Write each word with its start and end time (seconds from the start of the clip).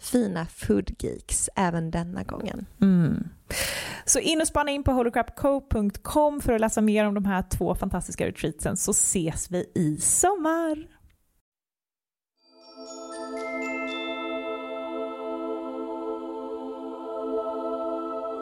fina 0.00 0.46
foodgeeks 0.46 1.50
även 1.56 1.90
denna 1.90 2.22
gången. 2.22 2.66
Mm. 2.80 3.28
Så 4.04 4.18
in 4.18 4.40
och 4.40 4.46
spana 4.46 4.70
in 4.70 4.84
på 4.84 4.92
holocrapco.com 4.92 6.40
för 6.40 6.52
att 6.52 6.60
läsa 6.60 6.80
mer 6.80 7.06
om 7.06 7.14
de 7.14 7.24
här 7.24 7.44
två 7.50 7.74
fantastiska 7.74 8.26
retreatsen 8.26 8.76
så 8.76 8.90
ses 8.90 9.50
vi 9.50 9.70
i 9.74 9.96
sommar. 9.96 10.86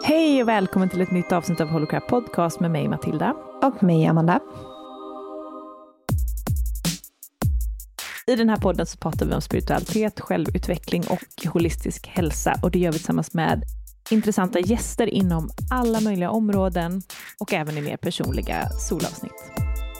Hej 0.04 0.42
och 0.42 0.48
välkommen 0.48 0.88
till 0.88 1.00
ett 1.00 1.10
nytt 1.10 1.32
avsnitt 1.32 1.60
av 1.60 1.68
Holocrap 1.68 2.08
Podcast 2.08 2.60
med 2.60 2.70
mig 2.70 2.88
Matilda. 2.88 3.34
Och 3.62 3.82
mig 3.82 4.06
Amanda. 4.06 4.40
I 8.28 8.36
den 8.36 8.48
här 8.48 8.56
podden 8.56 8.86
så 8.86 8.98
pratar 8.98 9.26
vi 9.26 9.34
om 9.34 9.40
spiritualitet, 9.40 10.20
självutveckling 10.20 11.04
och 11.10 11.52
holistisk 11.52 12.06
hälsa 12.06 12.54
och 12.62 12.70
det 12.70 12.78
gör 12.78 12.92
vi 12.92 12.98
tillsammans 12.98 13.34
med 13.34 13.62
intressanta 14.10 14.60
gäster 14.60 15.06
inom 15.06 15.50
alla 15.70 16.00
möjliga 16.00 16.30
områden 16.30 17.02
och 17.40 17.52
även 17.52 17.78
i 17.78 17.80
mer 17.80 17.96
personliga 17.96 18.68
solavsnitt. 18.68 19.52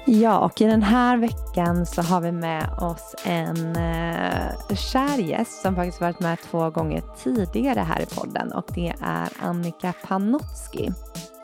Ja, 0.06 0.38
och 0.38 0.60
i 0.60 0.64
den 0.64 0.82
här 0.82 1.16
veckan 1.16 1.86
så 1.86 2.02
har 2.02 2.20
vi 2.20 2.32
med 2.32 2.70
oss 2.80 3.14
en 3.24 3.76
eh, 3.76 4.76
kär 4.76 5.18
gäst 5.18 5.62
som 5.62 5.74
faktiskt 5.74 6.00
varit 6.00 6.20
med 6.20 6.38
två 6.50 6.70
gånger 6.70 7.02
tidigare 7.22 7.80
här 7.80 8.00
i 8.00 8.06
podden 8.06 8.52
och 8.52 8.66
det 8.74 8.94
är 9.02 9.28
Annika 9.40 9.92
Panotski. 10.04 10.90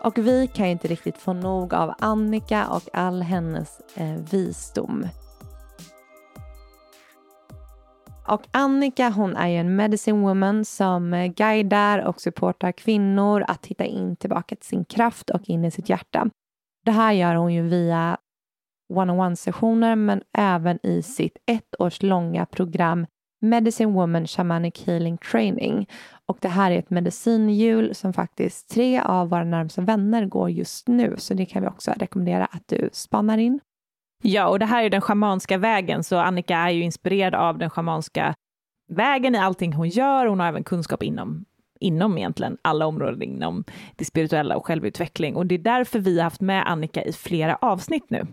Och 0.02 0.18
vi 0.18 0.46
kan 0.54 0.66
ju 0.66 0.72
inte 0.72 0.88
riktigt 0.88 1.18
få 1.18 1.32
nog 1.32 1.74
av 1.74 1.94
Annika 1.98 2.66
och 2.66 2.88
all 2.92 3.22
hennes 3.22 3.68
eh, 3.94 4.16
visdom. 4.30 5.06
Och 8.28 8.42
Annika 8.50 9.10
hon 9.10 9.36
är 9.36 9.48
ju 9.48 9.56
en 9.56 9.76
medicine 9.76 10.20
woman 10.22 10.64
som 10.64 11.32
guidar 11.36 11.98
och 11.98 12.20
supportar 12.20 12.72
kvinnor 12.72 13.44
att 13.48 13.66
hitta 13.66 13.84
in 13.84 14.16
tillbaka 14.16 14.56
till 14.56 14.66
sin 14.66 14.84
kraft 14.84 15.30
och 15.30 15.42
in 15.44 15.64
i 15.64 15.70
sitt 15.70 15.88
hjärta. 15.88 16.30
Det 16.84 16.90
här 16.90 17.12
gör 17.12 17.34
hon 17.34 17.54
ju 17.54 17.62
via 17.62 18.18
one-on-one 18.94 19.36
sessioner 19.36 19.96
men 19.96 20.22
även 20.38 20.86
i 20.86 21.02
sitt 21.02 21.36
ett 21.46 21.74
års 21.78 22.02
långa 22.02 22.46
program 22.46 23.06
Medicine 23.40 23.92
Woman 23.92 24.26
Shamanic 24.26 24.86
Healing 24.86 25.18
Training. 25.18 25.88
Och 26.26 26.38
det 26.40 26.48
här 26.48 26.70
är 26.70 26.78
ett 26.78 26.90
medicinhjul 26.90 27.94
som 27.94 28.12
faktiskt 28.12 28.70
tre 28.70 29.00
av 29.00 29.28
våra 29.28 29.44
närmsta 29.44 29.82
vänner 29.82 30.26
går 30.26 30.50
just 30.50 30.88
nu 30.88 31.14
så 31.18 31.34
det 31.34 31.46
kan 31.46 31.62
vi 31.62 31.68
också 31.68 31.92
rekommendera 31.96 32.44
att 32.44 32.62
du 32.66 32.90
spannar 32.92 33.38
in. 33.38 33.60
Ja, 34.26 34.48
och 34.48 34.58
det 34.58 34.66
här 34.66 34.84
är 34.84 34.90
den 34.90 35.00
schamanska 35.00 35.58
vägen, 35.58 36.04
så 36.04 36.16
Annika 36.16 36.56
är 36.56 36.70
ju 36.70 36.82
inspirerad 36.82 37.34
av 37.34 37.58
den 37.58 37.70
schamanska 37.70 38.34
vägen 38.92 39.34
i 39.34 39.38
allting 39.38 39.72
hon 39.72 39.88
gör. 39.88 40.26
Hon 40.26 40.40
har 40.40 40.46
även 40.46 40.64
kunskap 40.64 41.02
inom, 41.02 41.44
inom 41.80 42.18
egentligen 42.18 42.58
alla 42.62 42.86
områden 42.86 43.22
inom 43.22 43.64
det 43.96 44.04
spirituella 44.04 44.56
och 44.56 44.66
självutveckling. 44.66 45.36
Och 45.36 45.46
det 45.46 45.54
är 45.54 45.58
därför 45.58 45.98
vi 45.98 46.16
har 46.16 46.24
haft 46.24 46.40
med 46.40 46.70
Annika 46.70 47.02
i 47.02 47.12
flera 47.12 47.56
avsnitt 47.56 48.10
nu. 48.10 48.26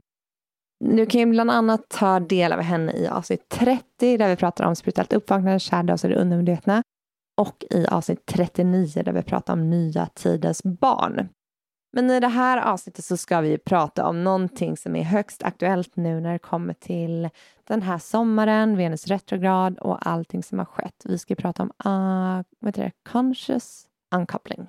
Du 0.80 1.06
kan 1.06 1.19
ju 1.19 1.25
bland 1.25 1.51
annat 1.51 1.89
ta 1.89 2.19
del 2.19 2.54
av 2.54 2.62
henne 2.62 2.94
i 2.94 3.07
avsnitt 3.07 3.50
30 3.50 4.18
där 4.18 4.30
vi 4.30 4.36
pratar 4.36 4.65
om 4.65 4.75
spirituellt 4.75 5.13
uppvaknande, 5.13 5.60
shadows 5.60 6.04
och 6.04 6.10
det 6.10 6.15
undermedvetna. 6.15 6.83
Och 7.42 7.63
i 7.69 7.86
avsnitt 7.86 8.25
39 8.25 9.04
där 9.06 9.13
vi 9.13 9.21
pratar 9.24 9.54
om 9.54 9.69
nya 9.69 10.06
tidens 10.06 10.63
barn. 10.63 11.30
Men 11.93 12.09
i 12.09 12.19
det 12.19 12.27
här 12.27 12.57
avsnittet 12.57 13.05
så 13.05 13.17
ska 13.17 13.41
vi 13.41 13.57
prata 13.57 14.07
om 14.07 14.23
någonting 14.23 14.77
som 14.77 14.95
är 14.95 15.03
högst 15.03 15.43
aktuellt 15.43 15.95
nu 15.95 16.19
när 16.19 16.33
det 16.33 16.39
kommer 16.39 16.73
till 16.73 17.29
den 17.63 17.81
här 17.81 17.97
sommaren, 17.97 18.77
Venus 18.77 19.07
retrograd 19.07 19.79
och 19.79 20.07
allting 20.07 20.43
som 20.43 20.59
har 20.59 20.65
skett. 20.65 21.03
Vi 21.05 21.17
ska 21.17 21.35
prata 21.35 21.63
om 21.63 21.71
uh, 21.85 22.43
vad 22.59 22.67
heter 22.67 22.83
det? 22.83 22.91
conscious 23.11 23.88
uncoupling. 24.15 24.67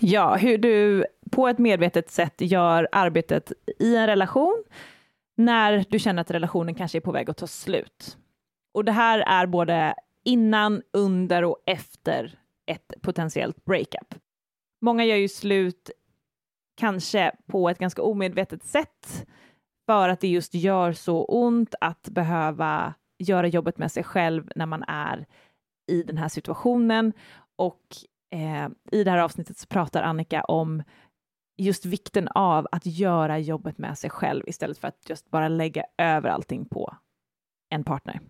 Ja, 0.00 0.36
hur 0.36 0.58
du 0.58 1.04
på 1.30 1.48
ett 1.48 1.58
medvetet 1.58 2.10
sätt 2.10 2.34
gör 2.40 2.88
arbetet 2.92 3.52
i 3.78 3.96
en 3.96 4.06
relation 4.06 4.64
när 5.36 5.84
du 5.88 5.98
känner 5.98 6.20
att 6.22 6.30
relationen 6.30 6.74
kanske 6.74 6.98
är 6.98 7.00
på 7.00 7.12
väg 7.12 7.30
att 7.30 7.36
ta 7.36 7.46
slut. 7.46 8.16
Och 8.74 8.84
det 8.84 8.92
här 8.92 9.18
är 9.18 9.46
både 9.46 9.94
innan, 10.24 10.82
under 10.92 11.44
och 11.44 11.62
efter 11.66 12.38
ett 12.66 12.92
potentiellt 13.02 13.64
breakup. 13.64 14.14
Många 14.82 15.04
gör 15.04 15.16
ju 15.16 15.28
slut 15.28 15.90
kanske 16.76 17.32
på 17.46 17.68
ett 17.68 17.78
ganska 17.78 18.02
omedvetet 18.02 18.64
sätt 18.64 19.26
för 19.86 20.08
att 20.08 20.20
det 20.20 20.28
just 20.28 20.54
gör 20.54 20.92
så 20.92 21.24
ont 21.24 21.74
att 21.80 22.08
behöva 22.08 22.94
göra 23.18 23.46
jobbet 23.46 23.78
med 23.78 23.92
sig 23.92 24.04
själv 24.04 24.50
när 24.56 24.66
man 24.66 24.82
är 24.82 25.26
i 25.90 26.02
den 26.02 26.18
här 26.18 26.28
situationen. 26.28 27.12
Och 27.56 27.82
eh, 28.30 28.68
i 28.92 29.04
det 29.04 29.10
här 29.10 29.18
avsnittet 29.18 29.58
så 29.58 29.66
pratar 29.66 30.02
Annika 30.02 30.44
om 30.44 30.82
just 31.56 31.86
vikten 31.86 32.28
av 32.28 32.68
att 32.72 32.86
göra 32.86 33.38
jobbet 33.38 33.78
med 33.78 33.98
sig 33.98 34.10
själv 34.10 34.48
istället 34.48 34.78
för 34.78 34.88
att 34.88 35.08
just 35.08 35.30
bara 35.30 35.48
lägga 35.48 35.84
över 35.98 36.28
allting 36.28 36.64
på 36.64 36.96
en 37.68 37.84
partner. 37.84 38.20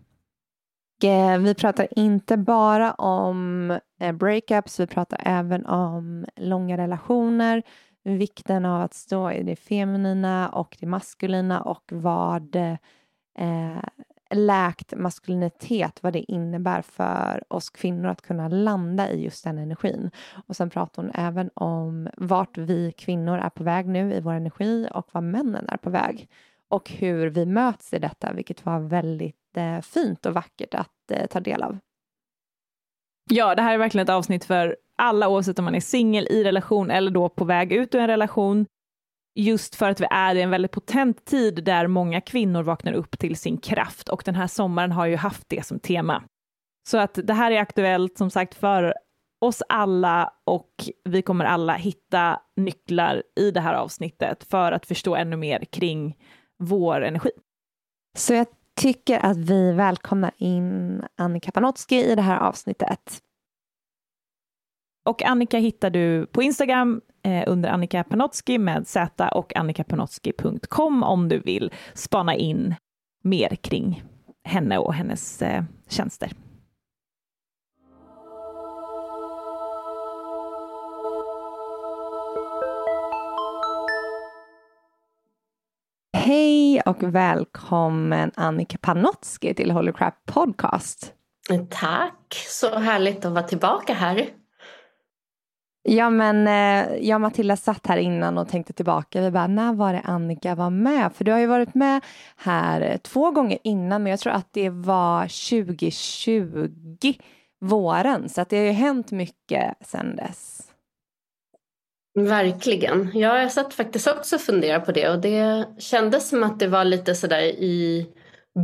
Eh, 1.03 1.37
vi 1.37 1.53
pratar 1.53 1.87
inte 1.99 2.37
bara 2.37 2.93
om 2.93 3.71
eh, 3.99 4.11
breakups, 4.11 4.79
vi 4.79 4.87
pratar 4.87 5.21
även 5.25 5.65
om 5.65 6.25
långa 6.35 6.77
relationer, 6.77 7.63
vikten 8.03 8.65
av 8.65 8.81
att 8.81 8.93
stå 8.93 9.31
i 9.31 9.43
det 9.43 9.55
feminina 9.55 10.49
och 10.49 10.77
det 10.79 10.85
maskulina 10.85 11.61
och 11.61 11.83
vad 11.91 12.55
eh, 12.55 13.83
läkt 14.29 14.93
maskulinitet, 14.97 16.03
vad 16.03 16.13
det 16.13 16.31
innebär 16.31 16.81
för 16.81 17.43
oss 17.53 17.69
kvinnor 17.69 18.09
att 18.09 18.21
kunna 18.21 18.47
landa 18.47 19.09
i 19.09 19.23
just 19.23 19.43
den 19.43 19.57
energin. 19.57 20.11
Och 20.47 20.55
sen 20.55 20.69
pratar 20.69 21.01
hon 21.03 21.11
även 21.15 21.49
om 21.53 22.09
vart 22.17 22.57
vi 22.57 22.91
kvinnor 22.91 23.37
är 23.37 23.49
på 23.49 23.63
väg 23.63 23.87
nu 23.87 24.13
i 24.13 24.19
vår 24.19 24.33
energi 24.33 24.87
och 24.93 25.07
var 25.11 25.21
männen 25.21 25.69
är 25.69 25.77
på 25.77 25.89
väg 25.89 26.29
och 26.69 26.89
hur 26.89 27.29
vi 27.29 27.45
möts 27.45 27.93
i 27.93 27.99
detta, 27.99 28.33
vilket 28.33 28.65
var 28.65 28.79
väldigt 28.79 29.42
eh, 29.57 29.81
fint 29.81 30.25
och 30.25 30.33
vackert 30.33 30.73
att 30.73 31.11
eh, 31.11 31.25
ta 31.25 31.39
del 31.39 31.63
av. 31.63 31.77
Ja, 33.29 33.55
det 33.55 33.61
här 33.61 33.73
är 33.73 33.77
verkligen 33.77 34.03
ett 34.03 34.09
avsnitt 34.09 34.45
för 34.45 34.77
alla 34.97 35.29
oavsett 35.29 35.59
om 35.59 35.65
man 35.65 35.75
är 35.75 35.79
singel, 35.79 36.27
i 36.29 36.43
relation 36.43 36.91
eller 36.91 37.11
då 37.11 37.29
på 37.29 37.45
väg 37.45 37.71
ut 37.71 37.95
ur 37.95 37.99
en 37.99 38.07
relation. 38.07 38.65
Just 39.35 39.75
för 39.75 39.89
att 39.89 40.01
vi 40.01 40.07
är 40.09 40.35
i 40.35 40.41
en 40.41 40.49
väldigt 40.49 40.71
potent 40.71 41.25
tid 41.25 41.63
där 41.63 41.87
många 41.87 42.21
kvinnor 42.21 42.63
vaknar 42.63 42.93
upp 42.93 43.19
till 43.19 43.35
sin 43.35 43.57
kraft 43.57 44.09
och 44.09 44.21
den 44.25 44.35
här 44.35 44.47
sommaren 44.47 44.91
har 44.91 45.05
ju 45.05 45.15
haft 45.15 45.49
det 45.49 45.65
som 45.65 45.79
tema. 45.79 46.23
Så 46.89 46.97
att 46.97 47.19
det 47.23 47.33
här 47.33 47.51
är 47.51 47.59
aktuellt 47.59 48.17
som 48.17 48.29
sagt 48.29 48.55
för 48.55 48.93
oss 49.41 49.63
alla 49.69 50.33
och 50.43 50.71
vi 51.03 51.21
kommer 51.21 51.45
alla 51.45 51.75
hitta 51.75 52.41
nycklar 52.55 53.23
i 53.35 53.51
det 53.51 53.59
här 53.59 53.73
avsnittet 53.73 54.43
för 54.43 54.71
att 54.71 54.85
förstå 54.85 55.15
ännu 55.15 55.35
mer 55.35 55.65
kring 55.65 56.17
vår 56.59 57.01
energi. 57.01 57.31
Så 58.17 58.33
jag 58.33 58.47
tycker 58.75 59.25
att 59.25 59.37
vi 59.37 59.71
välkomnar 59.71 60.31
in 60.37 61.03
Annika 61.17 61.51
Panotski 61.51 62.11
i 62.11 62.15
det 62.15 62.21
här 62.21 62.39
avsnittet. 62.39 63.19
Och 65.05 65.23
Annika 65.23 65.57
hittar 65.57 65.89
du 65.89 66.25
på 66.25 66.43
Instagram 66.43 67.01
eh, 67.23 67.43
under 67.47 67.69
Annika 67.69 68.03
Panotski 68.03 68.57
med 68.57 68.87
Z 68.87 69.29
och 69.29 69.55
annikapanotski.com 69.55 71.03
om 71.03 71.29
du 71.29 71.39
vill 71.39 71.71
spana 71.93 72.35
in 72.35 72.75
mer 73.23 73.55
kring 73.55 74.03
henne 74.43 74.77
och 74.77 74.93
hennes 74.93 75.41
eh, 75.41 75.63
tjänster. 75.89 76.31
Hej 86.13 86.62
och 86.81 87.03
välkommen 87.03 88.31
Annika 88.35 88.77
Panotski 88.81 89.53
till 89.53 89.71
Holy 89.71 89.91
Crap 89.93 90.25
Podcast. 90.25 91.13
Tack, 91.69 92.45
så 92.47 92.79
härligt 92.79 93.25
att 93.25 93.31
vara 93.31 93.43
tillbaka 93.43 93.93
här. 93.93 94.27
Ja 95.83 96.09
men 96.09 96.47
eh, 96.47 96.95
jag 96.95 97.15
och 97.15 97.21
Matilda 97.21 97.55
satt 97.55 97.87
här 97.87 97.97
innan 97.97 98.37
och 98.37 98.49
tänkte 98.49 98.73
tillbaka. 98.73 99.21
Vi 99.21 99.31
bara, 99.31 99.47
när 99.47 99.73
var 99.73 99.93
det 99.93 100.01
Annika 100.03 100.55
var 100.55 100.69
med? 100.69 101.13
För 101.13 101.23
du 101.23 101.31
har 101.31 101.39
ju 101.39 101.45
varit 101.45 101.75
med 101.75 102.01
här 102.37 102.97
två 102.97 103.31
gånger 103.31 103.57
innan 103.63 104.03
men 104.03 104.09
jag 104.09 104.19
tror 104.19 104.33
att 104.33 104.53
det 104.53 104.69
var 104.69 105.21
2020, 105.21 107.13
våren. 107.61 108.29
Så 108.29 108.41
att 108.41 108.49
det 108.49 108.57
har 108.57 108.65
ju 108.65 108.71
hänt 108.71 109.11
mycket 109.11 109.87
sedan 109.87 110.15
dess. 110.15 110.72
Verkligen. 112.15 113.11
Ja, 113.13 113.41
jag 113.41 113.51
satt 113.51 113.73
faktiskt 113.73 114.07
också 114.07 114.35
och 114.35 114.41
funderade 114.41 114.85
på 114.85 114.91
det 114.91 115.09
och 115.09 115.19
det 115.19 115.65
kändes 115.79 116.29
som 116.29 116.43
att 116.43 116.59
det 116.59 116.67
var 116.67 116.85
lite 116.85 117.15
sådär 117.15 117.41
i 117.41 118.07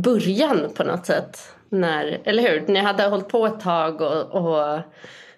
början 0.04 0.70
på 0.76 0.84
något 0.84 1.06
sätt. 1.06 1.38
När, 1.68 2.20
eller 2.24 2.42
hur? 2.42 2.64
Ni 2.68 2.80
hade 2.80 3.06
hållit 3.06 3.28
på 3.28 3.46
ett 3.46 3.60
tag 3.60 4.00
och, 4.00 4.22
och 4.22 4.80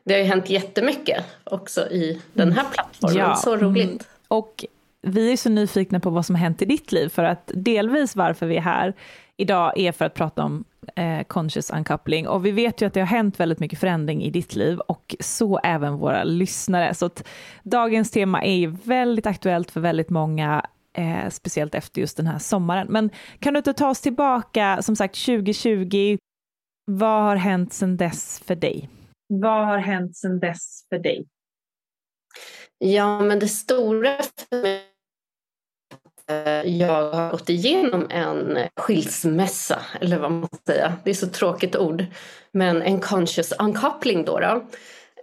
det 0.05 0.15
har 0.15 0.19
ju 0.19 0.25
hänt 0.25 0.51
jättemycket 0.51 1.25
också 1.45 1.81
i 1.81 2.21
den 2.33 2.53
här 2.53 2.65
plattformen. 2.73 3.17
Ja. 3.17 3.35
Så 3.35 3.57
roligt. 3.57 3.91
Mm. 3.91 4.05
Och 4.29 4.65
vi 5.03 5.33
är 5.33 5.37
så 5.37 5.49
nyfikna 5.49 6.01
på 6.01 6.11
vad 6.11 6.27
som 6.27 6.35
har 6.35 6.41
hänt 6.41 6.63
i 6.63 6.65
ditt 6.65 6.93
liv, 6.93 7.09
för 7.09 7.25
att 7.25 7.51
delvis 7.55 8.17
varför 8.17 8.47
vi 8.47 8.57
är 8.57 8.61
här 8.61 8.95
idag 9.37 9.79
är 9.79 9.93
för 9.93 10.05
att 10.05 10.15
prata 10.15 10.43
om 10.43 10.65
eh, 10.97 11.23
conscious 11.23 11.71
uncoupling. 11.71 12.29
Och 12.29 12.47
vi 12.47 12.51
vet 12.51 12.83
ju 12.83 12.87
att 12.87 12.95
det 12.95 13.01
har 13.01 13.07
hänt 13.07 13.41
väldigt 13.41 13.61
mycket 13.61 13.79
förändring 13.79 14.23
i 14.23 14.31
ditt 14.31 14.55
liv 14.55 14.79
och 14.79 15.17
så 15.21 15.59
även 15.59 15.97
våra 15.97 16.25
lyssnare. 16.25 16.95
Så 16.95 17.07
att 17.07 17.29
dagens 17.63 18.11
tema 18.11 18.43
är 18.43 18.55
ju 18.55 18.67
väldigt 18.71 19.27
aktuellt 19.27 19.71
för 19.71 19.81
väldigt 19.81 20.11
många, 20.11 20.67
eh, 20.97 21.29
speciellt 21.31 21.75
efter 21.75 22.01
just 22.01 22.17
den 22.17 22.27
här 22.27 22.39
sommaren. 22.39 22.87
Men 22.91 23.11
kan 23.39 23.55
du 23.55 23.59
inte 23.59 23.73
ta 23.73 23.89
oss 23.89 24.01
tillbaka, 24.01 24.83
som 24.83 24.97
sagt 24.97 25.25
2020, 25.25 26.19
vad 26.85 27.23
har 27.23 27.37
hänt 27.37 27.73
sedan 27.73 27.97
dess 27.97 28.43
för 28.47 28.55
dig? 28.57 28.89
Vad 29.29 29.67
har 29.67 29.79
hänt 29.79 30.17
sedan 30.17 30.41
dess 30.41 30.87
för 30.89 30.99
dig? 30.99 31.27
Ja, 32.79 33.21
men 33.21 33.39
det 33.39 33.49
stora 33.49 34.17
för 34.51 34.63
mig 34.63 34.92
Eh, 36.29 36.77
jag 36.77 37.13
har 37.13 37.31
gått 37.31 37.49
igenom 37.49 38.07
en 38.11 38.59
skilsmässa, 38.77 39.83
eller 40.01 40.19
vad 40.19 40.31
man 40.31 40.47
ska 40.47 40.73
säga. 40.73 40.93
Det 41.05 41.11
är 41.11 41.15
så 41.15 41.27
tråkigt 41.27 41.77
ord. 41.77 42.05
Men 42.53 42.83
en 42.83 43.01
conscious 43.01 43.53
uncoupling 43.59 44.25
då. 44.25 44.41
då. 44.41 44.67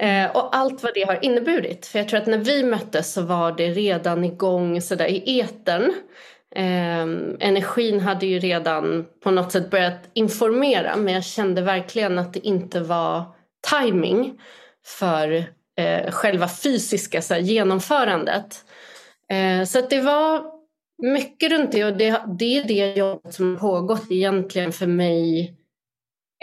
Eh, 0.06 0.32
och 0.36 0.56
allt 0.56 0.84
vad 0.84 0.94
det 0.94 1.04
har 1.04 1.26
inneburit. 1.26 1.86
För 1.86 2.00
jag 2.00 2.10
tror 2.10 2.20
att 2.20 2.28
när 2.28 2.38
vi 2.38 2.64
möttes 2.64 3.14
så 3.14 3.22
var 3.22 3.52
det 3.52 3.70
redan 3.70 4.24
igång 4.26 4.82
sådär 4.82 5.08
i 5.08 5.40
etern. 5.40 5.94
Eh, 6.56 7.02
energin 7.40 8.00
hade 8.00 8.26
ju 8.26 8.40
redan 8.40 9.06
på 9.24 9.32
något 9.32 9.52
sätt 9.52 9.70
börjat 9.70 10.10
informera 10.14 10.96
men 10.96 11.14
jag 11.14 11.24
kände 11.24 11.62
verkligen 11.62 12.20
att 12.20 12.34
det 12.34 12.48
inte 12.48 12.80
var 12.80 13.24
timing 13.72 14.42
för 14.86 15.46
eh, 15.78 16.12
själva 16.12 16.48
fysiska 16.48 17.22
så 17.22 17.34
här, 17.34 17.42
genomförandet. 17.42 18.66
Eh, 19.32 19.66
så 19.66 19.80
att 19.80 19.90
det 19.90 20.02
var 20.02 20.59
mycket 21.02 21.52
runt 21.52 21.72
det 21.72 21.86
och 21.86 21.98
det, 21.98 22.24
det 22.40 22.58
är 22.58 22.64
det 22.64 22.94
jobbet 22.98 23.34
som 23.34 23.58
pågått 23.58 24.12
egentligen 24.12 24.72
för 24.72 24.88
mig 24.88 25.56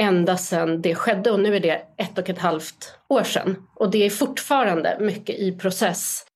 ända 0.01 0.37
sedan 0.37 0.83
det 0.83 0.95
skedde 0.95 1.31
och 1.31 1.41
nu 1.41 1.57
är 1.57 1.61
det 1.61 1.83
ett 1.97 2.19
och 2.19 2.31
ett 2.31 2.39
halvt 2.39 2.99
år 3.09 3.23
sedan. 3.23 3.69
Och 3.75 3.91
det 3.91 3.99
är 3.99 4.11
fortfarande 4.11 4.97
mycket 5.01 5.39
i 5.39 5.53
process 5.53 6.27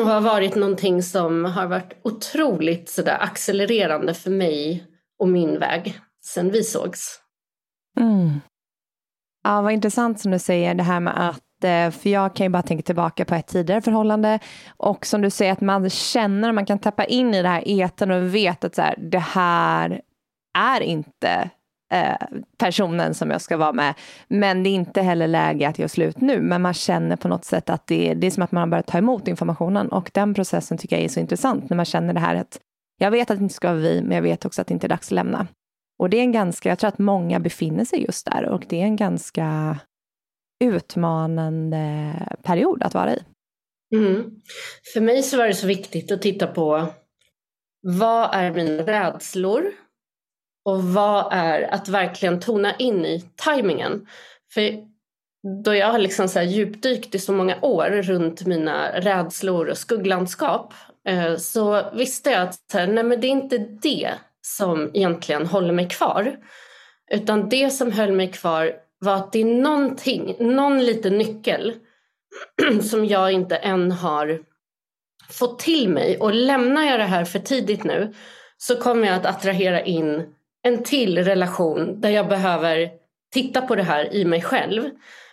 och 0.00 0.06
har 0.06 0.20
varit 0.20 0.54
någonting 0.54 1.02
som 1.02 1.44
har 1.44 1.66
varit 1.66 2.00
otroligt 2.04 2.88
sådär 2.88 3.18
accelererande 3.20 4.14
för 4.14 4.30
mig 4.30 4.86
och 5.18 5.28
min 5.28 5.58
väg 5.58 6.00
sedan 6.22 6.50
vi 6.50 6.64
sågs. 6.64 7.20
Mm. 8.00 8.40
Ja, 9.44 9.62
vad 9.62 9.72
intressant 9.72 10.20
som 10.20 10.30
du 10.30 10.38
säger 10.38 10.74
det 10.74 10.82
här 10.82 11.00
med 11.00 11.28
att 11.28 11.42
Eh, 11.64 11.90
för 11.90 12.10
jag 12.10 12.34
kan 12.36 12.44
ju 12.44 12.50
bara 12.50 12.62
tänka 12.62 12.82
tillbaka 12.82 13.24
på 13.24 13.34
ett 13.34 13.46
tidigare 13.46 13.80
förhållande 13.80 14.38
och 14.76 15.06
som 15.06 15.22
du 15.22 15.30
säger 15.30 15.52
att 15.52 15.60
man 15.60 15.90
känner, 15.90 16.52
man 16.52 16.66
kan 16.66 16.78
tappa 16.78 17.04
in 17.04 17.34
i 17.34 17.42
det 17.42 17.48
här 17.48 17.68
eten 17.68 18.10
och 18.10 18.34
vet 18.34 18.64
att 18.64 18.74
så 18.74 18.82
här, 18.82 18.94
det 18.98 19.18
här 19.18 20.00
är 20.58 20.80
inte 20.80 21.50
eh, 21.92 22.26
personen 22.58 23.14
som 23.14 23.30
jag 23.30 23.40
ska 23.40 23.56
vara 23.56 23.72
med. 23.72 23.94
Men 24.28 24.62
det 24.62 24.70
är 24.70 24.74
inte 24.74 25.02
heller 25.02 25.26
läge 25.26 25.68
att 25.68 25.78
göra 25.78 25.88
slut 25.88 26.20
nu. 26.20 26.40
Men 26.40 26.62
man 26.62 26.74
känner 26.74 27.16
på 27.16 27.28
något 27.28 27.44
sätt 27.44 27.70
att 27.70 27.86
det, 27.86 28.14
det 28.14 28.26
är 28.26 28.30
som 28.30 28.42
att 28.42 28.52
man 28.52 28.60
har 28.60 28.68
börjat 28.68 28.86
ta 28.86 28.98
emot 28.98 29.28
informationen. 29.28 29.88
Och 29.88 30.10
den 30.14 30.34
processen 30.34 30.78
tycker 30.78 30.96
jag 30.96 31.04
är 31.04 31.08
så 31.08 31.20
intressant 31.20 31.70
när 31.70 31.76
man 31.76 31.84
känner 31.84 32.14
det 32.14 32.20
här 32.20 32.34
att 32.34 32.60
jag 32.98 33.10
vet 33.10 33.30
att 33.30 33.38
det 33.38 33.42
inte 33.42 33.54
ska 33.54 33.68
vara 33.68 33.78
vi, 33.78 34.02
men 34.02 34.14
jag 34.14 34.22
vet 34.22 34.44
också 34.44 34.60
att 34.60 34.66
det 34.66 34.74
inte 34.74 34.86
är 34.86 34.88
dags 34.88 35.08
att 35.08 35.12
lämna. 35.12 35.46
Och 35.98 36.10
det 36.10 36.16
är 36.16 36.22
en 36.22 36.32
ganska, 36.32 36.68
jag 36.68 36.78
tror 36.78 36.88
att 36.88 36.98
många 36.98 37.40
befinner 37.40 37.84
sig 37.84 38.04
just 38.04 38.26
där 38.26 38.44
och 38.44 38.64
det 38.68 38.80
är 38.80 38.84
en 38.84 38.96
ganska 38.96 39.78
utmanande 40.60 42.14
period 42.42 42.82
att 42.82 42.94
vara 42.94 43.14
i. 43.14 43.22
Mm. 43.94 44.30
För 44.92 45.00
mig 45.00 45.22
så 45.22 45.36
var 45.36 45.46
det 45.46 45.54
så 45.54 45.66
viktigt 45.66 46.12
att 46.12 46.22
titta 46.22 46.46
på 46.46 46.86
vad 47.82 48.34
är 48.34 48.50
mina 48.50 48.82
rädslor 48.82 49.72
och 50.64 50.84
vad 50.84 51.32
är 51.32 51.74
att 51.74 51.88
verkligen 51.88 52.40
tona 52.40 52.76
in 52.76 53.06
i 53.06 53.24
tajmingen. 53.36 54.06
För 54.54 54.90
då 55.64 55.74
jag 55.74 55.92
har 55.92 55.98
liksom 55.98 56.28
så 56.28 56.38
här 56.38 56.46
djupdykt 56.46 57.14
i 57.14 57.18
så 57.18 57.32
många 57.32 57.58
år 57.62 58.02
runt 58.02 58.46
mina 58.46 59.00
rädslor 59.00 59.68
och 59.68 59.78
skugglandskap 59.78 60.74
eh, 61.08 61.36
så 61.36 61.90
visste 61.92 62.30
jag 62.30 62.42
att 62.42 62.74
nej 62.74 63.04
men 63.04 63.20
det 63.20 63.26
är 63.26 63.30
inte 63.30 63.58
det 63.58 64.14
som 64.42 64.90
egentligen 64.94 65.46
håller 65.46 65.72
mig 65.72 65.88
kvar. 65.88 66.36
Utan 67.12 67.48
det 67.48 67.70
som 67.70 67.92
höll 67.92 68.12
mig 68.12 68.32
kvar 68.32 68.72
var 69.00 69.14
att 69.14 69.32
det 69.32 69.40
är 69.40 69.44
någonting, 69.44 70.36
någon 70.38 70.84
liten 70.84 71.18
nyckel 71.18 71.74
som 72.82 73.06
jag 73.06 73.32
inte 73.32 73.56
än 73.56 73.92
har 73.92 74.40
fått 75.30 75.58
till 75.58 75.88
mig. 75.88 76.18
Och 76.18 76.34
lämnar 76.34 76.82
jag 76.82 77.00
det 77.00 77.04
här 77.04 77.24
för 77.24 77.38
tidigt 77.38 77.84
nu 77.84 78.14
så 78.56 78.76
kommer 78.76 79.06
jag 79.06 79.16
att 79.16 79.26
attrahera 79.26 79.82
in 79.82 80.34
en 80.62 80.82
till 80.82 81.24
relation 81.24 82.00
där 82.00 82.10
jag 82.10 82.28
behöver 82.28 82.90
titta 83.32 83.60
på 83.60 83.74
det 83.74 83.82
här 83.82 84.14
i 84.14 84.24
mig 84.24 84.42
själv. 84.42 84.90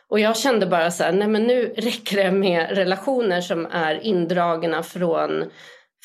Och 0.09 0.19
jag 0.19 0.38
kände 0.38 0.65
bara 0.65 0.91
så 0.91 1.03
här, 1.03 1.12
nej 1.12 1.27
men 1.27 1.43
nu 1.43 1.74
räcker 1.77 2.24
det 2.24 2.31
med 2.31 2.77
relationer 2.77 3.41
som 3.41 3.65
är 3.65 3.95
indragna 3.95 4.83
från, 4.83 5.43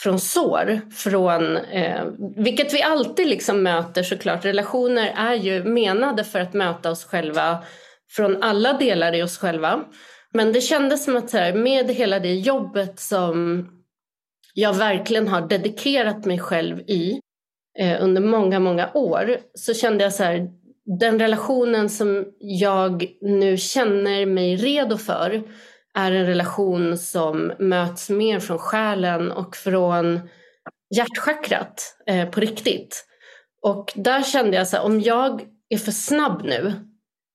från 0.02 0.20
sår. 0.20 0.80
Från, 0.90 1.56
eh, 1.56 2.04
vilket 2.36 2.74
vi 2.74 2.82
alltid 2.82 3.26
liksom 3.26 3.62
möter 3.62 4.02
såklart. 4.02 4.44
Relationer 4.44 5.12
är 5.16 5.34
ju 5.34 5.64
menade 5.64 6.24
för 6.24 6.40
att 6.40 6.54
möta 6.54 6.90
oss 6.90 7.04
själva 7.04 7.58
från 8.10 8.42
alla 8.42 8.72
delar 8.72 9.14
i 9.14 9.22
oss 9.22 9.38
själva. 9.38 9.84
Men 10.32 10.52
det 10.52 10.60
kändes 10.60 11.04
som 11.04 11.16
att 11.16 11.32
här, 11.32 11.52
med 11.52 11.90
hela 11.90 12.18
det 12.18 12.34
jobbet 12.34 13.00
som 13.00 13.66
jag 14.54 14.74
verkligen 14.74 15.28
har 15.28 15.40
dedikerat 15.48 16.24
mig 16.24 16.38
själv 16.38 16.80
i 16.80 17.20
eh, 17.78 18.02
under 18.02 18.22
många, 18.22 18.60
många 18.60 18.90
år 18.94 19.36
så 19.54 19.74
kände 19.74 20.04
jag 20.04 20.12
så 20.12 20.24
här, 20.24 20.48
den 21.00 21.18
relationen 21.18 21.88
som 21.88 22.24
jag 22.38 23.06
nu 23.20 23.56
känner 23.56 24.26
mig 24.26 24.56
redo 24.56 24.96
för 24.96 25.42
är 25.94 26.12
en 26.12 26.26
relation 26.26 26.98
som 26.98 27.52
möts 27.58 28.10
mer 28.10 28.40
från 28.40 28.58
själen 28.58 29.32
och 29.32 29.56
från 29.56 30.20
hjärtchakrat 30.94 31.96
eh, 32.06 32.30
på 32.30 32.40
riktigt. 32.40 33.04
Och 33.62 33.92
där 33.94 34.22
kände 34.22 34.56
jag 34.56 34.68
så 34.68 34.76
här, 34.76 34.84
om 34.84 35.00
jag 35.00 35.42
är 35.68 35.78
för 35.78 35.92
snabb 35.92 36.42
nu 36.44 36.72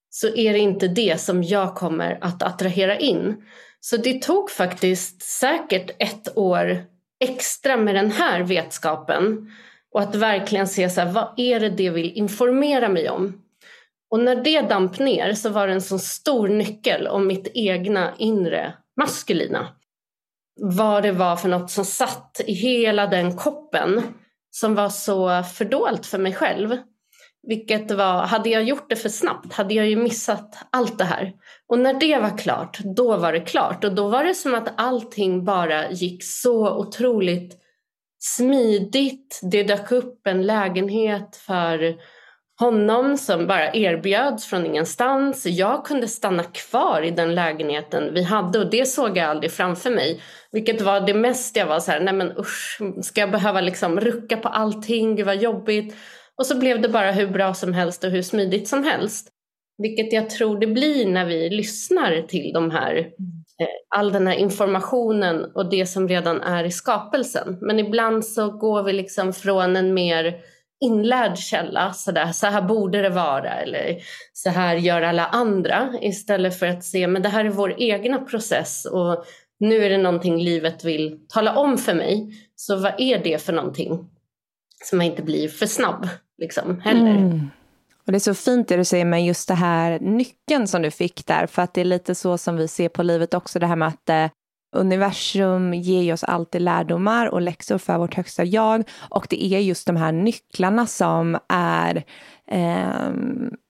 så 0.09 0.27
är 0.27 0.53
det 0.53 0.59
inte 0.59 0.87
det 0.87 1.21
som 1.21 1.43
jag 1.43 1.75
kommer 1.75 2.17
att 2.21 2.43
attrahera 2.43 2.97
in. 2.97 3.43
Så 3.79 3.97
det 3.97 4.21
tog 4.21 4.51
faktiskt 4.51 5.21
säkert 5.21 5.91
ett 5.99 6.37
år 6.37 6.83
extra 7.19 7.77
med 7.77 7.95
den 7.95 8.11
här 8.11 8.43
vetskapen 8.43 9.51
och 9.91 10.01
att 10.01 10.15
verkligen 10.15 10.67
se 10.67 10.89
så 10.89 11.01
här, 11.01 11.11
vad 11.11 11.33
är 11.37 11.59
det 11.59 11.69
det 11.69 11.89
vill 11.89 12.11
informera 12.11 12.89
mig 12.89 13.09
om. 13.09 13.41
Och 14.09 14.19
när 14.19 14.35
det 14.35 14.61
damp 14.61 14.99
ner 14.99 15.33
så 15.33 15.49
var 15.49 15.67
det 15.67 15.73
en 15.73 15.81
så 15.81 15.99
stor 15.99 16.47
nyckel 16.47 17.07
om 17.07 17.27
mitt 17.27 17.51
egna 17.53 18.13
inre 18.17 18.73
maskulina. 18.97 19.67
Vad 20.61 21.03
det 21.03 21.11
var 21.11 21.35
för 21.35 21.49
något 21.49 21.71
som 21.71 21.85
satt 21.85 22.41
i 22.45 22.53
hela 22.53 23.07
den 23.07 23.37
koppen 23.37 24.03
som 24.49 24.75
var 24.75 24.89
så 24.89 25.43
fördolt 25.43 26.05
för 26.05 26.17
mig 26.17 26.33
själv. 26.33 26.77
Vilket 27.47 27.91
var, 27.91 28.21
hade 28.21 28.49
jag 28.49 28.63
gjort 28.63 28.89
det 28.89 28.95
för 28.95 29.09
snabbt 29.09 29.53
hade 29.53 29.73
jag 29.73 29.87
ju 29.87 29.95
missat 29.95 30.57
allt 30.71 30.97
det 30.97 31.03
här. 31.03 31.33
Och 31.67 31.79
när 31.79 31.93
det 31.93 32.19
var 32.19 32.37
klart, 32.37 32.79
då 32.79 33.17
var 33.17 33.33
det 33.33 33.39
klart. 33.39 33.83
Och 33.83 33.95
då 33.95 34.07
var 34.07 34.23
det 34.23 34.35
som 34.35 34.55
att 34.55 34.73
allting 34.77 35.45
bara 35.45 35.91
gick 35.91 36.23
så 36.23 36.77
otroligt 36.77 37.57
smidigt. 38.19 39.39
Det 39.51 39.63
dök 39.63 39.91
upp 39.91 40.27
en 40.27 40.45
lägenhet 40.45 41.35
för 41.35 41.95
honom 42.59 43.17
som 43.17 43.47
bara 43.47 43.73
erbjöds 43.73 44.45
från 44.45 44.65
ingenstans. 44.65 45.45
Jag 45.45 45.85
kunde 45.85 46.07
stanna 46.07 46.43
kvar 46.43 47.01
i 47.01 47.11
den 47.11 47.35
lägenheten 47.35 48.13
vi 48.13 48.23
hade 48.23 48.59
och 48.59 48.69
det 48.69 48.85
såg 48.85 49.17
jag 49.17 49.29
aldrig 49.29 49.51
framför 49.51 49.89
mig. 49.89 50.21
Vilket 50.51 50.81
var 50.81 51.01
det 51.01 51.13
mest 51.13 51.55
jag 51.55 51.65
var 51.65 51.79
så 51.79 51.91
här, 51.91 51.99
nej 51.99 52.13
men 52.13 52.37
usch, 52.37 52.81
ska 53.01 53.21
jag 53.21 53.31
behöva 53.31 53.61
liksom 53.61 53.99
rucka 53.99 54.37
på 54.37 54.47
allting, 54.47 55.15
gud 55.15 55.25
vad 55.25 55.37
jobbigt. 55.37 55.95
Och 56.37 56.45
så 56.45 56.59
blev 56.59 56.81
det 56.81 56.89
bara 56.89 57.11
hur 57.11 57.27
bra 57.27 57.53
som 57.53 57.73
helst 57.73 58.03
och 58.03 58.09
hur 58.09 58.21
smidigt 58.21 58.67
som 58.67 58.83
helst. 58.83 59.29
Vilket 59.77 60.13
jag 60.13 60.29
tror 60.29 60.59
det 60.59 60.67
blir 60.67 61.07
när 61.07 61.25
vi 61.25 61.49
lyssnar 61.49 62.21
till 62.21 62.53
de 62.53 62.71
här, 62.71 62.97
eh, 63.59 63.67
all 63.95 64.11
den 64.11 64.27
här 64.27 64.35
informationen 64.35 65.45
och 65.55 65.69
det 65.69 65.85
som 65.85 66.07
redan 66.07 66.41
är 66.41 66.63
i 66.63 66.71
skapelsen. 66.71 67.57
Men 67.61 67.79
ibland 67.79 68.25
så 68.25 68.51
går 68.51 68.83
vi 68.83 68.93
liksom 68.93 69.33
från 69.33 69.75
en 69.75 69.93
mer 69.93 70.35
inlärd 70.79 71.37
källa, 71.37 71.93
så, 71.93 72.11
där, 72.11 72.31
så 72.31 72.47
här 72.47 72.61
borde 72.61 73.01
det 73.01 73.09
vara 73.09 73.53
eller 73.53 73.97
så 74.33 74.49
här 74.49 74.75
gör 74.75 75.01
alla 75.01 75.25
andra 75.25 75.93
istället 76.01 76.59
för 76.59 76.67
att 76.67 76.83
se 76.83 77.07
men 77.07 77.21
det 77.21 77.29
här 77.29 77.45
är 77.45 77.49
vår 77.49 77.81
egna 77.81 78.19
process 78.19 78.85
och 78.85 79.25
nu 79.59 79.85
är 79.85 79.89
det 79.89 79.97
någonting 79.97 80.37
livet 80.37 80.83
vill 80.83 81.19
tala 81.27 81.55
om 81.55 81.77
för 81.77 81.93
mig. 81.93 82.33
Så 82.55 82.75
vad 82.75 82.93
är 82.97 83.23
det 83.23 83.41
för 83.41 83.53
någonting? 83.53 84.09
Så 84.83 84.95
man 84.95 85.05
inte 85.05 85.21
blir 85.21 85.47
för 85.47 85.65
snabb 85.65 86.07
liksom, 86.37 86.79
heller. 86.79 87.11
Mm. 87.11 87.49
Och 88.05 88.11
det 88.11 88.17
är 88.17 88.19
så 88.19 88.33
fint 88.33 88.67
det 88.67 88.77
du 88.77 88.85
säger 88.85 89.05
med 89.05 89.25
just 89.25 89.47
det 89.47 89.53
här 89.53 89.99
nyckeln 89.99 90.67
som 90.67 90.81
du 90.81 90.91
fick 90.91 91.25
där, 91.25 91.47
för 91.47 91.61
att 91.61 91.73
det 91.73 91.81
är 91.81 91.85
lite 91.85 92.15
så 92.15 92.37
som 92.37 92.57
vi 92.57 92.67
ser 92.67 92.89
på 92.89 93.03
livet 93.03 93.33
också, 93.33 93.59
det 93.59 93.65
här 93.65 93.75
med 93.75 93.87
att 93.87 94.09
eh, 94.09 94.29
universum 94.77 95.73
ger 95.73 96.13
oss 96.13 96.23
alltid 96.23 96.61
lärdomar 96.61 97.27
och 97.27 97.41
läxor 97.41 97.77
för 97.77 97.97
vårt 97.97 98.15
högsta 98.15 98.43
jag. 98.43 98.83
Och 99.09 99.27
det 99.29 99.43
är 99.43 99.59
just 99.59 99.87
de 99.87 99.95
här 99.95 100.11
nycklarna 100.11 100.87
som 100.87 101.37
är, 101.49 102.03
eh, 102.51 103.11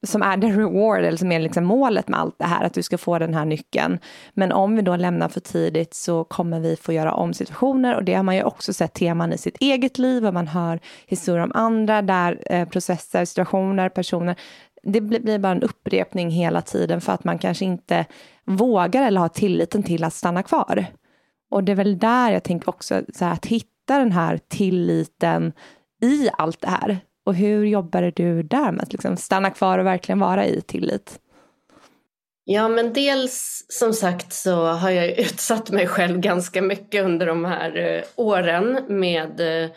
som 0.06 0.22
är 0.22 0.40
the 0.40 0.46
reward, 0.46 1.04
eller 1.04 1.18
som 1.18 1.32
är 1.32 1.40
liksom 1.40 1.64
målet 1.64 2.08
med 2.08 2.20
allt 2.20 2.38
det 2.38 2.44
här, 2.44 2.64
att 2.64 2.74
du 2.74 2.82
ska 2.82 2.98
få 2.98 3.18
den 3.18 3.34
här 3.34 3.44
nyckeln. 3.44 3.98
Men 4.34 4.52
om 4.52 4.76
vi 4.76 4.82
då 4.82 4.96
lämnar 4.96 5.28
för 5.28 5.40
tidigt 5.40 5.94
så 5.94 6.24
kommer 6.24 6.60
vi 6.60 6.76
få 6.76 6.92
göra 6.92 7.14
om 7.14 7.34
situationer 7.34 7.96
och 7.96 8.04
det 8.04 8.14
har 8.14 8.22
man 8.22 8.36
ju 8.36 8.42
också 8.42 8.72
sett 8.72 8.94
teman 8.94 9.32
i 9.32 9.38
sitt 9.38 9.56
eget 9.60 9.98
liv 9.98 10.26
och 10.26 10.34
man 10.34 10.48
hör 10.48 10.80
historier 11.06 11.44
om 11.44 11.52
andra 11.54 12.02
där 12.02 12.38
eh, 12.46 12.68
processer, 12.68 13.24
situationer, 13.24 13.88
personer 13.88 14.36
det 14.82 15.00
blir 15.00 15.38
bara 15.38 15.52
en 15.52 15.62
upprepning 15.62 16.30
hela 16.30 16.62
tiden 16.62 17.00
för 17.00 17.12
att 17.12 17.24
man 17.24 17.38
kanske 17.38 17.64
inte 17.64 18.06
vågar 18.48 19.06
eller 19.06 19.20
har 19.20 19.28
tilliten 19.28 19.82
till 19.82 20.04
att 20.04 20.14
stanna 20.14 20.42
kvar. 20.42 20.86
Och 21.50 21.64
det 21.64 21.72
är 21.72 21.76
väl 21.76 21.98
där 21.98 22.32
jag 22.32 22.44
tänker 22.44 22.68
också, 22.68 23.02
så 23.14 23.24
här, 23.24 23.32
att 23.32 23.46
hitta 23.46 23.98
den 23.98 24.12
här 24.12 24.38
tilliten 24.48 25.52
i 26.02 26.28
allt 26.32 26.60
det 26.60 26.68
här. 26.68 26.98
Och 27.26 27.34
hur 27.34 27.64
jobbade 27.64 28.10
du 28.10 28.42
där 28.42 28.72
med 28.72 28.82
att 28.82 28.92
liksom 28.92 29.16
stanna 29.16 29.50
kvar 29.50 29.78
och 29.78 29.86
verkligen 29.86 30.18
vara 30.18 30.46
i 30.46 30.60
tillit? 30.60 31.20
Ja, 32.44 32.68
men 32.68 32.92
dels 32.92 33.66
som 33.68 33.92
sagt 33.92 34.32
så 34.32 34.64
har 34.64 34.90
jag 34.90 35.08
utsatt 35.18 35.70
mig 35.70 35.86
själv 35.86 36.20
ganska 36.20 36.62
mycket 36.62 37.04
under 37.04 37.26
de 37.26 37.44
här 37.44 37.76
eh, 37.76 38.02
åren 38.16 38.80
med 38.88 39.62
eh, 39.64 39.70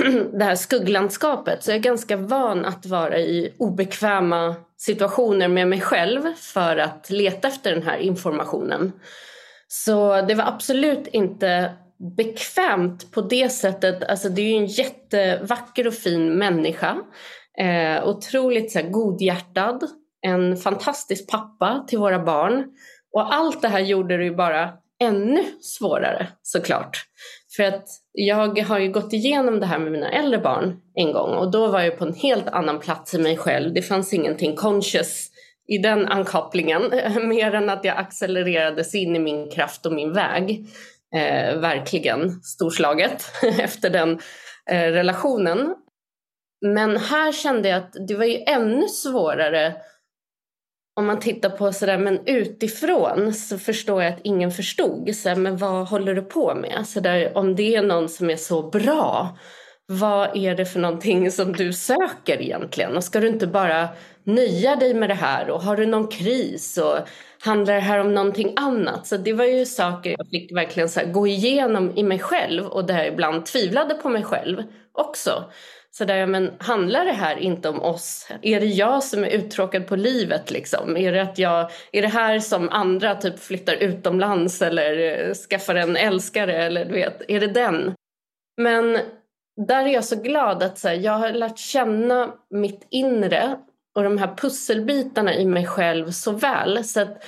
det 0.38 0.44
här 0.44 0.54
skugglandskapet. 0.54 1.64
Så 1.64 1.70
jag 1.70 1.76
är 1.76 1.82
ganska 1.82 2.16
van 2.16 2.64
att 2.64 2.86
vara 2.86 3.18
i 3.18 3.54
obekväma 3.58 4.54
situationer 4.76 5.48
med 5.48 5.68
mig 5.68 5.80
själv 5.80 6.34
för 6.36 6.76
att 6.76 7.10
leta 7.10 7.48
efter 7.48 7.74
den 7.74 7.82
här 7.82 7.98
informationen. 7.98 8.92
Så 9.68 10.22
det 10.22 10.34
var 10.34 10.44
absolut 10.44 11.06
inte 11.06 11.72
bekvämt 12.16 13.12
på 13.12 13.20
det 13.20 13.48
sättet. 13.48 14.04
Alltså 14.04 14.28
det 14.28 14.42
är 14.42 14.50
ju 14.50 14.56
en 14.56 14.66
jättevacker 14.66 15.86
och 15.86 15.94
fin 15.94 16.38
människa. 16.38 16.96
Eh, 17.58 18.08
otroligt 18.08 18.72
så 18.72 18.78
här, 18.78 18.90
godhjärtad. 18.90 19.82
En 20.22 20.56
fantastisk 20.56 21.30
pappa 21.30 21.84
till 21.88 21.98
våra 21.98 22.18
barn. 22.18 22.64
Och 23.12 23.34
allt 23.34 23.62
det 23.62 23.68
här 23.68 23.80
gjorde 23.80 24.16
det 24.16 24.24
ju 24.24 24.34
bara 24.34 24.70
ännu 25.02 25.44
svårare 25.60 26.26
såklart. 26.42 27.04
För 27.56 27.62
att 27.62 27.88
jag 28.12 28.64
har 28.64 28.78
ju 28.78 28.92
gått 28.92 29.12
igenom 29.12 29.60
det 29.60 29.66
här 29.66 29.78
med 29.78 29.92
mina 29.92 30.10
äldre 30.10 30.38
barn 30.38 30.80
en 30.94 31.12
gång 31.12 31.34
och 31.34 31.50
då 31.50 31.66
var 31.66 31.80
jag 31.80 31.98
på 31.98 32.04
en 32.04 32.14
helt 32.14 32.48
annan 32.48 32.80
plats 32.80 33.14
i 33.14 33.18
mig 33.18 33.36
själv. 33.36 33.74
Det 33.74 33.82
fanns 33.82 34.12
ingenting 34.12 34.56
conscious 34.56 35.30
i 35.68 35.78
den 35.78 36.06
ankopplingen 36.06 36.82
mer 37.28 37.54
än 37.54 37.70
att 37.70 37.84
jag 37.84 37.96
accelererades 37.96 38.94
in 38.94 39.16
i 39.16 39.18
min 39.18 39.50
kraft 39.50 39.86
och 39.86 39.92
min 39.92 40.12
väg. 40.12 40.66
Eh, 41.14 41.58
verkligen 41.58 42.30
storslaget 42.42 43.24
efter 43.58 43.90
den 43.90 44.20
eh, 44.70 44.90
relationen. 44.92 45.74
Men 46.66 46.96
här 46.96 47.32
kände 47.32 47.68
jag 47.68 47.78
att 47.78 47.92
det 48.08 48.14
var 48.14 48.24
ju 48.24 48.42
ännu 48.46 48.88
svårare 48.88 49.74
om 51.00 51.06
man 51.06 51.20
tittar 51.20 51.50
på 51.50 51.72
sådär, 51.72 51.98
men 51.98 52.20
utifrån 52.26 53.34
så 53.34 53.58
förstår 53.58 54.02
jag 54.02 54.12
att 54.12 54.20
ingen 54.24 54.50
förstod. 54.50 55.16
Så 55.16 55.36
men 55.36 55.56
vad 55.56 55.88
håller 55.88 56.14
du 56.14 56.22
på 56.22 56.54
med? 56.54 56.84
Så 56.86 57.00
där, 57.00 57.36
om 57.36 57.56
det 57.56 57.74
är 57.74 57.82
någon 57.82 58.08
som 58.08 58.30
är 58.30 58.36
så 58.36 58.62
bra, 58.62 59.38
vad 59.86 60.36
är 60.36 60.54
det 60.54 60.66
för 60.66 60.80
någonting 60.80 61.30
som 61.30 61.52
du 61.52 61.72
söker 61.72 62.42
egentligen? 62.42 62.96
Och 62.96 63.04
ska 63.04 63.20
du 63.20 63.28
inte 63.28 63.46
bara 63.46 63.88
nöja 64.24 64.76
dig 64.76 64.94
med 64.94 65.10
det 65.10 65.14
här? 65.14 65.50
Och 65.50 65.62
har 65.62 65.76
du 65.76 65.86
någon 65.86 66.08
kris? 66.08 66.78
Och 66.78 66.98
handlar 67.40 67.74
det 67.74 67.80
här 67.80 67.98
om 67.98 68.14
någonting 68.14 68.52
annat? 68.56 69.06
Så 69.06 69.16
det 69.16 69.32
var 69.32 69.44
ju 69.44 69.66
saker 69.66 70.10
jag 70.18 70.28
fick 70.30 70.56
verkligen 70.56 70.88
så 70.88 71.00
gå 71.06 71.26
igenom 71.26 71.92
i 71.96 72.02
mig 72.02 72.18
själv 72.18 72.66
och 72.66 72.84
där 72.84 72.98
jag 72.98 73.06
ibland 73.06 73.46
tvivlade 73.46 73.94
på 73.94 74.08
mig 74.08 74.22
själv 74.22 74.62
också. 74.92 75.44
Så 75.92 76.04
där, 76.04 76.26
men 76.26 76.50
handlar 76.58 77.04
det 77.04 77.12
här 77.12 77.36
inte 77.36 77.68
om 77.68 77.82
oss? 77.82 78.28
Är 78.42 78.60
det 78.60 78.66
jag 78.66 79.02
som 79.02 79.24
är 79.24 79.28
uttråkad 79.28 79.86
på 79.86 79.96
livet 79.96 80.50
liksom? 80.50 80.96
Är 80.96 81.12
det, 81.12 81.22
att 81.22 81.38
jag, 81.38 81.70
är 81.92 82.02
det 82.02 82.08
här 82.08 82.38
som 82.38 82.68
andra 82.68 83.14
typ 83.14 83.38
flyttar 83.38 83.74
utomlands 83.74 84.62
eller 84.62 84.98
eh, 84.98 85.34
skaffar 85.34 85.74
en 85.74 85.96
älskare 85.96 86.64
eller 86.64 86.84
du 86.84 86.92
vet, 86.92 87.22
är 87.28 87.40
det 87.40 87.46
den? 87.46 87.94
Men 88.56 88.98
där 89.66 89.84
är 89.84 89.88
jag 89.88 90.04
så 90.04 90.16
glad 90.16 90.62
att 90.62 90.78
så 90.78 90.88
här, 90.88 90.94
jag 90.94 91.12
har 91.12 91.32
lärt 91.32 91.58
känna 91.58 92.34
mitt 92.50 92.86
inre 92.90 93.56
och 93.94 94.02
de 94.02 94.18
här 94.18 94.36
pusselbitarna 94.36 95.34
i 95.34 95.46
mig 95.46 95.66
själv 95.66 96.10
så 96.10 96.32
väl 96.32 96.84
så 96.84 97.00
att 97.00 97.24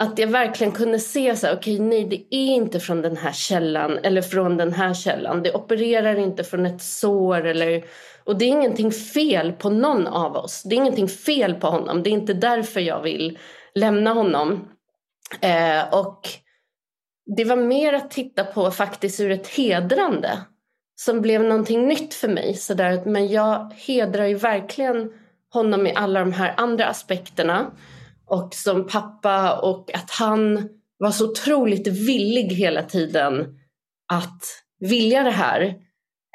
att 0.00 0.18
jag 0.18 0.28
verkligen 0.28 0.72
kunde 0.72 0.98
se 0.98 1.36
så 1.36 1.46
här, 1.46 1.56
okej 1.56 1.74
okay, 1.74 1.86
nej 1.86 2.04
det 2.04 2.36
är 2.36 2.54
inte 2.54 2.80
från 2.80 3.02
den 3.02 3.16
här 3.16 3.32
källan 3.32 3.98
eller 4.02 4.22
från 4.22 4.56
den 4.56 4.72
här 4.72 4.94
källan. 4.94 5.42
Det 5.42 5.54
opererar 5.54 6.16
inte 6.16 6.44
från 6.44 6.66
ett 6.66 6.82
sår 6.82 7.46
eller 7.46 7.84
och 8.24 8.38
det 8.38 8.44
är 8.44 8.48
ingenting 8.48 8.92
fel 8.92 9.52
på 9.52 9.70
någon 9.70 10.06
av 10.06 10.36
oss. 10.36 10.62
Det 10.62 10.74
är 10.74 10.76
ingenting 10.76 11.08
fel 11.08 11.54
på 11.54 11.66
honom. 11.66 12.02
Det 12.02 12.10
är 12.10 12.12
inte 12.12 12.34
därför 12.34 12.80
jag 12.80 13.02
vill 13.02 13.38
lämna 13.74 14.12
honom. 14.12 14.68
Eh, 15.40 15.94
och 15.94 16.28
det 17.36 17.44
var 17.44 17.56
mer 17.56 17.92
att 17.92 18.10
titta 18.10 18.44
på 18.44 18.70
faktiskt 18.70 19.20
ur 19.20 19.30
ett 19.30 19.48
hedrande 19.48 20.38
som 21.00 21.20
blev 21.20 21.42
någonting 21.42 21.86
nytt 21.86 22.14
för 22.14 22.28
mig. 22.28 22.54
Så 22.54 22.74
där, 22.74 23.04
men 23.04 23.28
jag 23.28 23.72
hedrar 23.76 24.26
ju 24.26 24.34
verkligen 24.34 25.12
honom 25.52 25.86
i 25.86 25.94
alla 25.94 26.20
de 26.20 26.32
här 26.32 26.54
andra 26.56 26.86
aspekterna 26.86 27.70
och 28.30 28.54
som 28.54 28.86
pappa 28.86 29.60
och 29.60 29.94
att 29.94 30.10
han 30.10 30.68
var 30.98 31.10
så 31.10 31.30
otroligt 31.30 31.86
villig 31.86 32.52
hela 32.52 32.82
tiden 32.82 33.58
att 34.12 34.42
vilja 34.80 35.22
det 35.22 35.30
här 35.30 35.74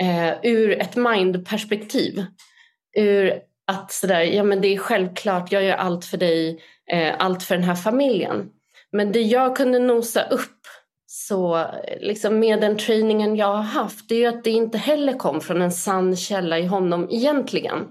eh, 0.02 0.34
ur 0.44 0.82
ett 0.82 0.96
mindperspektiv. 0.96 2.26
Ur 2.98 3.34
att 3.68 3.92
sådär, 3.92 4.22
ja 4.22 4.44
men 4.44 4.62
det 4.62 4.68
är 4.68 4.78
självklart, 4.78 5.52
jag 5.52 5.64
gör 5.64 5.76
allt 5.76 6.06
för 6.06 6.18
dig, 6.18 6.60
eh, 6.92 7.14
allt 7.20 7.44
för 7.44 7.56
den 7.56 7.64
här 7.64 7.76
familjen. 7.76 8.50
Men 8.92 9.12
det 9.12 9.22
jag 9.22 9.56
kunde 9.56 9.80
nosa 9.80 10.24
upp 10.24 10.68
så 11.06 11.66
liksom 12.00 12.40
med 12.40 12.62
den 12.62 12.78
träningen 12.78 13.36
jag 13.36 13.56
har 13.56 13.64
haft, 13.64 14.10
det 14.10 14.24
är 14.24 14.30
att 14.30 14.44
det 14.44 14.52
inte 14.52 14.78
heller 14.78 15.14
kom 15.14 15.42
från 15.42 15.62
en 15.62 15.72
sann 15.72 16.16
källa 16.16 16.60
i 16.60 16.66
honom 16.66 17.08
egentligen. 17.12 17.88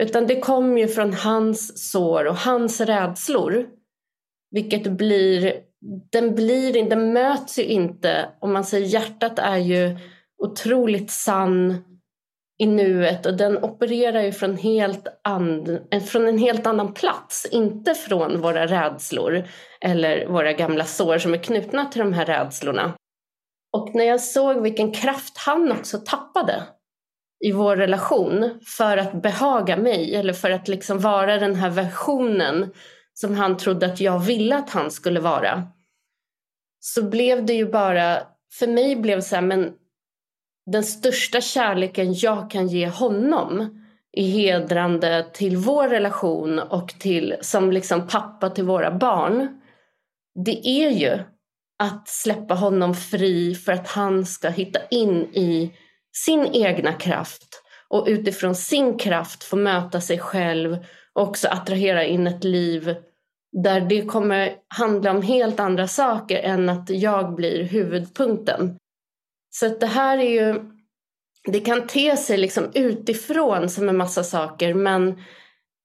Utan 0.00 0.26
det 0.26 0.40
kom 0.40 0.78
ju 0.78 0.88
från 0.88 1.14
hans 1.14 1.90
sår 1.90 2.24
och 2.24 2.36
hans 2.36 2.80
rädslor. 2.80 3.66
Vilket 4.50 4.92
blir, 4.92 5.54
den 6.12 6.34
blir 6.34 6.88
den 6.90 7.12
möts 7.12 7.58
ju 7.58 7.64
inte, 7.64 8.28
om 8.40 8.52
man 8.52 8.64
säger 8.64 8.86
hjärtat 8.86 9.38
är 9.38 9.56
ju 9.56 9.98
otroligt 10.42 11.10
sann 11.10 11.84
i 12.58 12.66
nuet 12.66 13.26
och 13.26 13.36
den 13.36 13.64
opererar 13.64 14.22
ju 14.22 14.32
från, 14.32 14.56
helt 14.56 15.06
and, 15.24 15.78
eh, 15.90 16.02
från 16.02 16.28
en 16.28 16.38
helt 16.38 16.66
annan 16.66 16.94
plats. 16.94 17.46
Inte 17.50 17.94
från 17.94 18.40
våra 18.40 18.66
rädslor 18.66 19.44
eller 19.80 20.26
våra 20.26 20.52
gamla 20.52 20.84
sår 20.84 21.18
som 21.18 21.34
är 21.34 21.42
knutna 21.42 21.84
till 21.84 22.00
de 22.00 22.12
här 22.12 22.26
rädslorna. 22.26 22.92
Och 23.76 23.94
när 23.94 24.04
jag 24.04 24.20
såg 24.20 24.62
vilken 24.62 24.92
kraft 24.92 25.38
han 25.38 25.72
också 25.72 25.98
tappade 25.98 26.62
i 27.40 27.52
vår 27.52 27.76
relation 27.76 28.60
för 28.66 28.96
att 28.96 29.22
behaga 29.22 29.76
mig 29.76 30.14
eller 30.14 30.32
för 30.32 30.50
att 30.50 30.68
liksom 30.68 30.98
vara 30.98 31.38
den 31.38 31.54
här 31.54 31.70
versionen 31.70 32.70
som 33.14 33.36
han 33.36 33.56
trodde 33.56 33.86
att 33.86 34.00
jag 34.00 34.18
ville 34.18 34.56
att 34.56 34.70
han 34.70 34.90
skulle 34.90 35.20
vara. 35.20 35.62
Så 36.80 37.02
blev 37.02 37.46
det 37.46 37.52
ju 37.52 37.70
bara, 37.70 38.22
för 38.52 38.66
mig 38.66 38.96
blev 38.96 39.18
det 39.18 39.22
så 39.22 39.34
här, 39.34 39.42
men 39.42 39.72
den 40.66 40.84
största 40.84 41.40
kärleken 41.40 42.14
jag 42.14 42.50
kan 42.50 42.68
ge 42.68 42.88
honom 42.88 43.80
är 44.12 44.24
hedrande 44.24 45.26
till 45.32 45.56
vår 45.56 45.88
relation 45.88 46.58
och 46.58 46.88
till, 46.88 47.36
som 47.40 47.72
liksom 47.72 48.06
pappa 48.06 48.50
till 48.50 48.64
våra 48.64 48.90
barn. 48.98 49.60
Det 50.44 50.68
är 50.68 50.90
ju 50.90 51.18
att 51.78 52.08
släppa 52.08 52.54
honom 52.54 52.94
fri 52.94 53.54
för 53.54 53.72
att 53.72 53.88
han 53.88 54.26
ska 54.26 54.48
hitta 54.48 54.80
in 54.90 55.24
i 55.34 55.72
sin 56.12 56.46
egna 56.52 56.92
kraft 56.92 57.62
och 57.88 58.04
utifrån 58.08 58.54
sin 58.54 58.98
kraft 58.98 59.44
få 59.44 59.56
möta 59.56 60.00
sig 60.00 60.18
själv 60.18 60.78
och 61.12 61.22
också 61.22 61.48
attrahera 61.48 62.04
in 62.04 62.26
ett 62.26 62.44
liv 62.44 62.94
där 63.52 63.80
det 63.80 64.02
kommer 64.02 64.54
handla 64.68 65.10
om 65.10 65.22
helt 65.22 65.60
andra 65.60 65.88
saker 65.88 66.38
än 66.38 66.68
att 66.68 66.90
jag 66.90 67.34
blir 67.34 67.64
huvudpunkten. 67.64 68.76
Så 69.50 69.66
att 69.66 69.80
det 69.80 69.86
här 69.86 70.18
är 70.18 70.30
ju, 70.30 70.60
det 71.44 71.60
kan 71.60 71.86
te 71.86 72.16
sig 72.16 72.38
liksom 72.38 72.70
utifrån 72.74 73.68
som 73.68 73.88
en 73.88 73.96
massa 73.96 74.24
saker 74.24 74.74
men 74.74 75.18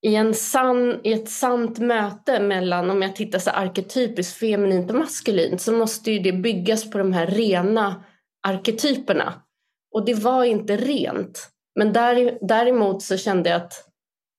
i, 0.01 0.15
en 0.15 0.33
sann, 0.33 0.99
i 1.03 1.13
ett 1.13 1.29
sant 1.29 1.79
möte 1.79 2.39
mellan, 2.39 2.89
om 2.89 3.01
jag 3.01 3.15
tittar 3.15 3.39
så 3.39 3.49
arketypiskt 3.49 4.38
feminint 4.38 4.91
och 4.91 4.97
maskulint 4.97 5.61
så 5.61 5.71
måste 5.71 6.11
ju 6.11 6.19
det 6.19 6.31
byggas 6.31 6.91
på 6.91 6.97
de 6.97 7.13
här 7.13 7.27
rena 7.27 8.03
arketyperna. 8.47 9.33
Och 9.95 10.05
det 10.05 10.13
var 10.13 10.43
inte 10.43 10.77
rent. 10.77 11.49
Men 11.75 11.93
däremot 12.41 13.03
så 13.03 13.17
kände 13.17 13.49
jag 13.49 13.62
att 13.62 13.73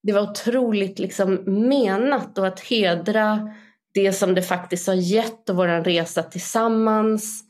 det 0.03 0.13
var 0.13 0.31
otroligt 0.31 0.99
liksom 0.99 1.35
menat 1.69 2.39
och 2.39 2.47
att 2.47 2.61
hedra 2.61 3.55
det 3.95 4.13
som 4.13 4.35
det 4.35 4.43
faktiskt 4.43 4.87
har 4.87 4.95
gett 4.95 5.49
och 5.49 5.57
vår 5.57 5.85
resa 5.85 6.23
tillsammans. 6.23 7.45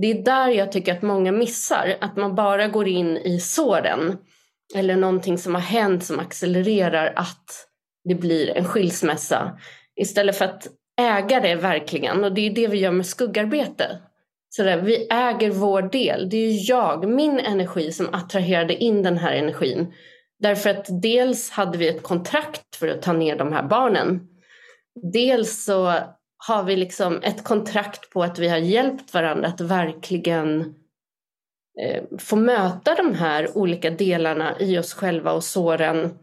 Det 0.00 0.06
är 0.06 0.22
där 0.22 0.48
jag 0.48 0.72
tycker 0.72 0.92
att 0.92 1.02
många 1.02 1.32
missar, 1.32 1.96
att 2.00 2.16
man 2.16 2.34
bara 2.34 2.68
går 2.68 2.88
in 2.88 3.16
i 3.16 3.40
såren 3.40 4.18
eller 4.74 4.96
någonting 4.96 5.38
som 5.38 5.54
har 5.54 5.62
hänt 5.62 6.04
som 6.04 6.18
accelererar 6.18 7.12
att 7.16 7.66
det 8.08 8.14
blir 8.14 8.56
en 8.56 8.64
skilsmässa 8.64 9.58
istället 10.00 10.36
för 10.36 10.44
att 10.44 10.68
äga 11.00 11.40
det 11.40 11.54
verkligen 11.54 12.24
och 12.24 12.32
det 12.32 12.40
är 12.40 12.50
det 12.50 12.68
vi 12.68 12.78
gör 12.78 12.92
med 12.92 13.06
skuggarbete. 13.06 13.98
Sådär, 14.58 14.80
vi 14.80 15.06
äger 15.10 15.50
vår 15.50 15.82
del. 15.82 16.28
Det 16.30 16.36
är 16.36 16.50
ju 16.50 16.58
jag, 16.58 17.08
min 17.08 17.40
energi 17.40 17.92
som 17.92 18.14
attraherade 18.14 18.74
in 18.74 19.02
den 19.02 19.18
här 19.18 19.32
energin. 19.32 19.94
Därför 20.38 20.70
att 20.70 20.86
dels 21.02 21.50
hade 21.50 21.78
vi 21.78 21.88
ett 21.88 22.02
kontrakt 22.02 22.76
för 22.76 22.88
att 22.88 23.02
ta 23.02 23.12
ner 23.12 23.36
de 23.36 23.52
här 23.52 23.62
barnen. 23.62 24.28
Dels 25.12 25.64
så 25.64 25.94
har 26.46 26.62
vi 26.62 26.76
liksom 26.76 27.20
ett 27.22 27.44
kontrakt 27.44 28.10
på 28.10 28.22
att 28.22 28.38
vi 28.38 28.48
har 28.48 28.56
hjälpt 28.56 29.14
varandra 29.14 29.48
att 29.48 29.60
verkligen 29.60 30.60
eh, 31.82 32.02
få 32.18 32.36
möta 32.36 32.94
de 32.94 33.14
här 33.14 33.58
olika 33.58 33.90
delarna 33.90 34.60
i 34.60 34.78
oss 34.78 34.94
själva 34.94 35.32
och 35.32 35.44
såren 35.44 36.18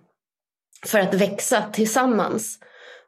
för 0.85 0.99
att 0.99 1.13
växa 1.13 1.61
tillsammans. 1.73 2.59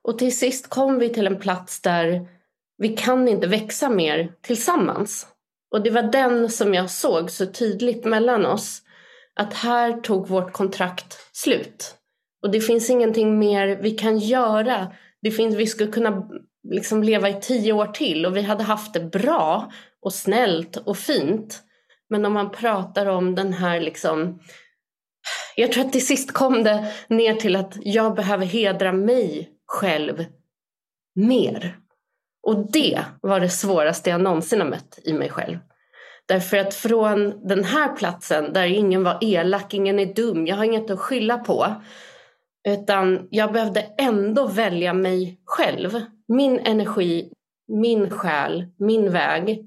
Och 0.02 0.20
till 0.20 0.38
sist 0.38 0.70
kom 0.70 1.00
vi 1.00 1.10
till 1.10 1.28
en 1.28 1.40
plats 1.40 1.82
där 1.82 2.37
vi 2.78 2.90
kan 2.90 3.28
inte 3.28 3.48
växa 3.48 3.90
mer 3.90 4.32
tillsammans. 4.42 5.28
Och 5.72 5.84
det 5.84 5.90
var 5.90 6.04
den 6.04 6.50
som 6.50 6.74
jag 6.74 6.90
såg 6.90 7.32
så 7.32 7.46
tydligt 7.46 8.06
mellan 8.06 8.46
oss. 8.46 8.82
Att 9.36 9.54
här 9.54 10.02
tog 10.02 10.28
vårt 10.28 10.54
kontrakt 10.54 11.18
slut. 11.32 11.96
Och 12.44 12.52
det 12.52 12.62
finns 12.62 12.90
ingenting 12.90 13.40
mer 13.40 13.80
vi 13.82 13.92
kan 13.92 14.20
göra. 14.20 14.92
Det 15.22 15.32
finns, 15.32 15.56
vi 15.56 15.68
skulle 15.68 15.92
kunna 15.92 16.30
liksom 16.70 17.04
leva 17.04 17.30
i 17.30 17.42
tio 17.42 17.74
år 17.74 17.86
till 17.86 18.26
och 18.26 18.36
vi 18.36 18.42
hade 18.42 18.64
haft 18.64 18.94
det 18.94 19.00
bra 19.00 19.72
och 20.02 20.14
snällt 20.14 20.78
och 20.78 20.98
fint. 20.98 21.64
Men 22.10 22.26
om 22.26 22.34
man 22.34 22.52
pratar 22.52 23.06
om 23.06 23.36
den 23.36 23.54
här 23.54 23.80
liksom 23.80 24.40
jag 25.56 25.72
tror 25.72 25.86
att 25.86 25.92
till 25.92 26.06
sist 26.06 26.32
kom 26.32 26.64
det 26.64 26.94
ner 27.08 27.36
till 27.36 27.56
att 27.56 27.78
jag 27.82 28.16
behöver 28.16 28.46
hedra 28.46 28.92
mig 28.92 29.50
själv 29.66 30.26
mer. 31.16 31.78
Och 32.48 32.72
det 32.72 33.06
var 33.22 33.40
det 33.40 33.50
svåraste 33.50 34.10
jag 34.10 34.22
någonsin 34.22 34.62
har 34.62 34.68
mött 34.68 35.00
i 35.04 35.14
mig 35.14 35.30
själv. 35.30 35.58
Därför 36.26 36.58
att 36.58 36.74
från 36.74 37.48
den 37.48 37.64
här 37.64 37.96
platsen 37.96 38.54
där 38.54 38.66
ingen 38.66 39.04
var 39.04 39.18
elak, 39.22 39.74
ingen 39.74 40.00
är 40.00 40.14
dum, 40.14 40.48
jag 40.48 40.56
har 40.56 40.64
inget 40.64 40.90
att 40.90 41.00
skylla 41.00 41.38
på. 41.38 41.76
Utan 42.68 43.28
jag 43.32 43.54
behövde 43.54 43.82
ändå 43.98 44.48
välja 44.48 44.94
mig 44.94 45.42
själv. 45.46 46.02
Min 46.28 46.60
energi, 46.60 47.32
min 47.68 48.10
själ, 48.10 48.66
min 48.80 49.12
väg. 49.12 49.66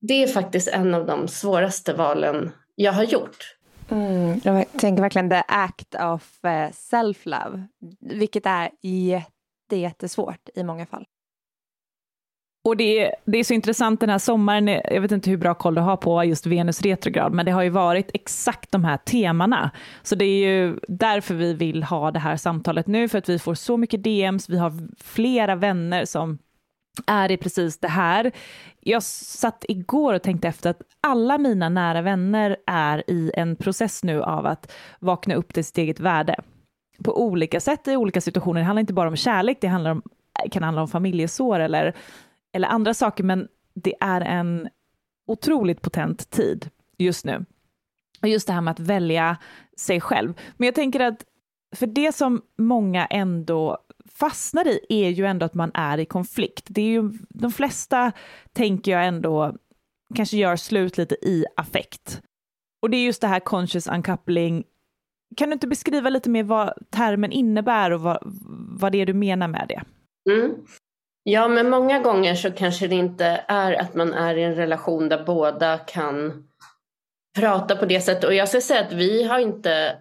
Det 0.00 0.22
är 0.22 0.26
faktiskt 0.26 0.68
en 0.68 0.94
av 0.94 1.06
de 1.06 1.28
svåraste 1.28 1.92
valen 1.92 2.50
jag 2.74 2.92
har 2.92 3.04
gjort. 3.04 3.56
Mm, 3.90 4.40
jag 4.44 4.72
tänker 4.72 5.02
verkligen 5.02 5.30
the 5.30 5.42
act 5.48 5.94
of 5.94 6.44
eh, 6.44 6.70
self-love, 6.70 7.66
vilket 8.00 8.46
är 8.46 8.70
jätte, 8.82 9.76
jättesvårt 9.76 10.48
i 10.54 10.64
många 10.64 10.86
fall. 10.86 11.06
Och 12.64 12.76
det 12.76 13.00
är, 13.00 13.14
det 13.24 13.38
är 13.38 13.44
så 13.44 13.54
intressant 13.54 14.00
den 14.00 14.10
här 14.10 14.18
sommaren, 14.18 14.68
jag 14.68 15.00
vet 15.00 15.12
inte 15.12 15.30
hur 15.30 15.36
bra 15.36 15.54
koll 15.54 15.74
du 15.74 15.80
har 15.80 15.96
på 15.96 16.24
just 16.24 16.46
Venus 16.46 16.82
retrograd, 16.82 17.32
men 17.32 17.46
det 17.46 17.52
har 17.52 17.62
ju 17.62 17.70
varit 17.70 18.10
exakt 18.14 18.72
de 18.72 18.84
här 18.84 18.96
temana. 18.96 19.70
Så 20.02 20.14
det 20.14 20.24
är 20.24 20.48
ju 20.48 20.78
därför 20.88 21.34
vi 21.34 21.54
vill 21.54 21.82
ha 21.82 22.10
det 22.10 22.18
här 22.18 22.36
samtalet 22.36 22.86
nu, 22.86 23.08
för 23.08 23.18
att 23.18 23.28
vi 23.28 23.38
får 23.38 23.54
så 23.54 23.76
mycket 23.76 24.04
DMs, 24.04 24.48
vi 24.48 24.58
har 24.58 24.72
flera 25.04 25.54
vänner 25.54 26.04
som 26.04 26.38
är 27.06 27.30
i 27.30 27.36
precis 27.36 27.78
det 27.78 27.88
här. 27.88 28.32
Jag 28.80 29.02
satt 29.02 29.64
igår 29.68 30.14
och 30.14 30.22
tänkte 30.22 30.48
efter 30.48 30.70
att 30.70 30.82
alla 31.00 31.38
mina 31.38 31.68
nära 31.68 32.02
vänner 32.02 32.56
är 32.66 33.10
i 33.10 33.30
en 33.34 33.56
process 33.56 34.04
nu 34.04 34.22
av 34.22 34.46
att 34.46 34.72
vakna 34.98 35.34
upp 35.34 35.54
till 35.54 35.64
sitt 35.64 35.78
eget 35.78 36.00
värde. 36.00 36.36
På 37.04 37.22
olika 37.22 37.60
sätt 37.60 37.88
i 37.88 37.96
olika 37.96 38.20
situationer. 38.20 38.60
Det 38.60 38.66
handlar 38.66 38.80
inte 38.80 38.92
bara 38.92 39.08
om 39.08 39.16
kärlek, 39.16 39.58
det 39.60 39.66
handlar 39.66 39.90
om, 39.90 40.02
kan 40.50 40.62
handla 40.62 40.82
om 40.82 40.88
familjesår 40.88 41.60
eller 41.60 41.94
eller 42.52 42.68
andra 42.68 42.94
saker, 42.94 43.24
men 43.24 43.48
det 43.74 43.94
är 44.00 44.20
en 44.20 44.68
otroligt 45.26 45.82
potent 45.82 46.30
tid 46.30 46.70
just 46.98 47.24
nu. 47.24 47.44
Och 48.22 48.28
just 48.28 48.46
det 48.46 48.52
här 48.52 48.60
med 48.60 48.72
att 48.72 48.80
välja 48.80 49.36
sig 49.76 50.00
själv. 50.00 50.34
Men 50.56 50.66
jag 50.66 50.74
tänker 50.74 51.00
att 51.00 51.24
för 51.76 51.86
det 51.86 52.12
som 52.12 52.42
många 52.58 53.06
ändå 53.06 53.78
fastnar 54.12 54.68
i 54.68 54.86
är 54.88 55.10
ju 55.10 55.26
ändå 55.26 55.46
att 55.46 55.54
man 55.54 55.70
är 55.74 55.98
i 55.98 56.04
konflikt. 56.04 56.66
Det 56.68 56.80
är 56.80 56.86
ju, 56.86 57.12
de 57.28 57.52
flesta 57.52 58.12
tänker 58.52 58.92
jag 58.92 59.06
ändå 59.06 59.56
kanske 60.14 60.36
gör 60.36 60.56
slut 60.56 60.98
lite 60.98 61.14
i 61.14 61.44
affekt. 61.56 62.22
Och 62.82 62.90
det 62.90 62.96
är 62.96 63.04
just 63.04 63.20
det 63.20 63.26
här 63.26 63.40
conscious 63.40 63.86
uncoupling. 63.88 64.64
Kan 65.36 65.48
du 65.48 65.52
inte 65.52 65.66
beskriva 65.66 66.10
lite 66.10 66.30
mer 66.30 66.42
vad 66.42 66.72
termen 66.90 67.32
innebär 67.32 67.90
och 67.90 68.00
vad, 68.00 68.18
vad 68.80 68.92
det 68.92 68.98
är 68.98 69.06
du 69.06 69.14
menar 69.14 69.48
med 69.48 69.66
det? 69.68 69.82
Mm. 70.32 70.54
Ja, 71.30 71.48
men 71.48 71.70
många 71.70 71.98
gånger 71.98 72.34
så 72.34 72.50
kanske 72.50 72.86
det 72.86 72.94
inte 72.94 73.44
är 73.48 73.80
att 73.80 73.94
man 73.94 74.14
är 74.14 74.36
i 74.36 74.42
en 74.42 74.54
relation 74.54 75.08
där 75.08 75.24
båda 75.24 75.78
kan 75.78 76.44
prata 77.38 77.76
på 77.76 77.86
det 77.86 78.00
sättet. 78.00 78.24
Och 78.24 78.34
jag 78.34 78.48
ska 78.48 78.60
säga 78.60 78.80
att 78.80 78.92
vi 78.92 79.22
har 79.22 79.38
inte 79.38 79.96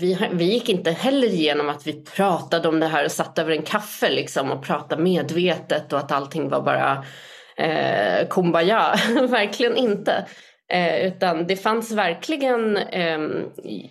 vi, 0.00 0.28
vi 0.32 0.44
gick 0.44 0.68
inte 0.68 0.90
heller 0.90 1.28
igenom 1.28 1.68
att 1.68 1.86
vi 1.86 2.04
pratade 2.04 2.68
om 2.68 2.80
det 2.80 2.86
här 2.86 3.04
och 3.04 3.12
satt 3.12 3.38
över 3.38 3.52
en 3.52 3.62
kaffe 3.62 4.10
liksom 4.10 4.50
och 4.50 4.64
pratade 4.64 5.02
medvetet 5.02 5.92
och 5.92 5.98
att 5.98 6.12
allting 6.12 6.48
var 6.48 6.62
bara 6.62 7.04
eh, 7.56 8.28
kumbaya. 8.28 8.94
verkligen 9.28 9.76
inte. 9.76 10.24
Eh, 10.72 11.06
utan 11.06 11.46
det 11.46 11.56
fanns 11.56 11.92
verkligen, 11.92 12.76
eh, 12.76 13.18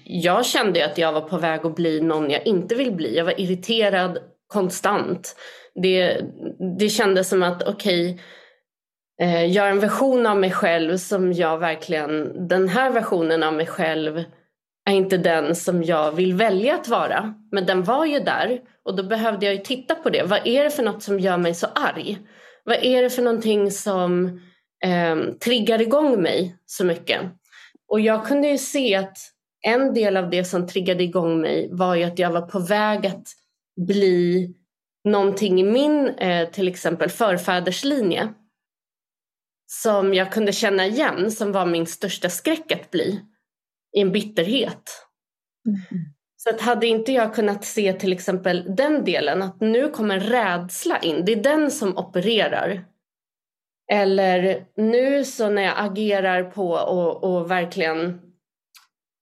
jag 0.03 0.45
kände 0.45 0.85
att 0.85 0.97
jag 0.97 1.13
var 1.13 1.21
på 1.21 1.37
väg 1.37 1.65
att 1.65 1.75
bli 1.75 2.01
någon 2.01 2.29
jag 2.29 2.47
inte 2.47 2.75
vill 2.75 2.91
bli. 2.91 3.17
Jag 3.17 3.25
var 3.25 3.41
irriterad 3.41 4.19
konstant. 4.53 5.35
Det, 5.83 6.21
det 6.79 6.89
kändes 6.89 7.29
som 7.29 7.43
att 7.43 7.63
okej, 7.63 8.13
okay, 8.13 8.19
eh, 9.21 9.45
jag 9.45 9.67
är 9.67 9.71
en 9.71 9.79
version 9.79 10.25
av 10.25 10.37
mig 10.37 10.51
själv 10.51 10.97
som 10.97 11.33
jag 11.33 11.57
verkligen, 11.57 12.47
den 12.47 12.69
här 12.69 12.91
versionen 12.91 13.43
av 13.43 13.53
mig 13.53 13.65
själv 13.65 14.23
är 14.89 14.93
inte 14.93 15.17
den 15.17 15.55
som 15.55 15.83
jag 15.83 16.11
vill 16.11 16.33
välja 16.33 16.75
att 16.75 16.87
vara. 16.87 17.33
Men 17.51 17.65
den 17.65 17.83
var 17.83 18.05
ju 18.05 18.19
där 18.19 18.59
och 18.85 18.95
då 18.95 19.03
behövde 19.03 19.45
jag 19.45 19.55
ju 19.55 19.61
titta 19.61 19.95
på 19.95 20.09
det. 20.09 20.23
Vad 20.23 20.47
är 20.47 20.63
det 20.63 20.69
för 20.69 20.83
något 20.83 21.03
som 21.03 21.19
gör 21.19 21.37
mig 21.37 21.53
så 21.53 21.67
arg? 21.75 22.17
Vad 22.63 22.77
är 22.81 23.03
det 23.03 23.09
för 23.09 23.21
någonting 23.21 23.71
som 23.71 24.25
eh, 24.85 25.15
triggar 25.43 25.81
igång 25.81 26.21
mig 26.21 26.55
så 26.65 26.85
mycket? 26.85 27.21
Och 27.87 27.99
jag 27.99 28.27
kunde 28.27 28.47
ju 28.47 28.57
se 28.57 28.95
att 28.95 29.17
en 29.61 29.93
del 29.93 30.17
av 30.17 30.29
det 30.29 30.43
som 30.43 30.67
triggade 30.67 31.03
igång 31.03 31.41
mig 31.41 31.69
var 31.71 31.95
ju 31.95 32.03
att 32.03 32.19
jag 32.19 32.31
var 32.31 32.41
på 32.41 32.59
väg 32.59 33.07
att 33.07 33.27
bli 33.75 34.49
någonting 35.03 35.59
i 35.59 35.63
min 35.63 36.07
eh, 36.07 36.49
till 36.49 36.67
exempel 36.67 37.09
förfäderslinje 37.09 38.33
som 39.65 40.13
jag 40.13 40.31
kunde 40.31 40.51
känna 40.51 40.85
igen 40.85 41.31
som 41.31 41.51
var 41.51 41.65
min 41.65 41.85
största 41.85 42.29
skräck 42.29 42.71
att 42.71 42.91
bli 42.91 43.21
i 43.97 44.01
en 44.01 44.11
bitterhet. 44.11 45.07
Mm. 45.67 46.05
Så 46.35 46.49
att 46.49 46.61
hade 46.61 46.87
inte 46.87 47.11
jag 47.11 47.35
kunnat 47.35 47.65
se 47.65 47.93
till 47.93 48.13
exempel 48.13 48.75
den 48.75 49.05
delen 49.05 49.41
att 49.41 49.61
nu 49.61 49.89
kommer 49.89 50.19
rädsla 50.19 50.99
in, 50.99 51.25
det 51.25 51.31
är 51.31 51.43
den 51.43 51.71
som 51.71 51.97
opererar. 51.97 52.85
Eller 53.91 54.65
nu 54.75 55.23
så 55.23 55.49
när 55.49 55.61
jag 55.61 55.73
agerar 55.77 56.43
på 56.43 56.71
och, 56.71 57.23
och 57.23 57.51
verkligen 57.51 58.21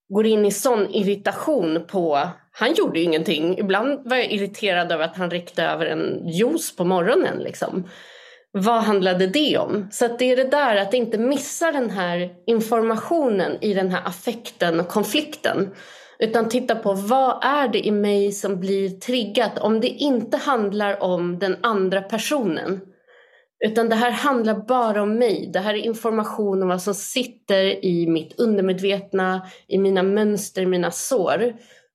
går 0.08 0.26
in 0.26 0.46
i 0.46 0.50
sån 0.50 0.90
irritation 0.90 1.84
på, 1.86 2.28
han 2.52 2.74
gjorde 2.74 2.98
ju 2.98 3.04
ingenting. 3.04 3.58
Ibland 3.58 4.00
var 4.04 4.16
jag 4.16 4.32
irriterad 4.32 4.92
över 4.92 5.04
att 5.04 5.16
han 5.16 5.30
räckte 5.30 5.62
över 5.62 5.86
en 5.86 6.28
juice 6.28 6.76
på 6.76 6.84
morgonen 6.84 7.38
liksom 7.38 7.88
vad 8.52 8.82
handlade 8.82 9.26
det 9.26 9.58
om? 9.58 9.88
Så 9.90 10.04
att 10.04 10.18
det 10.18 10.32
är 10.32 10.36
det 10.36 10.50
där 10.50 10.76
att 10.76 10.94
inte 10.94 11.18
missa 11.18 11.72
den 11.72 11.90
här 11.90 12.30
informationen 12.46 13.58
i 13.60 13.74
den 13.74 13.90
här 13.90 14.02
affekten 14.04 14.80
och 14.80 14.88
konflikten. 14.88 15.74
Utan 16.18 16.48
titta 16.48 16.74
på 16.74 16.92
vad 16.92 17.44
är 17.44 17.68
det 17.68 17.86
i 17.86 17.90
mig 17.90 18.32
som 18.32 18.60
blir 18.60 18.88
triggat 18.88 19.58
om 19.58 19.80
det 19.80 19.88
inte 19.88 20.36
handlar 20.36 21.02
om 21.02 21.38
den 21.38 21.56
andra 21.62 22.00
personen. 22.00 22.80
Utan 23.64 23.88
det 23.88 23.94
här 23.94 24.10
handlar 24.10 24.54
bara 24.54 25.02
om 25.02 25.18
mig. 25.18 25.50
Det 25.52 25.60
här 25.60 25.74
är 25.74 25.78
information 25.78 26.62
om 26.62 26.68
vad 26.68 26.82
som 26.82 26.94
sitter 26.94 27.84
i 27.84 28.06
mitt 28.06 28.40
undermedvetna, 28.40 29.46
i 29.68 29.78
mina 29.78 30.02
mönster, 30.02 30.66
mina 30.66 30.90
sår. 30.90 31.52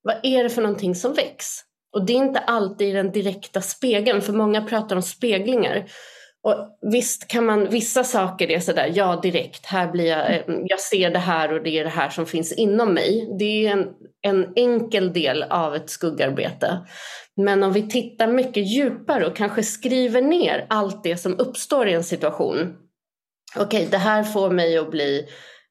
Vad 0.08 0.20
är 0.24 0.44
det 0.44 0.50
för 0.50 0.62
någonting 0.62 0.96
som 0.96 1.14
väcks? 1.14 1.48
Och 1.94 2.06
det 2.06 2.14
är 2.14 2.18
inte 2.18 2.40
alltid 2.40 2.96
den 2.96 3.12
direkta 3.12 3.62
spegeln, 3.62 4.22
för 4.22 4.34
många 4.34 4.62
pratar 4.62 4.96
om 4.96 5.02
speglingar. 5.02 5.86
Och 6.44 6.78
visst 6.92 7.28
kan 7.28 7.46
man, 7.46 7.70
vissa 7.70 8.04
saker 8.04 8.52
är 8.52 8.60
sådär, 8.60 8.92
ja 8.96 9.20
direkt, 9.24 9.66
här 9.66 9.92
blir 9.92 10.06
jag, 10.06 10.34
eh, 10.34 10.42
jag 10.48 10.80
ser 10.80 11.10
det 11.10 11.20
här 11.20 11.54
och 11.54 11.64
det 11.64 11.80
är 11.80 11.84
det 11.84 11.90
här 11.90 12.10
som 12.10 12.26
finns 12.26 12.54
inom 12.54 12.94
mig. 12.94 13.36
Det 13.40 13.68
är 13.68 13.72
en, 13.72 13.88
en 14.22 14.54
enkel 14.56 15.14
del 15.14 15.44
av 15.44 15.76
ett 15.76 15.90
skuggarbete. 15.90 16.78
Men 17.36 17.64
om 17.64 17.74
vi 17.74 17.90
tittar 17.90 18.28
mycket 18.28 18.68
djupare 18.68 19.28
och 19.28 19.36
kanske 19.36 19.64
skriver 19.64 20.22
ner 20.22 20.66
allt 20.70 21.04
det 21.04 21.18
som 21.18 21.40
uppstår 21.40 21.88
i 21.88 21.94
en 21.94 22.04
situation. 22.04 22.76
Okej, 23.56 23.66
okay, 23.66 23.86
det 23.92 23.98
här 23.98 24.24
får 24.24 24.50
mig 24.50 24.78
att 24.78 24.92
bli 24.92 25.28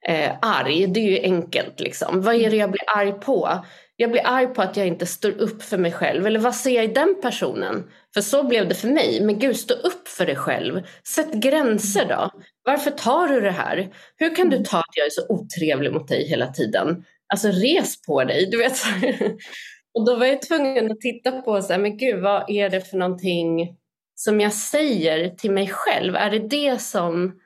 eh, 0.08 0.30
arg, 0.42 0.86
det 0.86 1.00
är 1.00 1.10
ju 1.10 1.22
enkelt 1.22 1.80
liksom. 1.80 2.22
Vad 2.22 2.34
är 2.34 2.50
det 2.50 2.56
jag 2.56 2.70
blir 2.70 2.96
arg 2.96 3.12
på? 3.12 3.64
Jag 3.96 4.10
blir 4.10 4.26
arg 4.26 4.46
på 4.46 4.62
att 4.62 4.76
jag 4.76 4.86
inte 4.86 5.06
står 5.06 5.30
upp 5.30 5.62
för 5.62 5.78
mig 5.78 5.92
själv. 5.92 6.26
Eller 6.26 6.40
vad 6.40 6.54
ser 6.54 6.70
jag 6.70 6.84
i 6.84 6.92
den 6.92 7.16
personen? 7.22 7.90
För 8.14 8.20
så 8.20 8.42
blev 8.42 8.68
det 8.68 8.74
för 8.74 8.88
mig. 8.88 9.20
Men 9.20 9.38
gud, 9.38 9.56
stå 9.56 9.74
upp 9.74 10.08
för 10.08 10.26
dig 10.26 10.36
själv. 10.36 10.82
Sätt 11.04 11.32
gränser 11.32 12.08
då. 12.08 12.30
Varför 12.64 12.90
tar 12.90 13.28
du 13.28 13.40
det 13.40 13.50
här? 13.50 13.88
Hur 14.16 14.34
kan 14.34 14.50
du 14.50 14.58
ta 14.58 14.78
att 14.78 14.96
jag 14.96 15.06
är 15.06 15.10
så 15.10 15.26
otrevlig 15.28 15.92
mot 15.92 16.08
dig 16.08 16.28
hela 16.28 16.46
tiden? 16.46 17.04
Alltså 17.32 17.48
res 17.48 18.02
på 18.02 18.24
dig. 18.24 18.50
Du 18.50 18.58
vet. 18.58 18.76
Och 19.94 20.06
då 20.06 20.16
var 20.16 20.26
jag 20.26 20.42
tvungen 20.42 20.90
att 20.90 21.00
titta 21.00 21.42
på 21.42 21.62
så 21.62 21.72
här, 21.72 21.80
men 21.80 21.96
gud, 21.96 22.22
vad 22.22 22.50
är 22.50 22.70
det 22.70 22.80
för 22.80 22.96
någonting 22.96 23.76
som 24.14 24.40
jag 24.40 24.52
säger 24.52 25.28
till 25.28 25.50
mig 25.50 25.68
själv? 25.68 26.16
Är 26.16 26.30
det 26.30 26.38
det 26.38 26.82
som 26.82 27.40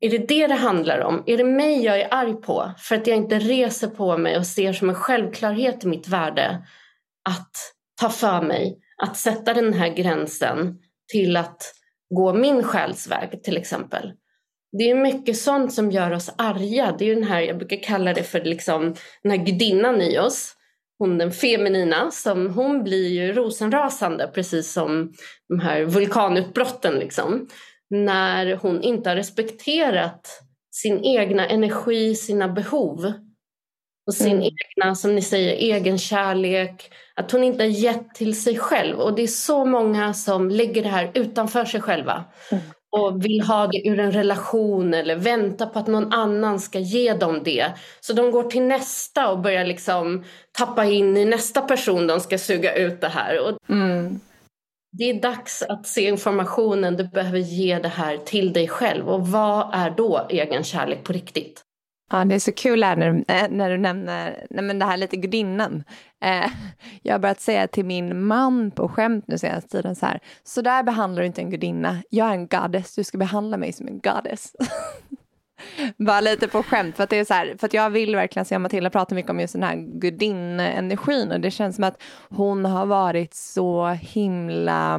är 0.00 0.10
det 0.10 0.28
det 0.28 0.46
det 0.46 0.54
handlar 0.54 1.00
om? 1.00 1.22
Är 1.26 1.36
det 1.36 1.44
mig 1.44 1.84
jag 1.84 2.00
är 2.00 2.14
arg 2.14 2.34
på 2.34 2.72
för 2.78 2.94
att 2.94 3.06
jag 3.06 3.16
inte 3.16 3.38
reser 3.38 3.88
på 3.88 4.18
mig 4.18 4.36
och 4.36 4.46
ser 4.46 4.72
som 4.72 4.88
en 4.88 4.94
självklarhet 4.94 5.84
i 5.84 5.86
mitt 5.86 6.08
värde 6.08 6.66
att 7.28 7.52
ta 8.00 8.08
för 8.08 8.42
mig, 8.42 8.78
att 9.02 9.16
sätta 9.16 9.54
den 9.54 9.72
här 9.72 9.88
gränsen 9.88 10.78
till 11.12 11.36
att 11.36 11.74
gå 12.14 12.32
min 12.32 12.62
själsväg 12.62 13.42
till 13.42 13.56
exempel. 13.56 14.12
Det 14.78 14.90
är 14.90 14.94
mycket 14.94 15.36
sånt 15.36 15.72
som 15.72 15.90
gör 15.90 16.10
oss 16.10 16.30
arga. 16.38 16.94
Det 16.98 17.10
är 17.10 17.14
den 17.14 17.24
här, 17.24 17.40
jag 17.40 17.58
brukar 17.58 17.82
kalla 17.82 18.14
det 18.14 18.22
för 18.22 18.40
liksom, 18.40 18.94
den 19.22 19.32
här 19.32 19.46
gudinnan 19.46 20.02
i 20.02 20.18
oss. 20.18 20.54
Hon 20.98 21.18
den 21.18 21.32
feminina, 21.32 22.10
som, 22.10 22.50
hon 22.50 22.84
blir 22.84 23.08
ju 23.08 23.32
rosenrasande 23.32 24.30
precis 24.34 24.72
som 24.72 25.12
de 25.48 25.60
här 25.60 25.84
vulkanutbrotten. 25.84 26.94
Liksom 26.94 27.48
när 27.90 28.56
hon 28.56 28.82
inte 28.82 29.08
har 29.08 29.16
respekterat 29.16 30.42
sin 30.70 31.04
egna 31.04 31.46
energi, 31.46 32.14
sina 32.14 32.48
behov 32.48 33.12
och 34.06 34.14
sin 34.14 34.36
mm. 34.36 34.42
egna, 34.42 34.94
som 34.94 35.14
ni 35.14 35.22
säger, 35.22 35.76
egen 35.76 35.98
kärlek. 35.98 36.90
Att 37.14 37.32
hon 37.32 37.44
inte 37.44 37.62
har 37.62 37.68
gett 37.68 38.14
till 38.14 38.42
sig 38.42 38.58
själv. 38.58 38.98
Och 38.98 39.14
det 39.14 39.22
är 39.22 39.26
så 39.26 39.64
många 39.64 40.14
som 40.14 40.50
lägger 40.50 40.82
det 40.82 40.88
här 40.88 41.10
utanför 41.14 41.64
sig 41.64 41.80
själva. 41.80 42.24
Mm. 42.50 42.64
Och 42.90 43.24
vill 43.24 43.40
ha 43.40 43.66
det 43.66 43.88
ur 43.88 43.98
en 43.98 44.12
relation 44.12 44.94
eller 44.94 45.16
vänta 45.16 45.66
på 45.66 45.78
att 45.78 45.86
någon 45.86 46.12
annan 46.12 46.60
ska 46.60 46.78
ge 46.78 47.14
dem 47.14 47.40
det. 47.44 47.72
Så 48.00 48.12
de 48.12 48.30
går 48.30 48.42
till 48.42 48.62
nästa 48.62 49.30
och 49.30 49.38
börjar 49.38 49.64
liksom 49.64 50.24
tappa 50.58 50.84
in 50.84 51.16
i 51.16 51.24
nästa 51.24 51.60
person 51.60 52.06
de 52.06 52.20
ska 52.20 52.38
suga 52.38 52.74
ut 52.74 53.00
det 53.00 53.08
här. 53.08 53.40
Och 53.40 53.70
mm 53.70 54.20
det 54.90 55.04
är 55.04 55.22
dags 55.22 55.62
att 55.62 55.86
se 55.86 56.08
informationen 56.08 56.96
du 56.96 57.04
behöver 57.04 57.38
ge 57.38 57.78
det 57.78 57.88
här 57.88 58.16
till 58.16 58.52
dig 58.52 58.68
själv. 58.68 59.08
Och 59.08 59.28
vad 59.28 59.74
är 59.74 59.90
då 59.90 60.26
egen 60.30 60.64
kärlek 60.64 61.04
på 61.04 61.12
riktigt? 61.12 61.64
Ja, 62.10 62.24
det 62.24 62.34
är 62.34 62.38
så 62.38 62.52
kul 62.52 62.84
här 62.84 62.96
när, 62.96 63.24
eh, 63.28 63.48
när 63.50 63.70
du 63.70 63.78
nämner 63.78 64.46
nej 64.50 64.64
men 64.64 64.78
det 64.78 64.84
här 64.84 64.96
lite 64.96 65.16
gudinnan. 65.16 65.84
Eh, 66.24 66.50
jag 67.02 67.14
har 67.14 67.18
börjat 67.18 67.40
säga 67.40 67.68
till 67.68 67.84
min 67.84 68.26
man 68.26 68.70
på 68.70 68.88
skämt 68.88 69.24
nu 69.28 69.38
senaste 69.38 69.70
tiden 69.70 69.96
så 69.96 70.06
här, 70.06 70.20
så 70.44 70.62
där 70.62 70.82
behandlar 70.82 71.22
du 71.22 71.26
inte 71.26 71.40
en 71.40 71.50
gudinna, 71.50 72.02
jag 72.10 72.28
är 72.28 72.32
en 72.32 72.48
goddess, 72.48 72.94
du 72.94 73.04
ska 73.04 73.18
behandla 73.18 73.56
mig 73.56 73.72
som 73.72 73.86
en 73.86 74.00
goddess. 74.00 74.52
Bara 75.96 76.20
lite 76.20 76.48
på 76.48 76.62
skämt, 76.62 76.96
för 76.96 77.04
att, 77.04 77.10
det 77.10 77.18
är 77.18 77.24
så 77.24 77.34
här, 77.34 77.56
för 77.58 77.66
att 77.66 77.74
jag 77.74 77.90
vill 77.90 78.16
verkligen 78.16 78.46
se 78.46 78.58
Matilda 78.58 78.90
prata 78.90 79.14
mycket 79.14 79.30
om 79.30 79.40
just 79.40 79.52
den 79.52 79.62
här 79.62 79.76
gudinnenergin 79.76 81.32
och 81.32 81.40
det 81.40 81.50
känns 81.50 81.76
som 81.76 81.84
att 81.84 82.02
hon 82.28 82.64
har 82.64 82.86
varit 82.86 83.34
så 83.34 83.86
himla 83.88 84.94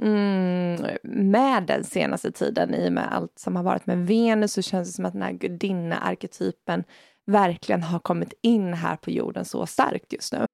mm, 0.00 0.86
med 1.02 1.62
den 1.62 1.84
senaste 1.84 2.32
tiden 2.32 2.74
i 2.74 2.88
och 2.88 2.92
med 2.92 3.12
allt 3.12 3.38
som 3.38 3.56
har 3.56 3.62
varit 3.62 3.86
med 3.86 4.06
Venus 4.06 4.52
så 4.52 4.62
känns 4.62 4.88
det 4.88 4.94
som 4.94 5.04
att 5.04 5.12
den 5.12 5.22
här 5.22 5.32
gudinnearketypen 5.32 6.84
verkligen 7.26 7.82
har 7.82 7.98
kommit 7.98 8.34
in 8.42 8.74
här 8.74 8.96
på 8.96 9.10
jorden 9.10 9.44
så 9.44 9.66
starkt 9.66 10.12
just 10.12 10.32
nu. 10.32 10.46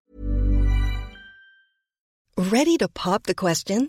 Ready 2.37 2.79
to 2.79 2.89
pop 2.89 3.25
the 3.25 3.35
question? 3.35 3.89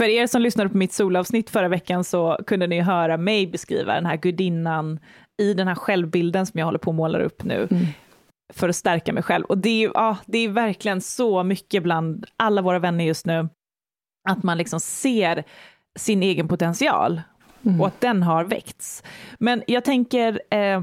För 0.00 0.08
er 0.08 0.26
som 0.26 0.42
lyssnade 0.42 0.70
på 0.70 0.76
mitt 0.76 0.92
solavsnitt 0.92 1.50
förra 1.50 1.68
veckan 1.68 2.04
så 2.04 2.38
kunde 2.46 2.66
ni 2.66 2.80
höra 2.80 3.16
mig 3.16 3.46
beskriva 3.46 3.94
den 3.94 4.06
här 4.06 4.16
gudinnan 4.16 4.98
i 5.42 5.54
den 5.54 5.68
här 5.68 5.74
självbilden 5.74 6.46
som 6.46 6.58
jag 6.58 6.66
håller 6.66 6.78
på 6.78 6.90
att 6.90 6.96
måla 6.96 7.18
upp 7.18 7.44
nu. 7.44 7.68
För 8.52 8.68
att 8.68 8.76
stärka 8.76 9.12
mig 9.12 9.22
själv. 9.22 9.44
Och 9.44 9.58
det 9.58 9.84
är, 9.84 9.90
ja, 9.94 10.16
det 10.26 10.38
är 10.38 10.48
verkligen 10.48 11.00
så 11.00 11.42
mycket 11.42 11.82
bland 11.82 12.26
alla 12.36 12.62
våra 12.62 12.78
vänner 12.78 13.04
just 13.04 13.26
nu. 13.26 13.48
Att 14.28 14.42
man 14.42 14.58
liksom 14.58 14.80
ser 14.80 15.44
sin 15.98 16.22
egen 16.22 16.48
potential. 16.48 17.20
Och 17.80 17.86
att 17.86 18.00
den 18.00 18.22
har 18.22 18.44
väckts. 18.44 19.02
Men 19.38 19.62
jag 19.66 19.84
tänker, 19.84 20.42
eh, 20.50 20.82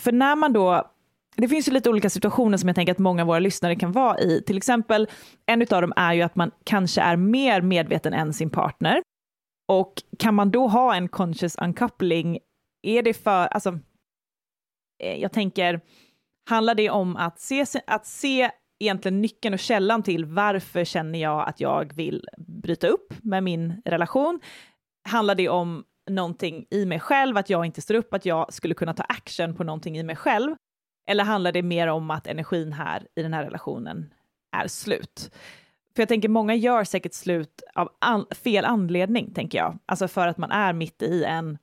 för 0.00 0.12
när 0.12 0.36
man 0.36 0.52
då 0.52 0.90
det 1.36 1.48
finns 1.48 1.68
ju 1.68 1.72
lite 1.72 1.90
olika 1.90 2.10
situationer 2.10 2.56
som 2.56 2.68
jag 2.68 2.76
tänker 2.76 2.92
att 2.92 2.98
många 2.98 3.22
av 3.22 3.28
våra 3.28 3.38
lyssnare 3.38 3.76
kan 3.76 3.92
vara 3.92 4.18
i. 4.20 4.42
Till 4.46 4.56
exempel, 4.56 5.08
en 5.46 5.62
av 5.62 5.82
dem 5.82 5.92
är 5.96 6.14
ju 6.14 6.22
att 6.22 6.36
man 6.36 6.50
kanske 6.64 7.00
är 7.00 7.16
mer 7.16 7.60
medveten 7.60 8.12
än 8.12 8.32
sin 8.32 8.50
partner. 8.50 9.02
Och 9.68 10.02
kan 10.18 10.34
man 10.34 10.50
då 10.50 10.68
ha 10.68 10.94
en 10.94 11.08
conscious 11.08 11.56
uncoupling, 11.56 12.38
är 12.82 13.02
det 13.02 13.14
för, 13.14 13.46
alltså, 13.46 13.78
eh, 15.02 15.14
jag 15.20 15.32
tänker, 15.32 15.80
handlar 16.50 16.74
det 16.74 16.90
om 16.90 17.16
att 17.16 17.40
se, 17.40 17.64
att 17.86 18.06
se 18.06 18.50
egentligen 18.80 19.22
nyckeln 19.22 19.54
och 19.54 19.60
källan 19.60 20.02
till 20.02 20.24
varför 20.24 20.84
känner 20.84 21.18
jag 21.18 21.48
att 21.48 21.60
jag 21.60 21.94
vill 21.94 22.28
bryta 22.38 22.86
upp 22.88 23.14
med 23.22 23.42
min 23.42 23.82
relation? 23.84 24.40
Handlar 25.08 25.34
det 25.34 25.48
om 25.48 25.84
någonting 26.10 26.66
i 26.70 26.86
mig 26.86 27.00
själv, 27.00 27.36
att 27.36 27.50
jag 27.50 27.66
inte 27.66 27.80
står 27.80 27.94
upp, 27.94 28.14
att 28.14 28.26
jag 28.26 28.52
skulle 28.52 28.74
kunna 28.74 28.94
ta 28.94 29.02
action 29.02 29.54
på 29.54 29.64
någonting 29.64 29.98
i 29.98 30.02
mig 30.02 30.16
själv? 30.16 30.56
Eller 31.06 31.24
handlar 31.24 31.52
det 31.52 31.62
mer 31.62 31.86
om 31.86 32.10
att 32.10 32.26
energin 32.26 32.72
här 32.72 33.06
i 33.14 33.22
den 33.22 33.34
här 33.34 33.44
relationen 33.44 34.14
är 34.52 34.68
slut? 34.68 35.30
För 35.94 36.02
jag 36.02 36.08
tänker 36.08 36.28
många 36.28 36.54
gör 36.54 36.84
säkert 36.84 37.14
slut 37.14 37.62
av 37.74 37.88
an 37.98 38.26
fel 38.30 38.64
anledning, 38.64 39.34
tänker 39.34 39.58
jag. 39.58 39.78
Alltså 39.86 40.08
för 40.08 40.28
att 40.28 40.38
man 40.38 40.50
är 40.50 40.72
mitt 40.72 41.02
i 41.02 41.24
en, 41.24 41.58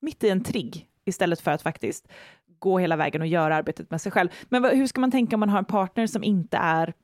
mitt 0.00 0.24
i 0.24 0.28
en 0.28 0.44
trigg, 0.44 0.88
istället 1.04 1.40
för 1.40 1.50
att 1.50 1.62
faktiskt 1.62 2.08
gå 2.58 2.78
hela 2.78 2.96
vägen 2.96 3.20
och 3.20 3.26
göra 3.26 3.56
arbetet 3.56 3.90
med 3.90 4.00
sig 4.00 4.12
själv. 4.12 4.28
Men 4.48 4.64
hur 4.64 4.86
ska 4.86 5.00
man 5.00 5.10
tänka 5.10 5.36
om 5.36 5.40
man 5.40 5.48
har 5.48 5.58
en 5.58 5.64
partner 5.64 6.06
som 6.06 6.24
inte 6.24 6.56
är, 6.56 6.94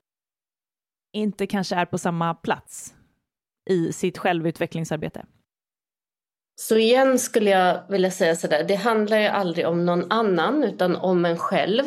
inte 1.13 1.47
kanske 1.47 1.77
är 1.77 1.85
på 1.85 1.99
samma 1.99 2.35
plats 2.35 2.95
i 3.71 3.93
sitt 3.93 4.19
självutvecklingsarbete? 4.19 5.27
Så 6.61 6.77
igen 6.77 7.19
skulle 7.19 7.51
jag 7.51 7.81
vilja 7.89 8.11
säga 8.11 8.37
sådär, 8.37 8.65
det 8.69 8.75
handlar 8.75 9.19
ju 9.19 9.27
aldrig 9.27 9.67
om 9.67 9.87
någon 9.87 10.13
annan 10.13 10.65
utan 10.65 10.97
om 10.97 11.25
en 11.25 11.39
själv. 11.39 11.83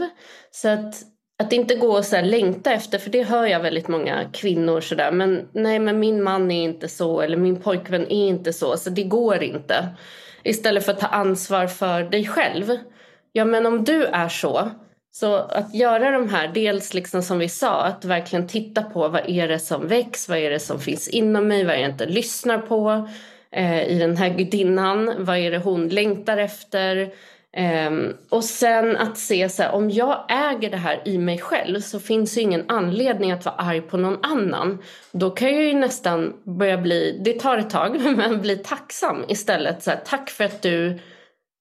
Så 0.52 0.70
att, 0.70 0.96
att 1.44 1.54
inte 1.54 1.76
gå 1.76 1.98
och 1.98 2.06
så 2.06 2.16
här 2.16 2.24
längta 2.24 2.72
efter, 2.72 2.98
för 2.98 3.10
det 3.10 3.24
hör 3.24 3.46
jag 3.46 3.60
väldigt 3.60 3.88
många 3.88 4.30
kvinnor 4.34 4.82
sådär, 4.82 5.12
men 5.12 5.50
nej 5.52 5.80
men 5.80 6.00
min 6.00 6.24
man 6.24 6.52
är 6.52 6.64
inte 6.64 6.88
så 6.88 7.22
eller 7.22 7.38
min 7.38 7.62
pojkvän 7.62 8.02
är 8.02 8.28
inte 8.28 8.54
så, 8.54 8.78
så 8.78 8.90
det 8.90 9.04
går 9.04 9.44
inte. 9.44 9.88
Istället 10.44 10.86
för 10.86 10.92
att 10.92 11.00
ta 11.00 11.08
ansvar 11.08 11.68
för 11.68 12.04
dig 12.04 12.28
själv. 12.28 12.78
Ja 13.32 13.46
men 13.46 13.66
om 13.66 13.84
du 13.84 14.06
är 14.06 14.30
så, 14.30 14.72
så 15.12 15.36
att 15.36 15.76
göra 15.76 16.12
de 16.12 16.30
här, 16.30 16.52
dels 16.54 16.94
liksom 16.94 17.22
som 17.22 17.40
vi 17.40 17.50
sa, 17.50 17.84
att 17.84 18.06
verkligen 18.06 18.48
titta 18.48 18.84
på 18.84 19.08
vad 19.08 19.30
är 19.30 19.48
det 19.48 19.60
som 19.60 19.88
väcks, 19.88 20.30
vad 20.30 20.38
är 20.38 20.50
det 20.50 20.60
som 20.60 20.80
finns 20.80 21.08
inom 21.08 21.48
mig, 21.48 21.64
vad 21.64 21.74
är 21.74 21.78
det 21.78 21.84
jag 21.84 21.92
inte 21.92 22.06
lyssnar 22.06 22.58
på 22.58 23.08
eh, 23.52 23.84
i 23.84 24.00
den 24.00 24.18
här 24.18 24.30
gudinnan, 24.30 25.14
vad 25.18 25.38
är 25.38 25.52
det 25.52 25.58
hon 25.58 25.88
längtar 25.88 26.38
efter. 26.38 27.14
Eh, 27.54 27.92
och 28.30 28.44
sen 28.44 28.98
att 28.98 29.18
se 29.18 29.50
så 29.50 29.64
här, 29.64 29.72
om 29.72 29.90
jag 29.90 30.26
äger 30.30 30.70
det 30.70 30.78
här 30.78 31.02
i 31.06 31.18
mig 31.18 31.40
själv 31.40 31.80
så 31.80 32.00
finns 32.00 32.36
det 32.36 32.42
ingen 32.42 32.66
anledning 32.68 33.32
att 33.32 33.46
vara 33.46 33.56
arg 33.56 33.82
på 33.82 33.98
någon 33.98 34.20
annan. 34.24 34.84
Då 35.12 35.30
kan 35.30 35.54
jag 35.56 35.64
ju 35.64 35.74
nästan 35.74 36.34
börja 36.44 36.78
bli, 36.78 37.22
det 37.26 37.40
tar 37.40 37.58
ett 37.58 37.70
tag, 37.70 38.00
men 38.18 38.42
bli 38.42 38.58
tacksam 38.58 39.26
istället. 39.28 39.84
Så 39.84 39.92
här, 39.92 40.00
Tack 40.06 40.30
för 40.30 40.44
att 40.44 40.62
du 40.62 41.00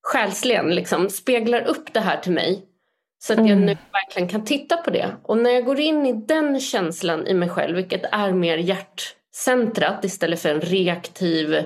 själsligen 0.03 0.75
liksom 0.75 1.11
speglar 1.11 1.69
upp 1.69 1.93
det 1.93 2.01
här 2.01 2.17
till 2.17 2.33
mig. 2.33 2.67
Så 3.23 3.33
att 3.33 3.49
jag 3.49 3.59
nu 3.59 3.77
verkligen 3.93 4.29
kan 4.29 4.45
titta 4.45 4.77
på 4.77 4.91
det. 4.91 5.17
Och 5.23 5.39
när 5.39 5.51
jag 5.51 5.65
går 5.65 5.81
in 5.81 6.07
i 6.07 6.13
den 6.13 6.61
känslan 6.61 7.27
i 7.27 7.35
mig 7.35 7.49
själv, 7.49 7.77
vilket 7.77 8.05
är 8.13 8.33
mer 8.33 8.59
centrat 9.45 10.05
istället 10.05 10.41
för 10.41 10.49
en 10.49 10.61
reaktiv, 10.61 11.65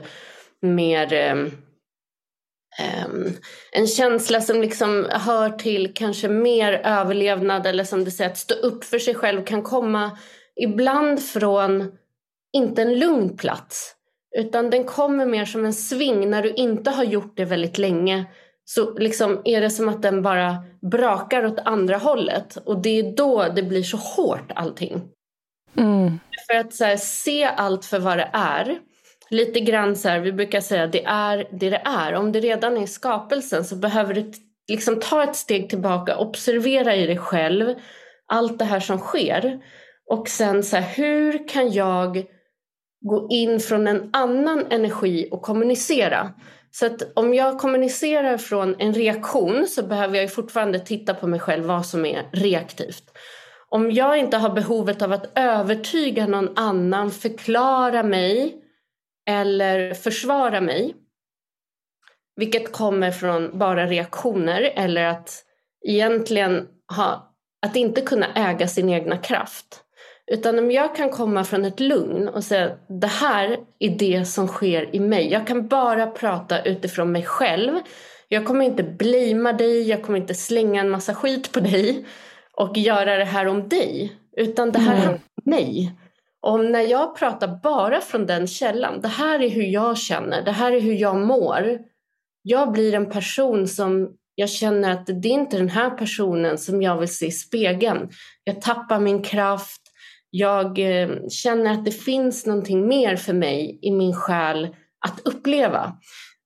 mer 0.62 1.32
um, 1.34 3.32
en 3.72 3.87
känsla 3.87 4.40
som 4.40 4.60
liksom 4.60 5.06
hör 5.10 5.50
till 5.50 5.94
kanske 5.94 6.28
mer 6.28 6.72
överlevnad 6.72 7.66
eller 7.66 7.84
som 7.84 8.04
du 8.04 8.10
säger 8.10 8.30
att 8.30 8.38
stå 8.38 8.54
upp 8.54 8.84
för 8.84 8.98
sig 8.98 9.14
själv 9.14 9.44
kan 9.44 9.62
komma 9.62 10.18
ibland 10.60 11.22
från 11.22 11.92
inte 12.52 12.82
en 12.82 12.98
lugn 12.98 13.37
plats 13.37 13.94
utan 14.38 14.70
den 14.70 14.84
kommer 14.84 15.26
mer 15.26 15.44
som 15.44 15.64
en 15.64 15.74
sving 15.74 16.30
när 16.30 16.42
du 16.42 16.52
inte 16.52 16.90
har 16.90 17.04
gjort 17.04 17.37
det 17.37 17.44
väldigt 17.44 17.78
länge 17.78 18.24
så 18.64 18.98
liksom 18.98 19.42
är 19.44 19.60
det 19.60 19.70
som 19.70 19.88
att 19.88 20.02
den 20.02 20.22
bara 20.22 20.56
brakar 20.90 21.46
åt 21.46 21.58
andra 21.58 21.96
hållet. 21.96 22.56
Och 22.56 22.82
det 22.82 22.98
är 22.98 23.16
då 23.16 23.48
det 23.56 23.62
blir 23.62 23.82
så 23.82 23.96
hårt 23.96 24.52
allting. 24.54 25.02
Mm. 25.76 26.18
För 26.46 26.54
att 26.54 26.74
så 26.74 26.85
här, 26.85 26.96
se 26.96 27.44
allt 27.44 27.85
för 27.85 27.98
vad 27.98 28.18
det 28.18 28.30
är. 28.33 28.78
Lite 29.30 29.61
grann 29.61 29.96
så 29.96 30.09
här, 30.09 30.20
vi 30.20 30.33
brukar 30.33 30.61
säga 30.61 30.87
det 30.87 31.04
är 31.04 31.48
det 31.50 31.70
det 31.70 31.83
är. 31.85 32.14
Om 32.14 32.33
det 32.33 32.40
redan 32.40 32.76
är 32.76 32.87
skapelsen 32.87 33.64
så 33.64 33.76
behöver 33.76 34.14
du 34.14 34.33
liksom 34.68 35.00
ta 35.00 35.24
ett 35.24 35.37
steg 35.37 35.70
tillbaka, 35.70 36.16
observera 36.16 36.94
i 36.94 37.07
dig 37.07 37.18
själv 37.18 37.74
allt 38.26 38.59
det 38.59 38.64
här 38.64 38.80
som 38.80 38.98
sker. 38.98 39.61
Och 40.11 40.28
sen 40.28 40.62
så 40.62 40.76
här, 40.76 40.94
hur 40.96 41.48
kan 41.48 41.72
jag 41.72 42.24
gå 43.00 43.28
in 43.30 43.61
från 43.61 43.87
en 43.87 44.11
annan 44.12 44.66
energi 44.70 45.28
och 45.30 45.42
kommunicera? 45.42 46.33
Så 46.70 46.87
att 46.87 47.02
om 47.14 47.35
jag 47.35 47.59
kommunicerar 47.59 48.38
från 48.38 48.76
en 48.78 48.94
reaktion 48.94 49.66
så 49.66 49.83
behöver 49.83 50.18
jag 50.18 50.35
fortfarande 50.35 50.78
titta 50.78 51.14
på 51.14 51.26
mig 51.26 51.40
själv 51.40 51.64
vad 51.64 51.87
som 51.87 52.07
är 52.07 52.28
reaktivt. 52.33 53.04
Om 53.74 53.90
jag 53.90 54.18
inte 54.18 54.37
har 54.37 54.50
behovet 54.50 55.02
av 55.02 55.12
att 55.12 55.38
övertyga 55.38 56.26
någon 56.26 56.58
annan, 56.58 57.10
förklara 57.10 58.02
mig 58.02 58.56
eller 59.30 59.94
försvara 59.94 60.60
mig, 60.60 60.94
vilket 62.37 62.72
kommer 62.72 63.10
från 63.10 63.58
bara 63.58 63.87
reaktioner 63.87 64.72
eller 64.76 65.04
att 65.04 65.44
egentligen 65.88 66.68
ha, 66.96 67.34
att 67.66 67.76
inte 67.76 68.00
kunna 68.00 68.26
äga 68.34 68.68
sin 68.68 68.88
egna 68.88 69.16
kraft. 69.16 69.80
Utan 70.26 70.58
om 70.58 70.70
jag 70.70 70.96
kan 70.96 71.10
komma 71.10 71.44
från 71.44 71.64
ett 71.64 71.80
lugn 71.80 72.28
och 72.28 72.44
säga 72.44 72.76
det 73.00 73.06
här 73.06 73.58
är 73.78 73.90
det 73.98 74.24
som 74.24 74.48
sker 74.48 74.96
i 74.96 75.00
mig. 75.00 75.32
Jag 75.32 75.46
kan 75.46 75.68
bara 75.68 76.06
prata 76.06 76.62
utifrån 76.62 77.12
mig 77.12 77.22
själv. 77.22 77.78
Jag 78.28 78.46
kommer 78.46 78.64
inte 78.64 78.82
blima 78.82 79.52
dig, 79.52 79.88
jag 79.88 80.02
kommer 80.02 80.18
inte 80.18 80.34
slänga 80.34 80.80
en 80.80 80.90
massa 80.90 81.14
skit 81.14 81.52
på 81.52 81.60
dig 81.60 82.04
och 82.56 82.78
göra 82.78 83.16
det 83.16 83.24
här 83.24 83.46
om 83.46 83.68
dig. 83.68 84.12
Utan 84.36 84.72
det 84.72 84.78
här 84.78 84.92
Mm. 84.92 84.98
handlar 85.00 85.14
om 85.14 85.50
mig. 85.50 85.92
Och 86.46 86.64
när 86.64 86.80
jag 86.80 87.16
pratar 87.16 87.60
bara 87.62 88.00
från 88.00 88.26
den 88.26 88.46
källan, 88.46 89.00
det 89.00 89.08
här 89.08 89.42
är 89.42 89.48
hur 89.50 89.62
jag 89.62 89.98
känner, 89.98 90.42
det 90.42 90.50
här 90.52 90.72
är 90.72 90.80
hur 90.80 90.94
jag 90.94 91.16
mår. 91.16 91.78
Jag 92.42 92.72
blir 92.72 92.94
en 92.94 93.10
person 93.10 93.68
som 93.68 94.10
jag 94.34 94.50
känner 94.50 94.90
att 94.90 95.06
det 95.06 95.28
är 95.28 95.32
inte 95.32 95.56
den 95.56 95.68
här 95.68 95.90
personen 95.90 96.58
som 96.58 96.82
jag 96.82 96.98
vill 96.98 97.14
se 97.16 97.26
i 97.26 97.30
spegeln. 97.30 98.08
Jag 98.44 98.60
tappar 98.62 98.98
min 99.00 99.22
kraft, 99.22 99.80
jag 100.30 100.78
eh, 100.78 101.08
känner 101.28 101.72
att 101.72 101.84
det 101.84 101.90
finns 101.90 102.46
någonting 102.46 102.88
mer 102.88 103.16
för 103.16 103.32
mig 103.32 103.78
i 103.82 103.90
min 103.90 104.14
själ 104.14 104.68
att 105.06 105.20
uppleva. 105.24 105.92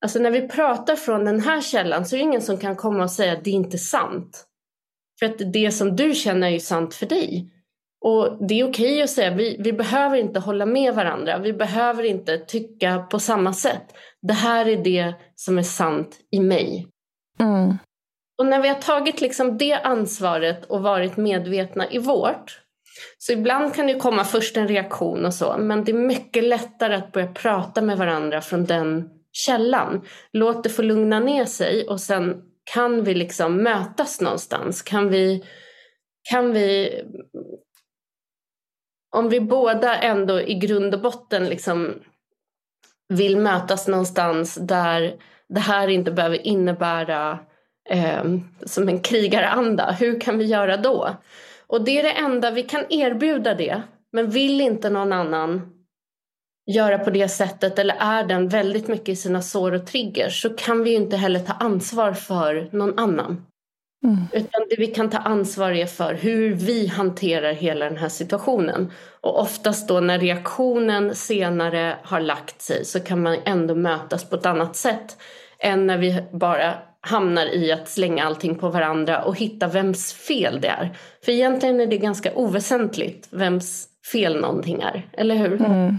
Alltså 0.05 0.19
när 0.19 0.31
vi 0.31 0.49
pratar 0.49 0.97
från 0.97 1.25
den 1.25 1.41
här 1.41 1.61
källan 1.61 2.07
så 2.07 2.17
är 2.17 2.19
det 2.19 2.25
ingen 2.25 2.43
som 2.43 2.57
kan 2.59 2.77
komma 2.77 3.03
och 3.03 3.11
säga 3.11 3.33
att 3.33 3.45
det 3.45 3.51
är 3.51 3.55
inte 3.55 3.79
sant. 3.79 4.45
För 5.19 5.27
att 5.27 5.53
det 5.53 5.71
som 5.71 5.97
du 5.97 6.15
känner 6.15 6.47
är 6.47 6.53
ju 6.53 6.61
sant 6.61 6.95
för 6.95 7.07
dig. 7.07 7.53
Och 8.01 8.49
det 8.49 8.61
är 8.61 8.69
okej 8.69 9.03
att 9.03 9.11
säga, 9.11 9.35
vi, 9.35 9.57
vi 9.59 9.73
behöver 9.73 10.17
inte 10.17 10.41
hålla 10.41 10.67
med 10.67 10.95
varandra, 10.95 11.39
vi 11.39 11.53
behöver 11.53 12.03
inte 12.03 12.39
tycka 12.39 12.99
på 12.99 13.19
samma 13.19 13.53
sätt. 13.53 13.85
Det 14.23 14.33
här 14.33 14.69
är 14.69 14.77
det 14.77 15.15
som 15.35 15.59
är 15.59 15.63
sant 15.63 16.19
i 16.31 16.41
mig. 16.41 16.87
Mm. 17.41 17.79
Och 18.39 18.47
när 18.47 18.63
vi 18.63 18.69
har 18.69 18.75
tagit 18.75 19.21
liksom 19.21 19.59
det 19.59 19.75
ansvaret 19.75 20.65
och 20.65 20.83
varit 20.83 21.17
medvetna 21.17 21.91
i 21.91 21.99
vårt, 21.99 22.61
så 23.19 23.33
ibland 23.33 23.75
kan 23.75 23.87
det 23.87 23.95
komma 23.95 24.25
först 24.25 24.57
en 24.57 24.69
reaktion 24.69 25.25
och 25.25 25.35
så, 25.35 25.57
men 25.59 25.85
det 25.85 25.93
är 25.93 25.99
mycket 25.99 26.45
lättare 26.45 26.95
att 26.95 27.13
börja 27.13 27.33
prata 27.33 27.83
med 27.83 27.99
varandra 27.99 28.41
från 28.41 28.65
den 28.65 29.09
källan. 29.33 30.05
Låt 30.33 30.63
det 30.63 30.69
få 30.69 30.83
lugna 30.83 31.21
ner 31.21 31.45
sig 31.45 31.89
och 31.89 32.01
sen 32.01 32.43
kan 32.73 33.05
vi 33.05 33.15
liksom 33.15 33.63
mötas 33.63 34.21
någonstans. 34.21 34.83
Kan 34.83 35.09
vi, 35.09 35.45
kan 36.31 36.53
vi 36.53 37.03
om 39.17 39.29
vi 39.29 39.41
båda 39.41 39.97
ändå 39.97 40.41
i 40.41 40.55
grund 40.55 40.95
och 40.95 41.01
botten 41.01 41.45
liksom 41.45 41.95
vill 43.09 43.37
mötas 43.37 43.89
någonstans 43.89 44.55
där 44.55 45.17
det 45.49 45.61
här 45.61 45.89
inte 45.89 46.13
behöver 46.13 46.47
innebära 46.47 47.39
eh, 47.91 48.25
som 48.67 48.89
en 48.89 49.01
krigaranda, 49.01 49.97
hur 50.01 50.21
kan 50.21 50.39
vi 50.39 50.45
göra 50.45 50.77
då? 50.77 51.17
Och 51.67 51.85
det 51.85 51.99
är 51.99 52.03
det 52.03 52.13
enda, 52.13 52.51
vi 52.51 52.63
kan 52.63 52.85
erbjuda 52.93 53.55
det, 53.55 53.83
men 54.13 54.31
vill 54.31 54.61
inte 54.61 54.91
någon 54.91 55.13
annan 55.13 55.78
göra 56.69 56.99
på 56.99 57.11
det 57.11 57.29
sättet 57.29 57.79
eller 57.79 57.95
är 57.99 58.25
den 58.25 58.49
väldigt 58.49 58.89
mycket 58.89 59.09
i 59.09 59.17
sina 59.17 59.43
sår 59.43 59.73
och 59.73 59.87
triggers 59.87 60.43
så 60.43 60.51
kan 60.51 60.85
vi 60.85 60.91
ju 60.91 60.97
inte 60.97 61.17
heller 61.17 61.41
ta 61.41 61.53
ansvar 61.53 62.13
för 62.13 62.69
någon 62.73 62.99
annan. 62.99 63.47
Mm. 64.05 64.25
Utan 64.33 64.67
det 64.71 64.77
vi 64.79 64.87
kan 64.87 65.11
ta 65.11 65.19
ansvar 65.19 65.71
är 65.71 65.87
för 65.87 66.15
hur 66.15 66.55
vi 66.55 66.87
hanterar 66.87 67.53
hela 67.53 67.85
den 67.85 67.97
här 67.97 68.09
situationen. 68.09 68.93
Och 69.21 69.41
oftast 69.41 69.89
då 69.89 70.01
när 70.01 70.19
reaktionen 70.19 71.15
senare 71.15 71.97
har 72.03 72.21
lagt 72.21 72.63
sig 72.63 72.85
så 72.85 73.01
kan 73.01 73.23
man 73.23 73.37
ändå 73.45 73.75
mötas 73.75 74.31
på 74.31 74.37
ett 74.37 74.47
annat 74.47 74.77
sätt 74.77 75.17
än 75.59 75.87
när 75.87 75.99
vi 75.99 76.23
bara 76.33 76.75
hamnar 77.01 77.47
i 77.55 77.73
att 77.73 77.89
slänga 77.89 78.25
allting 78.25 78.55
på 78.55 78.69
varandra 78.69 79.23
och 79.23 79.37
hitta 79.39 79.69
vems 79.69 80.13
fel 80.13 80.61
det 80.61 80.69
är. 80.69 80.97
För 81.25 81.33
egentligen 81.33 81.81
är 81.81 81.87
det 81.87 81.99
ganska 81.99 82.35
oväsentligt 82.35 83.29
vems 83.31 83.89
fel 84.13 84.41
någonting 84.41 84.83
är, 84.83 85.07
eller 85.13 85.35
hur? 85.35 85.61
Mm. 85.61 85.97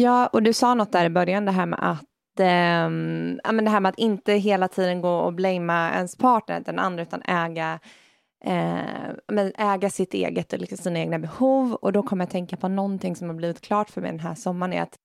Ja, 0.00 0.26
och 0.26 0.42
du 0.42 0.52
sa 0.52 0.74
något 0.74 0.92
där 0.92 1.04
i 1.04 1.10
början, 1.10 1.44
det 1.44 1.52
här 1.52 1.66
med 1.66 1.78
att 1.82 2.40
um, 2.40 3.40
ja, 3.44 3.52
men 3.52 3.64
det 3.64 3.70
här 3.70 3.80
med 3.80 3.90
att 3.90 3.98
inte 3.98 4.32
hela 4.32 4.68
tiden 4.68 5.00
gå 5.00 5.10
och 5.10 5.34
blamea 5.34 5.94
ens 5.94 6.16
partner, 6.16 6.60
den 6.60 6.78
andra, 6.78 7.02
utan 7.02 7.22
äga, 7.22 7.80
eh, 8.44 9.10
men 9.32 9.52
äga 9.58 9.90
sitt 9.90 10.14
eget 10.14 10.52
och 10.52 10.58
liksom 10.58 10.78
sina 10.78 10.98
egna 10.98 11.18
behov. 11.18 11.72
Och 11.72 11.92
då 11.92 12.02
kommer 12.02 12.24
jag 12.24 12.30
tänka 12.30 12.56
på 12.56 12.68
någonting 12.68 13.16
som 13.16 13.28
har 13.28 13.34
blivit 13.34 13.60
klart 13.60 13.90
för 13.90 14.00
mig 14.00 14.10
den 14.10 14.20
här 14.20 14.34
sommaren, 14.34 14.72
är 14.72 14.82
att 14.82 14.96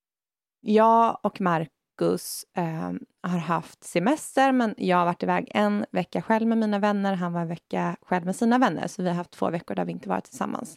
jag 0.62 1.20
och 1.24 1.42
Marcus 1.42 2.44
eh, 2.58 2.92
har 3.24 3.40
haft 3.40 3.84
semester, 3.84 4.52
men 4.52 4.76
jag 4.78 4.98
har 4.98 5.06
varit 5.06 5.24
iväg 5.24 5.52
en 5.52 5.86
vecka 5.92 6.22
själv 6.22 6.48
med 6.48 6.58
mina 6.58 6.80
vänner, 6.80 7.14
han 7.14 7.34
var 7.34 7.42
en 7.42 7.48
vecka 7.48 7.96
själv 8.02 8.26
med 8.26 8.36
sina 8.36 8.58
vänner, 8.58 8.88
så 8.88 9.04
vi 9.04 9.10
har 9.10 9.16
haft 9.16 9.32
två 9.32 9.50
veckor 9.50 9.76
där 9.76 9.86
vi 9.86 9.92
inte 9.92 10.10
varit 10.10 10.26
tillsammans. 10.26 10.76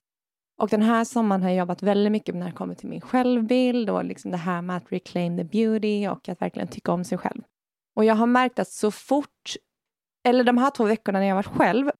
Och 0.58 0.68
den 0.68 0.82
här 0.82 1.04
sommaren 1.04 1.42
har 1.42 1.48
jag 1.48 1.58
jobbat 1.58 1.82
väldigt 1.82 2.12
mycket 2.12 2.34
när 2.34 2.46
det 2.46 2.52
kommer 2.52 2.74
till 2.74 2.88
min 2.88 3.00
självbild 3.00 3.90
och 3.90 4.04
liksom 4.04 4.30
det 4.30 4.36
här 4.36 4.62
med 4.62 4.76
att 4.76 4.92
reclaim 4.92 5.36
the 5.36 5.44
beauty 5.44 6.08
och 6.08 6.28
att 6.28 6.42
verkligen 6.42 6.68
tycka 6.68 6.92
om 6.92 7.04
sig 7.04 7.18
själv. 7.18 7.42
Och 7.96 8.04
jag 8.04 8.14
har 8.14 8.26
märkt 8.26 8.58
att 8.58 8.68
så 8.68 8.90
fort, 8.90 9.56
eller 10.28 10.44
de 10.44 10.58
här 10.58 10.70
två 10.70 10.84
veckorna 10.84 11.18
när 11.18 11.26
jag 11.26 11.34
varit 11.34 11.46
själv, 11.46 11.90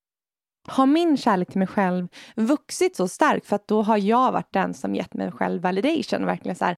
har 0.68 0.86
min 0.86 1.16
kärlek 1.16 1.48
till 1.48 1.58
mig 1.58 1.68
själv 1.68 2.08
vuxit 2.36 2.96
så 2.96 3.08
starkt 3.08 3.46
för 3.46 3.56
att 3.56 3.68
då 3.68 3.82
har 3.82 3.96
jag 3.96 4.32
varit 4.32 4.52
den 4.52 4.74
som 4.74 4.94
gett 4.94 5.14
mig 5.14 5.32
själv 5.32 5.62
validation, 5.62 6.26
verkligen 6.26 6.56
så 6.56 6.64
här, 6.64 6.76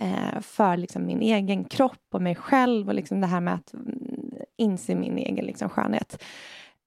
eh, 0.00 0.40
för 0.40 0.76
liksom 0.76 1.06
min 1.06 1.22
egen 1.22 1.64
kropp 1.64 2.06
och 2.14 2.22
mig 2.22 2.34
själv 2.34 2.88
och 2.88 2.94
liksom 2.94 3.20
det 3.20 3.26
här 3.26 3.40
med 3.40 3.54
att 3.54 3.74
mm, 3.74 4.32
inse 4.58 4.94
min 4.94 5.18
egen 5.18 5.44
liksom 5.44 5.68
skönhet. 5.68 6.22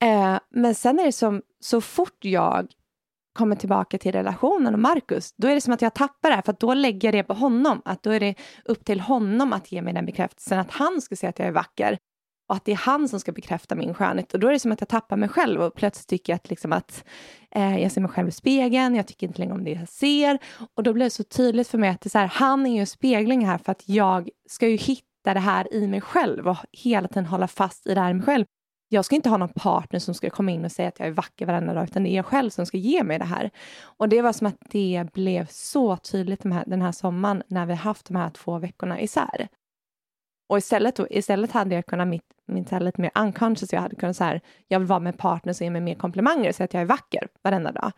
Eh, 0.04 0.40
men 0.50 0.76
sen 0.76 1.00
är 1.00 1.06
det 1.06 1.12
som, 1.12 1.42
så 1.60 1.82
fort 1.82 2.26
jag 2.26 2.68
kommer 3.36 3.56
tillbaka 3.56 3.98
till 3.98 4.12
relationen 4.12 4.74
och 4.74 4.80
Markus, 4.80 5.34
då 5.38 5.48
är 5.48 5.56
det 5.56 5.62
som 5.62 5.74
att 5.74 5.82
jag 5.82 5.94
tappar 5.94 6.30
det 6.30 6.36
här, 6.36 6.42
för 6.42 6.56
då 6.60 6.74
lägger 6.74 7.08
jag 7.08 7.14
det 7.14 7.24
på 7.24 7.34
honom. 7.34 7.82
Att 7.86 8.04
då 8.04 8.10
är 8.10 8.20
det 8.20 8.36
upp 8.66 8.86
till 8.86 9.00
honom 9.00 9.54
att 9.54 9.72
ge 9.72 9.82
mig 9.82 9.94
den 9.94 10.06
bekräftelsen, 10.06 10.60
att 10.60 10.72
han 10.72 11.02
ska 11.02 11.16
säga 11.16 11.30
att 11.30 11.40
jag 11.40 11.48
är 11.48 11.52
vacker 11.52 11.98
och 12.50 12.56
att 12.56 12.66
det 12.66 12.72
är 12.72 12.76
han 12.76 13.08
som 13.10 13.20
ska 13.20 13.32
bekräfta 13.32 13.76
min 13.76 13.94
skönhet. 13.94 14.34
Och 14.34 14.40
då 14.40 14.48
är 14.48 14.52
det 14.52 14.60
som 14.60 14.72
att 14.72 14.82
jag 14.82 14.90
tappar 14.90 15.18
mig 15.18 15.30
själv 15.30 15.62
och 15.62 15.76
plötsligt 15.76 16.08
tycker 16.08 16.34
jag 16.34 16.36
att, 16.36 16.50
liksom 16.50 16.74
att 16.74 17.06
eh, 17.56 17.78
jag 17.78 17.92
ser 17.92 18.02
mig 18.02 18.12
själv 18.12 18.28
i 18.28 18.32
spegeln, 18.32 18.96
jag 18.96 19.08
tycker 19.08 19.28
inte 19.28 19.40
längre 19.40 19.54
om 19.54 19.64
det 19.64 19.72
jag 19.72 19.90
ser. 19.90 20.40
Och 20.76 20.84
då 20.84 20.94
blir 20.94 21.06
det 21.06 21.10
så 21.10 21.24
tydligt 21.24 21.68
för 21.68 21.78
mig 21.78 21.90
att 21.90 22.02
det 22.02 22.08
är 22.08 22.10
så 22.10 22.18
här, 22.20 22.28
han 22.28 22.66
är 22.66 22.74
ju 22.74 22.80
en 22.80 22.88
spegling 22.88 23.46
här 23.46 23.58
för 23.58 23.72
att 23.72 23.90
jag 23.90 24.30
ska 24.50 24.68
ju 24.68 24.78
hitta 24.78 25.34
det 25.34 25.40
här 25.40 25.74
i 25.74 25.88
mig 25.88 26.02
själv 26.02 26.48
och 26.48 26.58
hela 26.72 27.08
tiden 27.08 27.26
hålla 27.26 27.48
fast 27.48 27.88
i 27.88 27.94
det 27.94 28.02
här 28.02 28.12
i 28.12 28.14
mig 28.14 28.26
själv 28.26 28.46
jag 28.90 29.06
ska 29.06 29.16
inte 29.16 29.30
ha 29.30 29.38
någon 29.38 29.50
partner 29.50 30.00
som 30.00 30.14
ska 30.14 30.30
komma 30.30 30.52
in 30.52 30.66
och 30.66 30.72
säga 30.72 30.88
att 30.88 31.00
jag 31.00 31.08
är 31.08 31.12
vacker 31.12 31.46
varenda 31.46 31.74
dag, 31.74 31.84
utan 31.84 32.04
det 32.04 32.10
är 32.10 32.16
jag 32.16 32.26
själv 32.26 32.50
som 32.50 32.66
ska 32.66 32.78
ge 32.78 33.04
mig 33.04 33.20
det 33.20 33.26
här. 33.26 33.50
Och 33.82 34.10
det 34.10 34.22
var 34.22 34.34
som 34.34 34.48
att 34.48 34.58
det 34.60 35.06
blev 35.14 35.48
så 35.50 35.98
tydligt 35.98 36.42
den 36.42 36.52
här, 36.52 36.64
den 36.68 36.82
här 36.82 36.92
sommaren 36.92 37.44
när 37.48 37.66
vi 37.66 37.74
haft 37.74 38.08
de 38.08 38.16
här 38.16 38.30
två 38.30 38.60
veckorna 38.60 39.02
isär. 39.02 39.48
Och 40.50 40.58
istället, 40.58 41.00
istället 41.10 41.52
hade 41.52 41.76
jag 41.76 41.86
kunnat, 41.86 42.08
mitt, 42.08 42.24
mitt 42.48 42.72
lite 42.72 43.02
mer 43.02 43.12
unconscious, 43.16 43.74
jag 43.74 43.82
hade 43.82 43.96
kunnat 43.96 44.18
så 44.18 44.24
här, 44.24 44.42
jag 44.68 44.80
vill 44.80 44.88
vara 44.88 45.00
med 45.00 45.12
en 45.14 45.18
partner 45.18 45.54
som 45.54 45.64
ger 45.64 45.72
mig 45.72 45.82
mer 45.82 45.96
komplimanger 45.96 46.50
och 46.50 46.56
säga 46.56 46.66
att 46.66 46.74
jag 46.74 46.82
är 46.82 46.86
vacker 46.86 47.28
varenda 47.44 47.72
dag. 47.72 47.92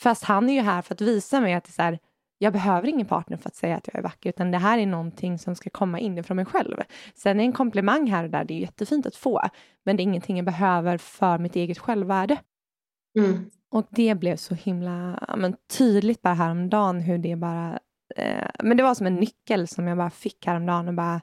Fast 0.00 0.24
han 0.24 0.48
är 0.48 0.54
ju 0.54 0.60
här 0.60 0.82
för 0.82 0.94
att 0.94 1.00
visa 1.00 1.40
mig 1.40 1.54
att 1.54 1.64
det 1.64 1.70
är 1.70 1.72
så 1.72 1.82
här, 1.82 1.98
jag 2.42 2.52
behöver 2.52 2.88
ingen 2.88 3.06
partner 3.06 3.36
för 3.36 3.48
att 3.48 3.54
säga 3.54 3.76
att 3.76 3.88
jag 3.92 3.98
är 3.98 4.02
vacker, 4.02 4.30
utan 4.30 4.50
det 4.50 4.58
här 4.58 4.78
är 4.78 4.86
någonting 4.86 5.38
som 5.38 5.54
ska 5.54 5.70
komma 5.70 5.98
inifrån 5.98 6.36
mig 6.36 6.44
själv. 6.44 6.76
Sen 7.14 7.40
är 7.40 7.44
en 7.44 7.52
komplimang 7.52 8.10
här 8.10 8.24
och 8.24 8.30
där, 8.30 8.44
det 8.44 8.54
är 8.54 8.58
jättefint 8.58 9.06
att 9.06 9.16
få, 9.16 9.40
men 9.84 9.96
det 9.96 10.00
är 10.00 10.04
ingenting 10.04 10.36
jag 10.36 10.46
behöver 10.46 10.98
för 10.98 11.38
mitt 11.38 11.56
eget 11.56 11.78
självvärde. 11.78 12.36
Mm. 13.18 13.50
Och 13.70 13.86
det 13.90 14.14
blev 14.14 14.36
så 14.36 14.54
himla 14.54 15.24
men, 15.36 15.56
tydligt 15.78 16.22
bara 16.22 16.34
häromdagen 16.34 17.00
hur 17.00 17.18
det 17.18 17.36
bara... 17.36 17.78
Eh, 18.16 18.50
men 18.62 18.76
det 18.76 18.82
var 18.82 18.94
som 18.94 19.06
en 19.06 19.16
nyckel 19.16 19.68
som 19.68 19.86
jag 19.86 19.98
bara 19.98 20.10
fick 20.10 20.46
häromdagen 20.46 20.88
och 20.88 20.94
bara 20.94 21.20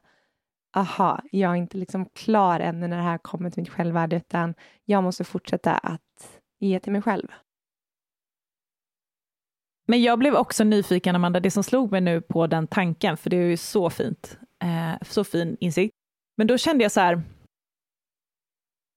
aha, 0.76 1.22
jag 1.32 1.52
är 1.52 1.56
inte 1.56 1.78
liksom 1.78 2.06
klar 2.06 2.60
än 2.60 2.80
när 2.80 2.88
det 2.88 2.96
här 2.96 3.18
kommer 3.18 3.50
till 3.50 3.64
mitt 3.64 3.72
självvärde, 3.72 4.16
utan 4.16 4.54
jag 4.86 5.04
måste 5.04 5.24
fortsätta 5.24 5.78
att 5.78 6.42
ge 6.60 6.80
till 6.80 6.92
mig 6.92 7.02
själv. 7.02 7.28
Men 9.88 10.02
jag 10.02 10.20
blev 10.20 10.36
också 10.36 10.64
nyfiken, 10.64 11.16
Amanda, 11.16 11.40
det 11.40 11.52
som 11.52 11.64
slog 11.64 11.92
mig 11.92 12.02
nu 12.02 12.22
på 12.22 12.48
den 12.48 12.68
tanken, 12.68 13.18
för 13.18 13.30
det 13.30 13.38
är 13.38 13.48
ju 13.48 13.58
så 13.58 13.90
fint, 13.90 14.38
eh, 14.64 15.08
så 15.08 15.24
fin 15.24 15.58
insikt. 15.60 15.94
Men 16.38 16.48
då 16.48 16.58
kände 16.58 16.84
jag 16.84 16.92
så 16.92 17.00
här, 17.00 17.22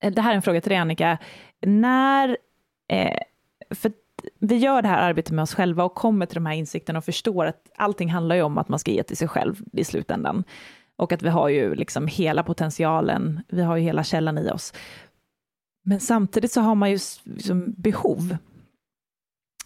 eh, 0.05 0.13
det 0.13 0.23
här 0.23 0.31
är 0.31 0.37
en 0.37 0.43
fråga 0.43 0.61
till 0.61 0.71
dig 0.71 0.79
Annika, 0.79 1.19
när, 1.61 2.37
eh, 2.93 3.21
för 3.71 3.93
vi 4.39 4.57
gör 4.57 4.83
det 4.83 4.89
här 4.89 5.09
arbetet 5.09 5.33
med 5.33 5.43
oss 5.43 5.55
själva 5.55 5.85
och 5.85 5.95
kommer 5.95 6.27
till 6.27 6.35
de 6.35 6.47
här 6.47 6.55
insikterna 6.55 6.99
och 6.99 7.05
förstår 7.05 7.47
att 7.47 7.71
allting 7.77 8.11
handlar 8.11 8.37
ju 8.37 8.43
om 8.43 8.59
att 8.59 8.69
man 8.69 8.79
ska 8.79 8.91
ge 8.91 9.03
till 9.03 9.17
sig 9.17 9.29
själv 9.29 9.63
i 9.73 9.85
slutändan. 9.85 10.45
Och 10.97 11.13
att 11.13 11.23
vi 11.23 11.29
har 11.29 11.49
ju 11.49 11.75
liksom 11.75 12.07
hela 12.07 12.43
potentialen, 12.43 13.41
vi 13.49 13.63
har 13.63 13.77
ju 13.77 13.83
hela 13.83 14.05
källan 14.05 14.39
i 14.39 14.51
oss. 14.51 14.73
Men 15.85 16.01
samtidigt 16.01 16.53
så 16.53 16.61
har 16.61 16.75
man 16.75 16.91
ju 16.91 16.99
liksom 17.25 17.75
behov 17.77 18.37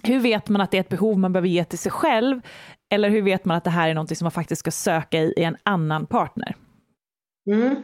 hur 0.07 0.21
vet 0.21 0.49
man 0.49 0.61
att 0.61 0.71
det 0.71 0.77
är 0.77 0.81
ett 0.81 0.89
behov 0.89 1.19
man 1.19 1.33
behöver 1.33 1.49
ge 1.49 1.65
till 1.65 1.79
sig 1.79 1.93
själv? 1.93 2.41
Eller 2.95 3.09
hur 3.09 3.23
vet 3.23 3.45
man 3.45 3.57
att 3.57 3.65
det 3.65 3.71
här 3.71 3.89
är 3.89 3.95
något 3.95 4.19
som 4.19 4.25
man 4.25 4.33
faktiskt 4.33 4.61
ska 4.61 4.71
söka 4.71 5.19
i, 5.19 5.35
i 5.37 5.45
en 5.45 5.57
annan 5.63 6.07
partner? 6.07 6.57
Mm. 7.51 7.77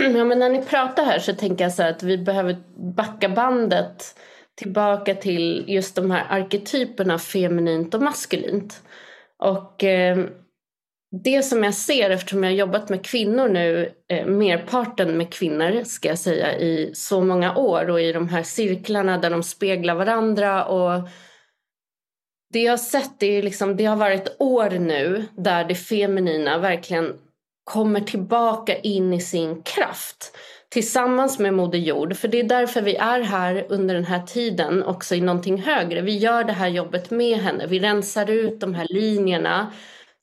Ja, 0.16 0.24
men 0.24 0.38
när 0.38 0.50
ni 0.50 0.62
pratar 0.62 1.04
här 1.04 1.18
så 1.18 1.32
tänker 1.32 1.64
jag 1.64 1.72
så 1.72 1.82
att 1.82 2.02
vi 2.02 2.18
behöver 2.18 2.56
backa 2.94 3.28
bandet 3.28 4.18
tillbaka 4.54 5.14
till 5.14 5.64
just 5.68 5.96
de 5.96 6.10
här 6.10 6.26
arketyperna 6.28 7.18
feminint 7.18 7.94
och 7.94 8.02
maskulint. 8.02 8.82
Och 9.38 9.84
eh, 9.84 10.26
det 11.22 11.42
som 11.42 11.64
jag 11.64 11.74
ser 11.74 12.10
eftersom 12.10 12.44
jag 12.44 12.50
har 12.50 12.56
jobbat 12.56 12.88
med 12.88 13.06
kvinnor 13.06 13.48
nu, 13.48 13.92
eh, 14.08 14.26
merparten 14.26 15.16
med 15.16 15.32
kvinnor 15.32 15.84
ska 15.84 16.08
jag 16.08 16.18
säga, 16.18 16.58
i 16.58 16.90
så 16.94 17.20
många 17.20 17.56
år 17.56 17.90
och 17.90 18.00
i 18.00 18.12
de 18.12 18.28
här 18.28 18.42
cirklarna 18.42 19.18
där 19.18 19.30
de 19.30 19.42
speglar 19.42 19.94
varandra 19.94 20.64
och 20.64 21.08
det 22.52 22.62
jag 22.62 22.72
har 22.72 22.76
sett 22.76 23.22
är 23.22 23.42
liksom, 23.42 23.76
det 23.76 23.84
har 23.84 23.96
varit 23.96 24.36
år 24.38 24.70
nu 24.70 25.24
där 25.36 25.64
det 25.64 25.74
feminina 25.74 26.58
verkligen 26.58 27.14
kommer 27.64 28.00
tillbaka 28.00 28.78
in 28.78 29.12
i 29.12 29.20
sin 29.20 29.62
kraft. 29.62 30.36
tillsammans 30.68 31.38
med 31.38 31.54
Moder 31.54 31.78
Jord. 31.78 32.16
För 32.16 32.28
det 32.28 32.40
är 32.40 32.44
därför 32.44 32.82
vi 32.82 32.96
är 32.96 33.20
här 33.20 33.66
under 33.68 33.94
den 33.94 34.04
här 34.04 34.22
tiden 34.22 34.82
också 34.82 35.14
i 35.14 35.20
någonting 35.20 35.62
högre. 35.62 36.00
Vi 36.00 36.16
gör 36.16 36.44
det 36.44 36.52
här 36.52 36.68
jobbet 36.68 37.10
med 37.10 37.38
henne. 37.38 37.66
Vi 37.66 37.78
rensar 37.78 38.30
ut 38.30 38.60
de 38.60 38.74
här 38.74 38.86
linjerna 38.90 39.72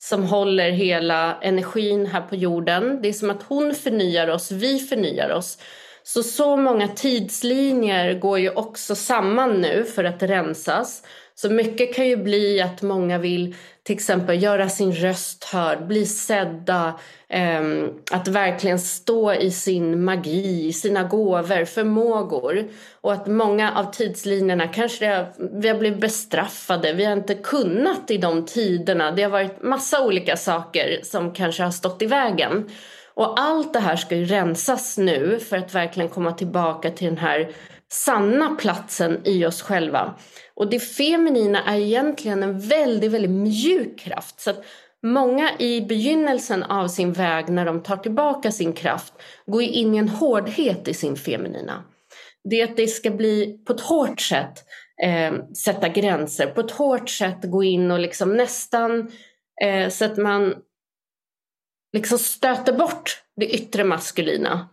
som 0.02 0.24
håller 0.24 0.70
hela 0.70 1.38
energin 1.42 2.06
här 2.06 2.20
på 2.20 2.36
jorden. 2.36 3.02
Det 3.02 3.08
är 3.08 3.12
som 3.12 3.30
att 3.30 3.42
hon 3.42 3.74
förnyar 3.74 4.28
oss, 4.28 4.50
vi 4.50 4.78
förnyar 4.78 5.30
oss. 5.30 5.58
Så 6.02 6.22
så 6.22 6.56
många 6.56 6.88
tidslinjer 6.88 8.14
går 8.14 8.38
ju 8.38 8.50
också 8.50 8.94
samman 8.94 9.60
nu 9.60 9.84
för 9.84 10.04
att 10.04 10.22
rensas. 10.22 11.02
Så 11.34 11.50
mycket 11.50 11.94
kan 11.94 12.08
ju 12.08 12.16
bli 12.16 12.60
att 12.60 12.82
många 12.82 13.18
vill 13.18 13.54
till 13.82 13.94
exempel 13.94 14.42
göra 14.42 14.68
sin 14.68 14.92
röst 14.92 15.44
hörd, 15.44 15.86
bli 15.86 16.06
sedda, 16.06 16.98
Ehm, 17.34 17.90
att 18.10 18.28
verkligen 18.28 18.78
stå 18.78 19.32
i 19.32 19.50
sin 19.50 20.04
magi, 20.04 20.72
sina 20.72 21.02
gåvor, 21.02 21.64
förmågor. 21.64 22.68
Och 23.00 23.12
att 23.12 23.26
många 23.26 23.72
av 23.72 23.92
tidslinjerna 23.92 24.68
kanske 24.68 25.06
har, 25.06 25.32
vi 25.60 25.68
har 25.68 25.78
blivit 25.78 26.00
bestraffade, 26.00 26.92
vi 26.92 27.04
har 27.04 27.12
inte 27.12 27.34
kunnat 27.34 28.10
i 28.10 28.18
de 28.18 28.46
tiderna. 28.46 29.10
Det 29.10 29.22
har 29.22 29.30
varit 29.30 29.62
massa 29.62 30.04
olika 30.04 30.36
saker 30.36 31.00
som 31.02 31.32
kanske 31.32 31.62
har 31.62 31.70
stått 31.70 32.02
i 32.02 32.06
vägen. 32.06 32.70
Och 33.14 33.40
allt 33.40 33.72
det 33.72 33.80
här 33.80 33.96
ska 33.96 34.16
ju 34.16 34.24
rensas 34.24 34.98
nu 34.98 35.38
för 35.38 35.56
att 35.56 35.74
verkligen 35.74 36.08
komma 36.08 36.32
tillbaka 36.32 36.90
till 36.90 37.06
den 37.06 37.18
här 37.18 37.50
sanna 37.92 38.56
platsen 38.60 39.20
i 39.24 39.46
oss 39.46 39.62
själva. 39.62 40.14
Och 40.54 40.70
det 40.70 40.80
feminina 40.80 41.64
är 41.64 41.78
egentligen 41.78 42.42
en 42.42 42.60
väldigt, 42.60 43.12
väldigt 43.12 43.30
mjuk 43.30 43.98
kraft. 43.98 44.40
Så 44.40 44.50
att 44.50 44.64
många 45.02 45.50
i 45.58 45.80
begynnelsen 45.80 46.62
av 46.62 46.88
sin 46.88 47.12
väg 47.12 47.48
när 47.48 47.64
de 47.64 47.82
tar 47.82 47.96
tillbaka 47.96 48.52
sin 48.52 48.72
kraft 48.72 49.12
går 49.46 49.62
in 49.62 49.94
i 49.94 49.98
en 49.98 50.08
hårdhet 50.08 50.88
i 50.88 50.94
sin 50.94 51.16
feminina. 51.16 51.84
Det 52.50 52.60
är 52.60 52.64
att 52.64 52.76
det 52.76 52.86
ska 52.86 53.10
bli 53.10 53.58
på 53.66 53.72
ett 53.72 53.80
hårt 53.80 54.20
sätt 54.20 54.64
eh, 55.02 55.32
sätta 55.64 55.88
gränser, 55.88 56.46
på 56.46 56.60
ett 56.60 56.70
hårt 56.70 57.10
sätt 57.10 57.38
gå 57.42 57.64
in 57.64 57.90
och 57.90 58.00
liksom 58.00 58.36
nästan 58.36 59.10
eh, 59.62 59.88
så 59.88 60.04
att 60.04 60.16
man 60.16 60.54
liksom 61.92 62.18
stöter 62.18 62.72
bort 62.72 63.22
det 63.36 63.46
yttre 63.54 63.84
maskulina 63.84 64.68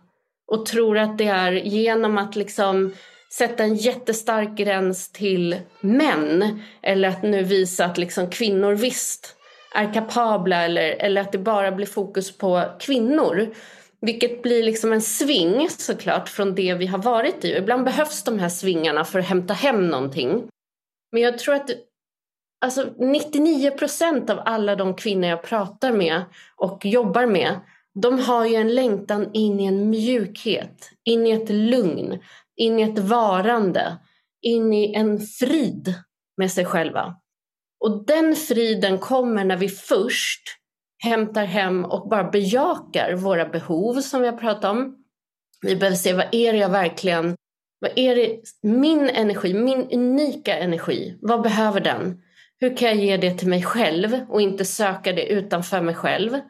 och 0.52 0.66
tror 0.66 0.98
att 0.98 1.18
det 1.18 1.26
är 1.26 1.52
genom 1.52 2.18
att 2.18 2.36
liksom 2.36 2.92
sätta 3.32 3.64
en 3.64 3.74
jättestark 3.74 4.56
gräns 4.56 5.12
till 5.12 5.56
män 5.80 6.60
eller 6.82 7.08
att 7.08 7.22
nu 7.22 7.42
visa 7.42 7.84
att 7.84 7.98
liksom 7.98 8.30
kvinnor 8.30 8.74
visst 8.74 9.36
är 9.74 9.94
kapabla 9.94 10.64
eller, 10.64 10.82
eller 10.82 11.20
att 11.20 11.32
det 11.32 11.38
bara 11.38 11.72
blir 11.72 11.86
fokus 11.86 12.38
på 12.38 12.64
kvinnor. 12.80 13.54
Vilket 14.00 14.42
blir 14.42 14.62
liksom 14.62 14.92
en 14.92 15.00
sving 15.00 15.68
såklart 15.70 16.28
från 16.28 16.54
det 16.54 16.74
vi 16.74 16.86
har 16.86 16.98
varit 16.98 17.44
i. 17.44 17.56
Ibland 17.56 17.84
behövs 17.84 18.24
de 18.24 18.38
här 18.38 18.48
svingarna 18.48 19.04
för 19.04 19.18
att 19.18 19.24
hämta 19.24 19.54
hem 19.54 19.88
någonting. 19.88 20.48
Men 21.12 21.22
jag 21.22 21.38
tror 21.38 21.54
att 21.54 21.70
alltså 22.64 22.86
99 22.98 23.70
procent 23.70 24.30
av 24.30 24.40
alla 24.44 24.76
de 24.76 24.94
kvinnor 24.94 25.28
jag 25.28 25.42
pratar 25.42 25.92
med 25.92 26.22
och 26.56 26.86
jobbar 26.86 27.26
med 27.26 27.60
de 27.94 28.18
har 28.18 28.46
ju 28.46 28.54
en 28.54 28.74
längtan 28.74 29.30
in 29.32 29.60
i 29.60 29.64
en 29.64 29.90
mjukhet, 29.90 30.90
in 31.04 31.26
i 31.26 31.30
ett 31.30 31.50
lugn, 31.50 32.18
in 32.56 32.78
i 32.78 32.82
ett 32.82 32.98
varande, 32.98 33.98
in 34.42 34.72
i 34.72 34.94
en 34.94 35.18
frid 35.18 35.94
med 36.36 36.52
sig 36.52 36.64
själva. 36.64 37.16
Och 37.80 38.06
den 38.06 38.36
friden 38.36 38.98
kommer 38.98 39.44
när 39.44 39.56
vi 39.56 39.68
först 39.68 40.42
hämtar 41.04 41.44
hem 41.44 41.84
och 41.84 42.08
bara 42.08 42.30
bejakar 42.30 43.14
våra 43.14 43.48
behov 43.48 44.00
som 44.00 44.20
vi 44.20 44.28
har 44.28 44.36
pratat 44.36 44.64
om. 44.64 44.96
Vi 45.62 45.76
behöver 45.76 45.96
se 45.96 46.12
vad 46.12 46.26
är 46.32 46.52
det 46.52 46.58
jag 46.58 46.68
verkligen, 46.68 47.34
vad 47.80 47.90
är 47.96 48.16
det, 48.16 48.40
min 48.62 49.08
energi, 49.08 49.54
min 49.54 49.90
unika 49.90 50.58
energi, 50.58 51.18
vad 51.20 51.42
behöver 51.42 51.80
den? 51.80 52.22
Hur 52.58 52.76
kan 52.76 52.88
jag 52.88 52.96
ge 52.96 53.16
det 53.16 53.38
till 53.38 53.48
mig 53.48 53.62
själv 53.62 54.20
och 54.28 54.40
inte 54.40 54.64
söka 54.64 55.12
det 55.12 55.26
utanför 55.26 55.80
mig 55.80 55.94
själv? 55.94 56.40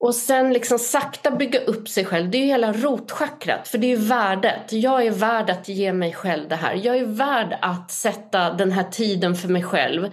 Och 0.00 0.14
sen 0.14 0.52
liksom 0.52 0.78
sakta 0.78 1.30
bygga 1.30 1.60
upp 1.60 1.88
sig 1.88 2.04
själv. 2.04 2.30
Det 2.30 2.38
är 2.38 2.42
ju 2.42 2.46
hela 2.46 2.72
rotchakrat. 2.72 3.68
För 3.68 3.78
det 3.78 3.86
är 3.86 3.96
ju 3.96 4.04
värdet. 4.06 4.72
Jag 4.72 5.06
är 5.06 5.10
värd 5.10 5.50
att 5.50 5.68
ge 5.68 5.92
mig 5.92 6.12
själv 6.12 6.48
det 6.48 6.56
här. 6.56 6.80
Jag 6.82 6.98
är 6.98 7.04
värd 7.04 7.58
att 7.62 7.90
sätta 7.90 8.52
den 8.52 8.72
här 8.72 8.84
tiden 8.84 9.34
för 9.34 9.48
mig 9.48 9.62
själv. 9.62 10.10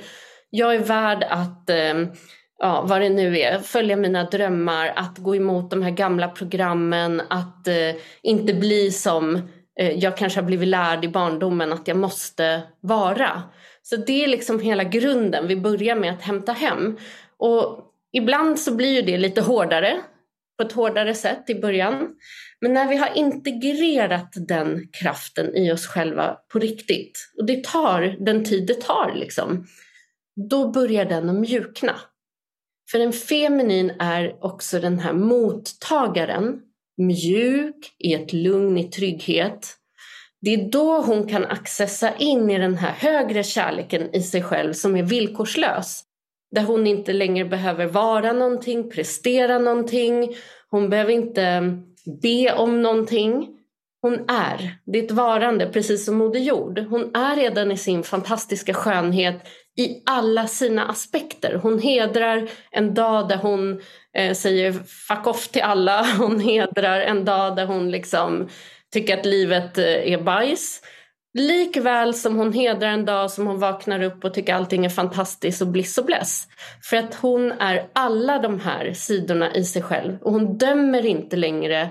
Jag 0.50 0.76
är 0.76 0.80
värd 0.80 1.24
att, 1.30 1.70
eh, 1.70 1.94
ja 2.60 2.82
vad 2.82 3.02
det 3.02 3.10
nu 3.10 3.40
är, 3.40 3.60
följa 3.60 3.96
mina 3.96 4.24
drömmar. 4.24 4.94
Att 4.96 5.18
gå 5.18 5.36
emot 5.36 5.70
de 5.70 5.84
här 5.84 5.92
gamla 5.92 6.28
programmen. 6.28 7.22
Att 7.30 7.68
eh, 7.68 7.96
inte 8.22 8.54
bli 8.54 8.92
som 8.92 9.36
eh, 9.80 9.92
jag 9.92 10.18
kanske 10.18 10.40
har 10.40 10.46
blivit 10.46 10.68
lärd 10.68 11.06
i 11.06 11.08
barndomen 11.08 11.74
att 11.74 11.88
jag 11.88 11.98
måste 11.98 12.62
vara. 12.82 13.44
Så 13.84 13.96
det 13.96 14.24
är 14.24 14.28
liksom 14.28 14.60
hela 14.60 14.84
grunden. 14.84 15.48
Vi 15.48 15.56
börjar 15.56 15.96
med 15.96 16.14
att 16.14 16.22
hämta 16.22 16.52
hem. 16.52 16.98
Och 17.38 17.91
Ibland 18.14 18.60
så 18.60 18.76
blir 18.76 18.96
ju 18.96 19.02
det 19.02 19.18
lite 19.18 19.42
hårdare, 19.42 20.02
på 20.58 20.64
ett 20.64 20.72
hårdare 20.72 21.14
sätt 21.14 21.50
i 21.50 21.56
början. 21.56 22.08
Men 22.62 22.74
när 22.74 22.88
vi 22.88 22.96
har 22.96 23.18
integrerat 23.18 24.34
den 24.48 24.88
kraften 24.92 25.56
i 25.56 25.72
oss 25.72 25.88
själva 25.88 26.38
på 26.54 26.60
riktigt, 26.60 27.20
och 27.38 27.46
det 27.46 27.64
tar 27.64 28.02
den 28.20 28.46
tid 28.46 28.68
det 28.68 28.82
tar, 28.82 29.14
liksom, 29.16 29.66
då 30.50 30.72
börjar 30.72 31.06
den 31.06 31.30
att 31.30 31.36
mjukna. 31.36 31.96
För 32.92 33.00
en 33.00 33.14
feminin 33.14 33.92
är 34.00 34.46
också 34.46 34.80
den 34.80 35.00
här 35.00 35.14
mottagaren, 35.14 36.60
mjuk, 36.98 37.96
i 38.00 38.14
ett 38.14 38.34
lugn, 38.34 38.78
i 38.78 38.84
trygghet. 38.84 39.78
Det 40.42 40.54
är 40.54 40.72
då 40.72 41.02
hon 41.02 41.28
kan 41.28 41.46
accessa 41.46 42.16
in 42.16 42.50
i 42.50 42.58
den 42.58 42.76
här 42.76 42.92
högre 42.92 43.44
kärleken 43.44 44.16
i 44.16 44.22
sig 44.22 44.44
själv 44.44 44.74
som 44.74 44.96
är 44.96 45.04
villkorslös. 45.04 46.04
Där 46.52 46.64
hon 46.64 46.88
inte 46.88 47.14
längre 47.14 47.46
behöver 47.46 47.86
vara 47.86 48.34
någonting, 48.34 48.90
prestera 48.90 49.60
någonting. 49.60 50.36
Hon 50.70 50.90
behöver 50.90 51.12
inte 51.12 51.78
be 52.22 52.54
om 52.54 52.82
någonting. 52.82 53.58
Hon 54.02 54.14
är. 54.30 54.76
Det 54.86 55.00
är 55.00 55.04
ett 55.04 55.12
varande, 55.12 55.68
precis 55.68 56.06
som 56.06 56.18
Moder 56.18 56.40
Jord. 56.40 56.80
Hon 56.80 57.16
är 57.16 57.36
redan 57.36 57.72
i 57.72 57.78
sin 57.78 58.04
fantastiska 58.04 58.74
skönhet 58.74 59.48
i 59.78 60.04
alla 60.06 60.48
sina 60.48 60.86
aspekter. 60.86 61.60
Hon 61.64 61.80
hedrar 61.80 62.50
en 62.72 62.94
dag 62.94 63.30
där 63.30 63.38
hon 63.38 63.82
eh, 64.18 64.34
säger 64.34 64.72
fuck 64.74 65.28
off 65.28 65.48
till 65.48 65.62
alla. 65.62 66.04
Hon 66.18 66.40
hedrar 66.40 67.00
en 67.00 67.26
dag 67.26 67.56
där 67.56 67.66
hon 67.66 67.92
liksom 67.92 68.50
tycker 68.94 69.18
att 69.18 69.26
livet 69.26 69.78
eh, 69.78 70.14
är 70.14 70.22
bajs. 70.22 70.82
Likväl 71.34 72.14
som 72.14 72.36
hon 72.36 72.54
hedrar 72.54 72.90
en 72.90 73.06
dag 73.06 73.32
som 73.32 73.48
hon 73.48 73.60
vaknar 73.60 74.04
upp 74.04 74.24
och 74.26 74.34
tycker 74.34 74.54
allting 74.54 74.86
är 74.86 74.90
fantastiskt 74.90 75.62
och 75.62 75.68
bliss 75.68 75.98
och 75.98 76.06
bless. 76.06 76.48
För 76.84 76.98
att 76.98 77.16
hon 77.16 77.52
är 77.52 77.88
alla 77.94 78.40
de 78.40 78.60
här 78.60 78.94
sidorna 78.94 79.56
i 79.56 79.64
sig 79.64 79.82
själv 79.82 80.18
och 80.22 80.32
hon 80.32 80.58
dömer 80.58 81.06
inte 81.06 81.36
längre 81.36 81.90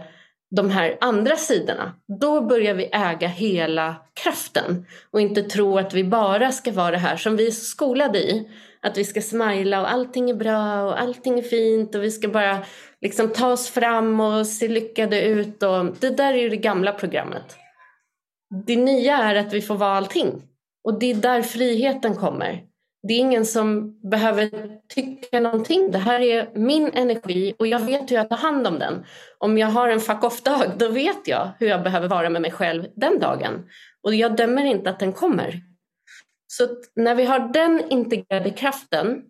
de 0.56 0.70
här 0.70 0.96
andra 1.00 1.36
sidorna. 1.36 1.92
Då 2.20 2.40
börjar 2.40 2.74
vi 2.74 2.84
äga 2.92 3.28
hela 3.28 3.96
kraften 4.22 4.86
och 5.10 5.20
inte 5.20 5.42
tro 5.42 5.78
att 5.78 5.94
vi 5.94 6.04
bara 6.04 6.52
ska 6.52 6.72
vara 6.72 6.90
det 6.90 6.98
här 6.98 7.16
som 7.16 7.36
vi 7.36 7.46
är 7.46 7.50
så 7.50 7.64
skolade 7.64 8.18
i. 8.18 8.48
Att 8.82 8.98
vi 8.98 9.04
ska 9.04 9.20
smila 9.20 9.80
och 9.80 9.92
allting 9.92 10.30
är 10.30 10.34
bra 10.34 10.82
och 10.82 11.00
allting 11.00 11.38
är 11.38 11.42
fint 11.42 11.94
och 11.94 12.02
vi 12.02 12.10
ska 12.10 12.28
bara 12.28 12.58
liksom 13.00 13.28
ta 13.28 13.52
oss 13.52 13.70
fram 13.70 14.20
och 14.20 14.46
se 14.46 14.68
lyckade 14.68 15.22
ut. 15.22 15.62
Och 15.62 15.86
det 16.00 16.10
där 16.10 16.32
är 16.32 16.38
ju 16.38 16.48
det 16.48 16.56
gamla 16.56 16.92
programmet. 16.92 17.59
Det 18.50 18.76
nya 18.76 19.16
är 19.16 19.34
att 19.34 19.52
vi 19.52 19.62
får 19.62 19.74
vara 19.74 19.96
allting. 19.96 20.42
Och 20.84 20.98
det 20.98 21.10
är 21.10 21.14
där 21.14 21.42
friheten 21.42 22.16
kommer. 22.16 22.64
Det 23.02 23.14
är 23.14 23.18
ingen 23.18 23.46
som 23.46 24.00
behöver 24.10 24.50
tycka 24.94 25.40
någonting. 25.40 25.90
Det 25.90 25.98
här 25.98 26.20
är 26.20 26.50
min 26.54 26.90
energi 26.94 27.54
och 27.58 27.66
jag 27.66 27.80
vet 27.80 28.10
hur 28.10 28.16
jag 28.16 28.28
tar 28.28 28.36
hand 28.36 28.66
om 28.66 28.78
den. 28.78 29.04
Om 29.38 29.58
jag 29.58 29.66
har 29.66 29.88
en 29.88 30.00
fuck 30.00 30.24
off-dag, 30.24 30.72
då 30.78 30.88
vet 30.88 31.28
jag 31.28 31.50
hur 31.58 31.66
jag 31.66 31.82
behöver 31.82 32.08
vara 32.08 32.30
med 32.30 32.42
mig 32.42 32.50
själv 32.50 32.86
den 32.96 33.18
dagen. 33.18 33.68
Och 34.02 34.14
jag 34.14 34.36
dömer 34.36 34.64
inte 34.64 34.90
att 34.90 34.98
den 34.98 35.12
kommer. 35.12 35.60
Så 36.46 36.68
när 36.96 37.14
vi 37.14 37.24
har 37.24 37.52
den 37.52 37.82
integrerade 37.90 38.50
kraften 38.50 39.22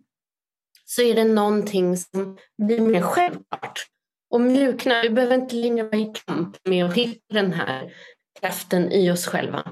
så 0.85 1.03
är 1.03 1.14
det 1.14 1.25
någonting 1.25 1.97
som 1.97 2.39
blir 2.62 2.81
mer 2.81 3.03
självklart. 3.03 3.87
Och 4.31 4.41
mjukna, 4.41 5.03
vi 5.03 5.11
behöver 5.11 5.35
inte 5.35 5.57
längre 5.57 5.83
vara 5.83 5.97
i 5.97 6.12
kamp 6.27 6.57
med 6.64 6.85
att 6.85 6.95
hitta 6.95 7.35
den 7.35 7.53
här 7.53 7.93
kraften 8.41 8.93
i 8.93 9.11
oss 9.11 9.26
själva. 9.26 9.64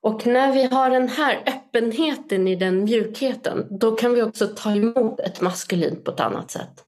Och 0.00 0.26
när 0.26 0.52
vi 0.52 0.64
har 0.64 0.90
den 0.90 1.08
här 1.08 1.42
öppenheten 1.46 2.48
i 2.48 2.56
den 2.56 2.84
mjukheten, 2.84 3.66
då 3.80 3.96
kan 3.96 4.14
vi 4.14 4.22
också 4.22 4.46
ta 4.46 4.72
emot 4.72 5.20
ett 5.20 5.40
maskulint 5.40 6.04
på 6.04 6.10
ett 6.10 6.20
annat 6.20 6.50
sätt. 6.50 6.84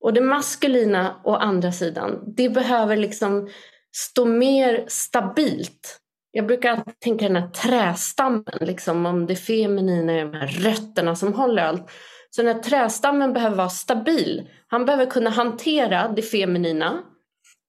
Och 0.00 0.12
det 0.12 0.20
maskulina 0.20 1.20
å 1.24 1.34
andra 1.34 1.72
sidan, 1.72 2.34
det 2.36 2.48
behöver 2.48 2.96
liksom 2.96 3.48
stå 3.96 4.24
mer 4.24 4.84
stabilt. 4.88 5.98
Jag 6.30 6.46
brukar 6.46 6.70
alltid 6.70 7.00
tänka 7.00 7.28
den 7.28 7.36
här 7.36 7.48
trästammen, 7.48 8.58
liksom, 8.60 9.06
om 9.06 9.26
det 9.26 9.36
feminina 9.36 10.12
är 10.12 10.24
de 10.24 10.38
här 10.38 10.46
rötterna 10.46 11.16
som 11.16 11.34
håller 11.34 11.62
allt. 11.62 11.90
Så 12.30 12.42
den 12.42 12.56
här 12.56 12.62
trästammen 12.62 13.32
behöver 13.32 13.56
vara 13.56 13.68
stabil. 13.68 14.48
Han 14.66 14.84
behöver 14.84 15.06
kunna 15.06 15.30
hantera 15.30 16.08
det 16.08 16.22
feminina 16.22 17.02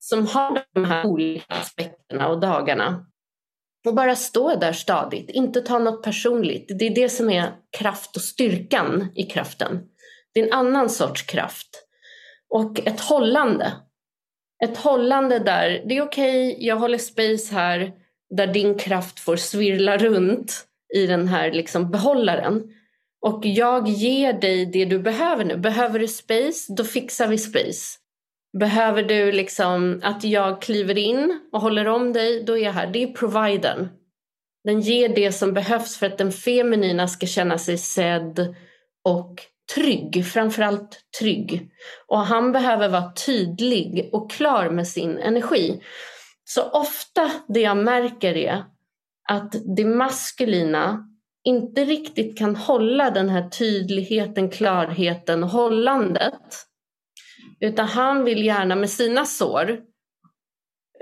som 0.06 0.28
har 0.28 0.64
de 0.74 0.86
här 0.86 1.06
olika 1.06 1.54
aspekterna 1.54 2.28
och 2.28 2.40
dagarna. 2.40 3.06
Och 3.88 3.96
bara 3.96 4.16
stå 4.16 4.56
där 4.56 4.74
stadigt, 4.74 5.30
inte 5.30 5.62
ta 5.62 5.80
något 5.80 6.04
personligt. 6.04 6.66
Det 6.80 6.88
är 6.88 6.96
det 6.96 7.10
som 7.10 7.30
är 7.30 7.52
kraft 7.78 8.16
och 8.16 8.22
styrkan 8.22 9.12
i 9.16 9.24
kraften. 9.24 9.82
Det 10.34 10.40
är 10.40 10.48
en 10.48 10.54
annan 10.54 10.90
sorts 10.90 11.22
kraft. 11.22 11.68
Och 12.50 12.88
ett 12.88 13.00
hållande. 13.00 13.74
Ett 14.64 14.78
hållande 14.78 15.40
där, 15.40 15.84
det 15.86 15.98
är 15.98 16.02
okej, 16.02 16.52
okay, 16.52 16.68
jag 16.68 16.76
håller 16.76 16.98
space 16.98 17.56
här, 17.56 17.92
där 18.36 18.48
din 18.48 18.78
kraft 18.78 19.20
får 19.20 19.36
svirla 19.36 19.98
runt 19.98 20.68
i 20.96 21.08
den 21.08 21.28
här 21.28 21.52
liksom 21.52 21.92
behållaren. 21.92 22.64
Och 23.22 23.46
jag 23.46 23.88
ger 23.88 24.34
dig 24.34 24.66
det 24.66 24.86
du 24.86 25.00
behöver 25.00 25.46
nu. 25.46 25.58
Behöver 25.58 26.00
du 26.00 26.08
space, 26.08 26.74
då 26.74 26.84
fixar 26.84 27.28
vi 27.28 27.38
space. 27.38 28.05
Behöver 28.60 29.04
du 29.04 29.32
liksom 29.32 30.02
att 30.04 30.24
jag 30.24 30.62
kliver 30.62 30.98
in 30.98 31.40
och 31.52 31.62
håller 31.62 31.88
om 31.88 32.14
dig, 32.14 32.44
då 32.44 32.58
är 32.58 32.64
jag 32.64 32.72
här. 32.72 32.88
Det 32.88 33.04
är 33.04 33.14
providern. 33.14 33.88
Den 34.64 34.82
ger 34.82 35.10
det 35.10 35.32
som 35.32 35.54
behövs 35.54 35.98
för 35.98 36.06
att 36.06 36.18
den 36.18 36.32
feminina 36.32 37.08
ska 37.08 37.26
känna 37.26 37.58
sig 37.58 37.78
sedd 37.78 38.56
och 39.04 39.42
trygg, 39.76 40.26
framförallt 40.26 41.00
trygg. 41.20 41.70
Och 42.08 42.20
han 42.20 42.52
behöver 42.52 42.90
vara 42.90 43.14
tydlig 43.26 44.10
och 44.12 44.32
klar 44.32 44.70
med 44.70 44.88
sin 44.88 45.18
energi. 45.18 45.82
Så 46.44 46.62
ofta 46.70 47.32
det 47.48 47.62
jag 47.62 47.78
märker 47.78 48.38
är 48.38 48.64
att 49.30 49.56
det 49.78 49.86
maskulina 49.86 51.10
inte 51.44 51.86
riktigt 51.86 52.38
kan 52.38 52.56
hålla 52.56 53.10
den 53.10 53.30
här 53.30 53.50
tydligheten, 53.50 54.50
klarheten, 54.50 55.44
hållandet. 55.44 56.66
Utan 57.66 57.88
han 57.88 58.24
vill 58.24 58.46
gärna 58.46 58.76
med 58.76 58.90
sina 58.90 59.26
sår 59.26 59.78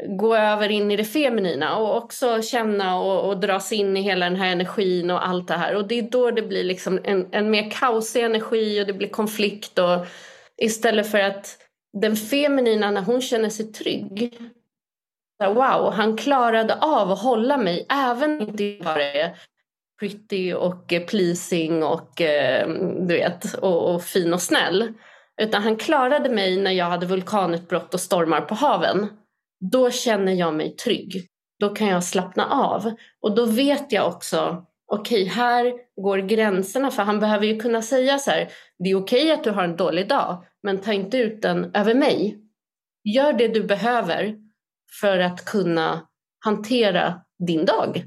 gå 0.08 0.36
över 0.36 0.70
in 0.70 0.92
i 0.92 0.96
det 0.96 1.06
feminina 1.06 1.78
och 1.78 1.98
också 1.98 2.42
känna 2.42 3.00
och, 3.00 3.30
och 3.30 3.40
dras 3.40 3.72
in 3.72 3.98
i 3.98 4.02
hela 4.02 4.26
den 4.26 4.36
här 4.36 4.52
energin 4.52 5.12
och 5.12 5.28
allt 5.28 5.48
det 5.48 5.54
här. 5.54 5.76
Och 5.76 5.88
det 5.88 6.00
är 6.00 6.04
då 6.04 6.32
det 6.32 6.42
blir 6.42 6.64
liksom 6.64 7.00
en, 7.04 7.28
en 7.32 7.52
mer 7.52 7.72
kaosig 7.72 8.24
energi 8.24 8.82
och 8.82 8.88
det 8.88 8.94
blir 8.94 9.10
konflikt. 9.10 9.80
Och, 9.80 10.06
istället 10.58 11.12
för 11.12 11.20
att 11.20 11.58
den 12.02 12.16
feminina, 12.16 12.92
när 12.92 13.02
hon 13.02 13.22
känner 13.22 13.50
sig 13.50 13.72
trygg, 13.72 14.40
wow, 15.40 15.92
han 15.94 16.18
klarade 16.18 16.76
av 16.76 17.12
att 17.12 17.22
hålla 17.22 17.58
mig 17.58 17.86
även 17.90 18.42
om 18.42 18.56
det 18.56 18.80
bara 18.84 19.04
är 19.04 19.38
pretty 20.00 20.54
och 20.54 20.94
pleasing 21.08 21.84
och 21.84 22.22
eh, 22.22 22.70
du 23.08 23.14
vet, 23.14 23.54
och, 23.54 23.96
och 23.96 24.04
fin 24.04 24.34
och 24.34 24.42
snäll. 24.42 24.94
Utan 25.42 25.64
han 25.64 25.76
klarade 25.76 26.30
mig 26.30 26.62
när 26.62 26.72
jag 26.72 26.86
hade 26.86 27.06
vulkanutbrott 27.06 27.94
och 27.94 28.00
stormar 28.00 28.42
på 28.42 28.56
haven. 28.56 29.08
Då 29.72 29.92
känner 29.92 30.34
jag 30.34 30.54
mig 30.54 30.76
trygg. 30.76 31.28
Då 31.60 31.70
kan 31.70 31.88
jag 31.88 32.04
slappna 32.04 32.46
av. 32.46 32.94
Och 33.22 33.36
då 33.36 33.46
vet 33.46 33.92
jag 33.92 34.08
också, 34.08 34.66
okej 34.92 35.24
okay, 35.24 35.34
här 35.34 35.74
går 36.02 36.18
gränserna. 36.18 36.92
För 36.92 37.04
han 37.04 37.20
behöver 37.20 37.46
ju 37.46 37.60
kunna 37.60 37.82
säga 37.82 38.20
så 38.20 38.32
här, 38.32 38.50
det 38.80 38.90
är 38.90 38.96
okej 38.96 39.24
okay 39.24 39.32
att 39.32 39.44
du 39.44 39.52
har 39.52 39.64
en 39.64 39.78
dålig 39.78 40.10
dag, 40.10 40.46
men 40.64 40.78
ta 40.78 40.94
inte 40.94 41.18
ut 41.18 41.42
den 41.42 41.72
över 41.76 41.94
mig. 41.94 42.38
Gör 43.04 43.34
det 43.34 43.48
du 43.48 43.64
behöver 43.64 44.36
för 45.02 45.20
att 45.20 45.46
kunna 45.46 46.08
hantera 46.46 47.22
din 47.48 47.66
dag. 47.66 48.04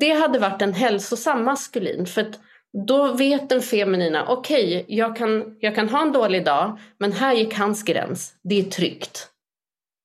Det 0.00 0.10
hade 0.10 0.38
varit 0.38 0.62
en 0.62 0.72
hälsosam 0.72 1.44
maskulin. 1.44 2.06
För 2.06 2.20
att 2.20 2.40
då 2.86 3.12
vet 3.12 3.48
den 3.48 3.62
feminina, 3.62 4.26
okej, 4.28 4.64
okay, 4.64 4.96
jag, 4.96 5.16
kan, 5.16 5.56
jag 5.60 5.74
kan 5.74 5.88
ha 5.88 6.02
en 6.02 6.12
dålig 6.12 6.44
dag, 6.44 6.78
men 6.98 7.12
här 7.12 7.34
gick 7.34 7.54
hans 7.54 7.82
gräns. 7.82 8.34
Det 8.42 8.60
är 8.60 8.64
tryggt. 8.64 9.28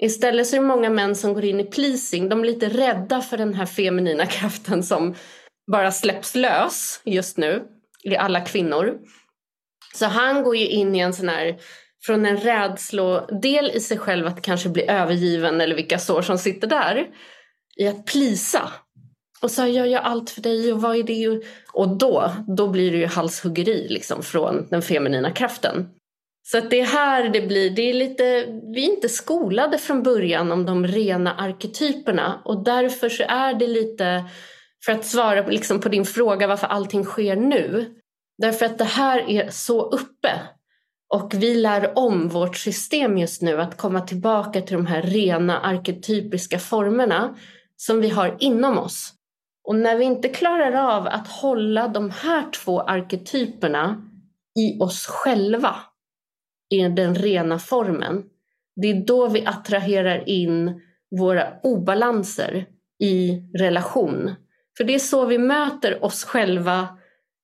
Istället 0.01 0.47
så 0.47 0.55
är 0.55 0.59
det 0.59 0.67
många 0.67 0.89
män 0.89 1.15
som 1.15 1.33
går 1.33 1.45
in 1.45 1.59
i 1.59 1.63
pleasing. 1.63 2.29
De 2.29 2.39
är 2.39 2.45
lite 2.45 2.69
rädda 2.69 3.21
för 3.21 3.37
den 3.37 3.53
här 3.53 3.65
feminina 3.65 4.25
kraften 4.25 4.83
som 4.83 5.15
bara 5.71 5.91
släpps 5.91 6.35
lös 6.35 7.01
just 7.05 7.37
nu 7.37 7.63
i 8.03 8.15
alla 8.15 8.41
kvinnor. 8.41 8.97
Så 9.93 10.05
han 10.05 10.43
går 10.43 10.55
ju 10.55 10.67
in 10.67 10.95
i 10.95 10.99
en 10.99 11.13
sån 11.13 11.29
här, 11.29 11.57
från 12.05 12.25
en 12.25 12.37
rädslodel 12.37 13.71
i 13.73 13.79
sig 13.79 13.97
själv 13.97 14.27
att 14.27 14.41
kanske 14.41 14.69
bli 14.69 14.89
övergiven 14.89 15.61
eller 15.61 15.75
vilka 15.75 15.99
sår 15.99 16.21
som 16.21 16.37
sitter 16.37 16.67
där, 16.67 17.07
i 17.77 17.87
att 17.87 18.05
plisa. 18.05 18.71
Och 19.41 19.51
så 19.51 19.61
jag 19.61 19.87
gör 19.87 19.99
allt 19.99 20.29
för 20.29 20.41
dig 20.41 20.73
och 20.73 20.81
vad 20.81 20.95
är 20.95 21.03
det? 21.03 21.41
Och 21.73 21.97
då, 21.97 22.31
då 22.47 22.67
blir 22.67 22.91
det 22.91 22.97
ju 22.97 23.05
halshuggeri 23.05 23.87
liksom 23.89 24.23
från 24.23 24.67
den 24.69 24.81
feminina 24.81 25.31
kraften. 25.31 25.89
Så 26.51 26.57
att 26.57 26.69
det 26.69 26.79
är 26.79 26.85
här 26.85 27.29
det 27.29 27.41
blir, 27.41 27.69
det 27.69 27.81
är 27.81 27.93
lite, 27.93 28.45
vi 28.73 28.85
är 28.85 28.93
inte 28.95 29.09
skolade 29.09 29.77
från 29.77 30.03
början 30.03 30.51
om 30.51 30.65
de 30.65 30.87
rena 30.87 31.33
arketyperna 31.33 32.41
och 32.45 32.63
därför 32.63 33.09
så 33.09 33.23
är 33.27 33.53
det 33.53 33.67
lite, 33.67 34.25
för 34.85 34.91
att 34.91 35.05
svara 35.05 35.47
liksom 35.47 35.81
på 35.81 35.89
din 35.89 36.05
fråga 36.05 36.47
varför 36.47 36.67
allting 36.67 37.03
sker 37.03 37.35
nu, 37.35 37.93
därför 38.37 38.65
att 38.65 38.77
det 38.77 38.83
här 38.83 39.29
är 39.29 39.49
så 39.49 39.81
uppe 39.81 40.31
och 41.13 41.33
vi 41.33 41.55
lär 41.55 41.97
om 41.97 42.29
vårt 42.29 42.57
system 42.57 43.17
just 43.17 43.41
nu 43.41 43.61
att 43.61 43.77
komma 43.77 44.01
tillbaka 44.01 44.61
till 44.61 44.75
de 44.75 44.85
här 44.85 45.01
rena 45.01 45.59
arketypiska 45.59 46.59
formerna 46.59 47.35
som 47.77 48.01
vi 48.01 48.09
har 48.09 48.37
inom 48.39 48.77
oss. 48.77 49.13
Och 49.69 49.75
när 49.75 49.97
vi 49.97 50.05
inte 50.05 50.29
klarar 50.29 50.95
av 50.95 51.07
att 51.07 51.27
hålla 51.27 51.87
de 51.87 52.09
här 52.09 52.51
två 52.51 52.81
arketyperna 52.81 54.01
i 54.59 54.79
oss 54.79 55.07
själva, 55.07 55.75
i 56.69 56.77
den 56.77 57.15
rena 57.15 57.59
formen, 57.59 58.23
det 58.81 58.87
är 58.87 59.05
då 59.05 59.27
vi 59.27 59.45
attraherar 59.45 60.29
in 60.29 60.81
våra 61.19 61.47
obalanser 61.63 62.65
i 63.03 63.41
relation. 63.59 64.35
För 64.77 64.83
det 64.83 64.95
är 64.95 64.99
så 64.99 65.25
vi 65.25 65.37
möter 65.37 66.05
oss 66.05 66.23
själva 66.23 66.87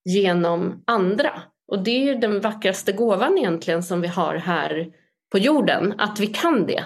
genom 0.04 0.82
andra. 0.86 1.42
Och 1.68 1.84
det 1.84 1.90
är 1.90 2.04
ju 2.04 2.14
den 2.14 2.40
vackraste 2.40 2.92
gåvan 2.92 3.38
egentligen 3.38 3.82
som 3.82 4.00
vi 4.00 4.08
har 4.08 4.34
här 4.34 4.86
på 5.32 5.38
jorden, 5.38 5.94
att 5.98 6.20
vi 6.20 6.26
kan 6.26 6.66
det. 6.66 6.84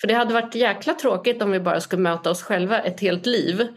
För 0.00 0.08
det 0.08 0.14
hade 0.14 0.34
varit 0.34 0.54
jäkla 0.54 0.94
tråkigt 0.94 1.42
om 1.42 1.50
vi 1.50 1.60
bara 1.60 1.80
skulle 1.80 2.02
möta 2.02 2.30
oss 2.30 2.42
själva 2.42 2.80
ett 2.80 3.00
helt 3.00 3.26
liv 3.26 3.68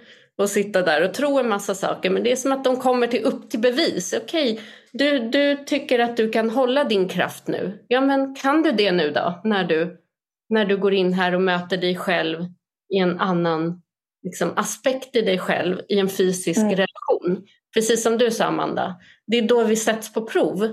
och 0.41 0.49
sitta 0.49 0.81
där 0.81 1.03
och 1.03 1.13
tro 1.13 1.39
en 1.39 1.49
massa 1.49 1.75
saker. 1.75 2.09
Men 2.09 2.23
det 2.23 2.31
är 2.31 2.35
som 2.35 2.51
att 2.51 2.63
de 2.63 2.77
kommer 2.77 3.07
till 3.07 3.23
upp 3.23 3.49
till 3.49 3.59
bevis. 3.59 4.13
Okej, 4.23 4.53
okay, 4.53 4.63
du, 4.93 5.19
du 5.19 5.55
tycker 5.65 5.99
att 5.99 6.17
du 6.17 6.29
kan 6.29 6.49
hålla 6.49 6.83
din 6.83 7.09
kraft 7.09 7.47
nu. 7.47 7.85
Ja, 7.87 8.01
men 8.01 8.35
kan 8.35 8.61
du 8.61 8.71
det 8.71 8.91
nu 8.91 9.11
då? 9.11 9.41
När 9.43 9.63
du, 9.63 9.97
när 10.49 10.65
du 10.65 10.77
går 10.77 10.93
in 10.93 11.13
här 11.13 11.35
och 11.35 11.41
möter 11.41 11.77
dig 11.77 11.95
själv 11.95 12.45
i 12.93 12.97
en 12.97 13.19
annan 13.19 13.81
liksom, 14.23 14.53
aspekt 14.55 15.15
i 15.15 15.21
dig 15.21 15.39
själv 15.39 15.81
i 15.89 15.99
en 15.99 16.09
fysisk 16.09 16.59
mm. 16.59 16.69
relation. 16.69 17.47
Precis 17.73 18.03
som 18.03 18.17
du 18.17 18.31
sa 18.31 18.45
Amanda. 18.45 18.95
Det 19.27 19.37
är 19.37 19.47
då 19.47 19.63
vi 19.63 19.75
sätts 19.75 20.13
på 20.13 20.25
prov. 20.25 20.71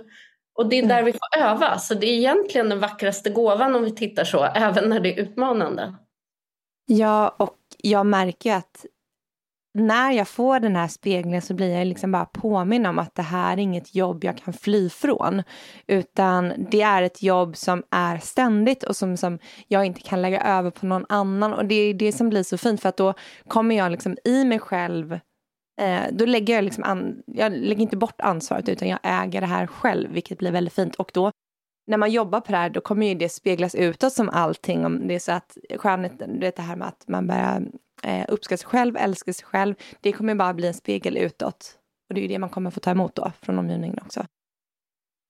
Och 0.58 0.68
det 0.68 0.78
är 0.78 0.82
där 0.82 0.98
mm. 0.98 1.04
vi 1.04 1.12
får 1.12 1.42
öva. 1.42 1.78
Så 1.78 1.94
det 1.94 2.06
är 2.06 2.14
egentligen 2.14 2.68
den 2.68 2.80
vackraste 2.80 3.30
gåvan 3.30 3.74
om 3.74 3.84
vi 3.84 3.94
tittar 3.94 4.24
så, 4.24 4.44
även 4.44 4.88
när 4.88 5.00
det 5.00 5.14
är 5.14 5.22
utmanande. 5.22 5.94
Ja, 6.86 7.34
och 7.38 7.58
jag 7.78 8.06
märker 8.06 8.54
att 8.54 8.86
när 9.74 10.12
jag 10.12 10.28
får 10.28 10.60
den 10.60 10.76
här 10.76 10.88
spegeln 10.88 11.42
så 11.42 11.54
blir 11.54 11.76
jag 11.78 11.86
liksom 11.86 12.12
bara 12.12 12.24
påminn 12.24 12.86
om 12.86 12.98
att 12.98 13.14
det 13.14 13.22
här 13.22 13.52
är 13.52 13.60
inget 13.60 13.94
jobb 13.94 14.24
jag 14.24 14.38
kan 14.38 14.54
fly 14.54 14.90
från. 14.90 15.42
Utan 15.86 16.66
det 16.70 16.82
är 16.82 17.02
ett 17.02 17.22
jobb 17.22 17.56
som 17.56 17.82
är 17.90 18.18
ständigt 18.18 18.82
och 18.82 18.96
som, 18.96 19.16
som 19.16 19.38
jag 19.68 19.84
inte 19.84 20.00
kan 20.00 20.22
lägga 20.22 20.40
över 20.40 20.70
på 20.70 20.86
någon 20.86 21.06
annan. 21.08 21.52
Och 21.52 21.64
det 21.64 21.74
är 21.74 21.94
det 21.94 22.12
som 22.12 22.28
blir 22.28 22.42
så 22.42 22.58
fint 22.58 22.80
för 22.80 22.88
att 22.88 22.96
då 22.96 23.14
kommer 23.48 23.76
jag 23.76 23.92
liksom 23.92 24.16
i 24.24 24.44
mig 24.44 24.58
själv 24.58 25.12
eh, 25.80 26.02
då 26.12 26.24
lägger 26.24 26.54
jag 26.54 26.64
liksom 26.64 26.84
an, 26.84 27.22
jag 27.26 27.52
lägger 27.52 27.82
inte 27.82 27.96
bort 27.96 28.20
ansvaret 28.20 28.68
utan 28.68 28.88
jag 28.88 28.98
äger 29.02 29.40
det 29.40 29.46
här 29.46 29.66
själv 29.66 30.12
vilket 30.12 30.38
blir 30.38 30.52
väldigt 30.52 30.74
fint. 30.74 30.94
Och 30.94 31.10
då 31.14 31.30
när 31.86 31.96
man 31.96 32.10
jobbar 32.10 32.40
på 32.40 32.52
det 32.52 32.58
här 32.58 32.70
då 32.70 32.80
kommer 32.80 33.06
ju 33.06 33.14
det 33.14 33.28
speglas 33.28 33.74
utåt 33.74 34.12
som 34.12 34.28
allting. 34.28 34.84
Om 34.86 35.08
det 35.08 35.14
är 35.14 35.18
så 35.18 35.32
att 35.32 35.58
skönheten, 35.76 36.40
det 36.40 36.58
här 36.58 36.76
med 36.76 36.88
att 36.88 37.04
man 37.08 37.26
börjar 37.26 37.62
eh, 38.02 38.24
uppskatta 38.28 38.56
sig 38.56 38.68
själv, 38.68 38.96
älska 38.96 39.32
sig 39.32 39.44
själv. 39.44 39.74
Det 40.00 40.12
kommer 40.12 40.34
bara 40.34 40.54
bli 40.54 40.66
en 40.66 40.74
spegel 40.74 41.16
utåt. 41.16 41.78
Och 42.08 42.14
det 42.14 42.20
är 42.20 42.22
ju 42.22 42.28
det 42.28 42.38
man 42.38 42.50
kommer 42.50 42.70
få 42.70 42.80
ta 42.80 42.90
emot 42.90 43.14
då 43.14 43.32
från 43.40 43.58
omgivningen 43.58 43.98
också. 44.04 44.26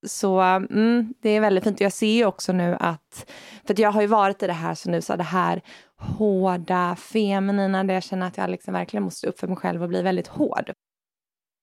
Så 0.07 0.41
mm, 0.41 1.15
det 1.21 1.31
är 1.31 1.41
väldigt 1.41 1.65
fint. 1.65 1.81
Jag 1.81 1.93
ser 1.93 2.13
ju 2.13 2.25
också 2.25 2.53
nu 2.53 2.77
att, 2.81 3.31
för 3.65 3.75
att 3.75 3.79
jag 3.79 3.93
har 3.93 4.01
ju 4.01 4.07
varit 4.07 4.43
i 4.43 4.47
det 4.47 4.53
här 4.53 4.75
som 4.75 4.93
du 4.93 5.03
sa, 5.03 5.17
det 5.17 5.23
här 5.23 5.63
hårda, 5.97 6.97
feminina, 6.97 7.85
där 7.85 7.95
jag 7.95 8.03
känner 8.03 8.27
att 8.27 8.37
jag 8.37 8.51
liksom 8.51 8.75
verkligen 8.75 9.03
måste 9.03 9.27
upp 9.27 9.39
för 9.39 9.49
mig 9.49 9.57
själv 9.57 9.83
och 9.83 9.89
bli 9.89 10.03
väldigt 10.03 10.27
hård. 10.27 10.73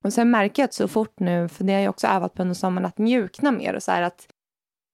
Och 0.03 0.13
sen 0.13 0.31
märker 0.31 0.61
jag 0.61 0.67
att 0.67 0.73
så 0.73 0.87
fort 0.87 1.19
nu, 1.19 1.47
för 1.47 1.63
det 1.63 1.73
har 1.73 1.79
jag 1.79 1.89
också 1.89 2.07
övat 2.07 2.33
på 2.33 2.41
under 2.41 2.55
sommaren, 2.55 2.85
att 2.85 2.97
mjukna 2.97 3.51
mer 3.51 3.73
och 3.73 3.83
så 3.83 3.91
här 3.91 4.01
att 4.01 4.27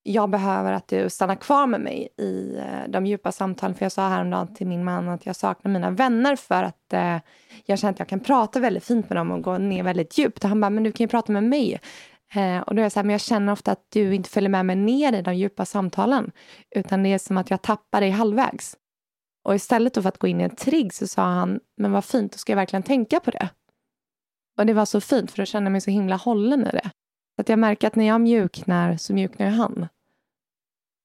jag 0.03 0.29
behöver 0.29 0.73
att 0.73 0.87
du 0.87 1.09
stannar 1.09 1.35
kvar 1.35 1.67
med 1.67 1.81
mig 1.81 2.07
i 2.17 2.57
eh, 2.57 2.89
de 2.89 3.05
djupa 3.05 3.31
samtalen. 3.31 3.75
För 3.75 3.85
jag 3.85 3.91
sa 3.91 4.09
häromdagen 4.09 4.53
till 4.53 4.67
min 4.67 4.83
man 4.83 5.09
att 5.09 5.25
jag 5.25 5.35
saknar 5.35 5.71
mina 5.71 5.91
vänner 5.91 6.35
för 6.35 6.63
att 6.63 6.93
eh, 6.93 7.17
jag 7.65 7.79
känner 7.79 7.93
att 7.93 7.99
jag 7.99 8.07
kan 8.07 8.19
prata 8.19 8.59
väldigt 8.59 8.85
fint 8.85 9.09
med 9.09 9.17
dem 9.17 9.31
och 9.31 9.41
gå 9.41 9.57
ner 9.57 9.83
väldigt 9.83 10.17
djupt. 10.17 10.43
Och 10.43 10.49
han 10.49 10.61
bara, 10.61 10.69
men 10.69 10.83
du 10.83 10.91
kan 10.91 11.03
ju 11.03 11.07
prata 11.07 11.31
med 11.31 11.43
mig. 11.43 11.79
Eh, 12.35 12.59
och 12.59 12.75
då 12.75 12.79
är 12.81 12.83
jag 12.83 12.91
så 12.91 12.99
här, 12.99 13.03
men 13.03 13.11
jag 13.11 13.21
känner 13.21 13.53
ofta 13.53 13.71
att 13.71 13.85
du 13.89 14.15
inte 14.15 14.29
följer 14.29 14.49
med 14.49 14.65
mig 14.65 14.75
ner 14.75 15.13
i 15.13 15.21
de 15.21 15.35
djupa 15.35 15.65
samtalen, 15.65 16.31
utan 16.75 17.03
det 17.03 17.09
är 17.09 17.17
som 17.17 17.37
att 17.37 17.49
jag 17.49 17.61
tappar 17.61 18.01
dig 18.01 18.09
halvvägs. 18.09 18.77
Och 19.43 19.55
istället 19.55 19.93
för 19.93 20.07
att 20.07 20.17
gå 20.17 20.27
in 20.27 20.41
i 20.41 20.43
en 20.43 20.55
trigg 20.55 20.93
så 20.93 21.07
sa 21.07 21.23
han, 21.23 21.59
men 21.77 21.91
vad 21.91 22.05
fint, 22.05 22.31
då 22.31 22.37
ska 22.37 22.51
jag 22.51 22.57
verkligen 22.57 22.83
tänka 22.83 23.19
på 23.19 23.31
det. 23.31 23.49
Och 24.57 24.65
det 24.65 24.73
var 24.73 24.85
så 24.85 25.01
fint, 25.01 25.31
för 25.31 25.37
då 25.37 25.45
kände 25.45 25.65
jag 25.65 25.71
mig 25.71 25.81
så 25.81 25.91
himla 25.91 26.15
hållen 26.15 26.67
i 26.67 26.71
det. 26.71 26.91
Så 27.41 27.43
att 27.43 27.49
jag 27.49 27.59
märker 27.59 27.87
att 27.87 27.95
när 27.95 28.07
jag 28.07 28.21
mjuknar 28.21 28.97
så 28.97 29.13
mjuknar 29.13 29.45
ju 29.45 29.51
han. 29.51 29.87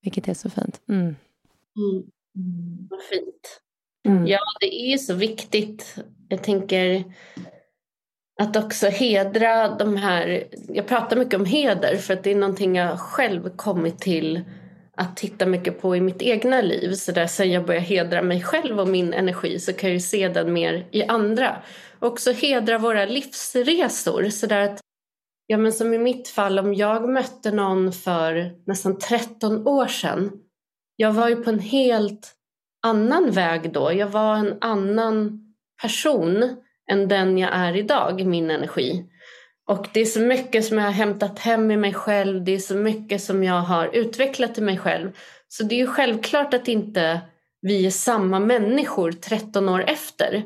Vilket 0.03 0.29
är 0.29 0.35
så 0.35 0.51
fint. 0.51 0.81
Mm. 0.89 1.05
Mm. 1.05 1.17
Vad 2.91 3.03
fint. 3.03 3.61
Mm. 4.09 4.27
Ja, 4.27 4.41
det 4.61 4.83
är 4.83 4.91
ju 4.91 4.99
så 4.99 5.15
viktigt. 5.15 5.97
Jag 6.29 6.43
tänker 6.43 7.05
att 8.41 8.57
också 8.57 8.87
hedra 8.87 9.77
de 9.77 9.97
här... 9.97 10.49
Jag 10.69 10.87
pratar 10.87 11.17
mycket 11.17 11.35
om 11.35 11.45
heder 11.45 11.97
för 11.97 12.15
att 12.15 12.25
det 12.25 12.31
är 12.31 12.37
någonting 12.37 12.77
jag 12.77 13.01
själv 13.01 13.57
kommit 13.57 13.99
till 13.99 14.45
att 14.97 15.17
titta 15.17 15.47
mycket 15.47 15.81
på 15.81 15.97
i 15.97 16.01
mitt 16.01 16.23
egna 16.23 16.61
liv. 16.61 16.93
Så 16.93 17.13
där 17.13 17.27
sen 17.27 17.51
jag 17.51 17.67
börjar 17.67 17.81
hedra 17.81 18.23
mig 18.23 18.43
själv 18.43 18.81
och 18.81 18.89
min 18.89 19.13
energi 19.13 19.61
så 19.61 19.73
kan 19.73 19.91
jag 19.91 19.95
ju 19.95 20.01
se 20.01 20.29
den 20.29 20.53
mer 20.53 20.87
i 20.91 21.05
andra. 21.05 21.57
Och 21.99 22.09
också 22.09 22.33
hedra 22.33 22.79
våra 22.79 23.05
livsresor. 23.07 24.31
Så 24.31 24.47
där 24.47 24.61
att, 24.61 24.81
ja 25.47 25.57
men 25.57 25.73
som 25.73 25.95
i 25.95 25.99
mitt 25.99 26.29
fall, 26.29 26.59
om 26.59 26.75
jag 26.75 27.09
mötte 27.09 27.51
någon 27.51 27.93
för 27.93 28.53
nästan 28.67 28.99
13 28.99 29.67
år 29.67 29.87
sedan. 29.87 30.33
Jag 30.97 31.13
var 31.13 31.29
ju 31.29 31.37
på 31.37 31.51
en 31.51 31.59
helt 31.59 32.33
annan 32.83 33.31
väg 33.31 33.73
då. 33.73 33.93
Jag 33.93 34.07
var 34.07 34.37
en 34.37 34.59
annan 34.61 35.43
person 35.83 36.57
än 36.91 37.09
den 37.09 37.39
jag 37.39 37.51
är 37.53 37.77
idag, 37.77 38.27
min 38.27 38.51
energi. 38.51 39.05
Och 39.69 39.87
det 39.93 40.01
är 40.01 40.05
så 40.05 40.21
mycket 40.21 40.65
som 40.65 40.79
jag 40.79 40.85
har 40.85 40.93
hämtat 40.93 41.39
hem 41.39 41.71
i 41.71 41.77
mig 41.77 41.95
själv, 41.95 42.45
det 42.45 42.55
är 42.55 42.59
så 42.59 42.75
mycket 42.75 43.23
som 43.23 43.45
jag 43.45 43.61
har 43.61 43.97
utvecklat 43.97 44.59
i 44.59 44.61
mig 44.61 44.79
själv. 44.79 45.11
Så 45.49 45.65
det 45.65 45.75
är 45.75 45.79
ju 45.79 45.87
självklart 45.87 46.55
att 46.55 46.69
inte 46.69 47.21
vi 47.61 47.87
är 47.87 47.91
samma 47.91 48.41
människor 48.41 49.13
13 49.13 49.69
år 49.69 49.85
efter. 49.87 50.43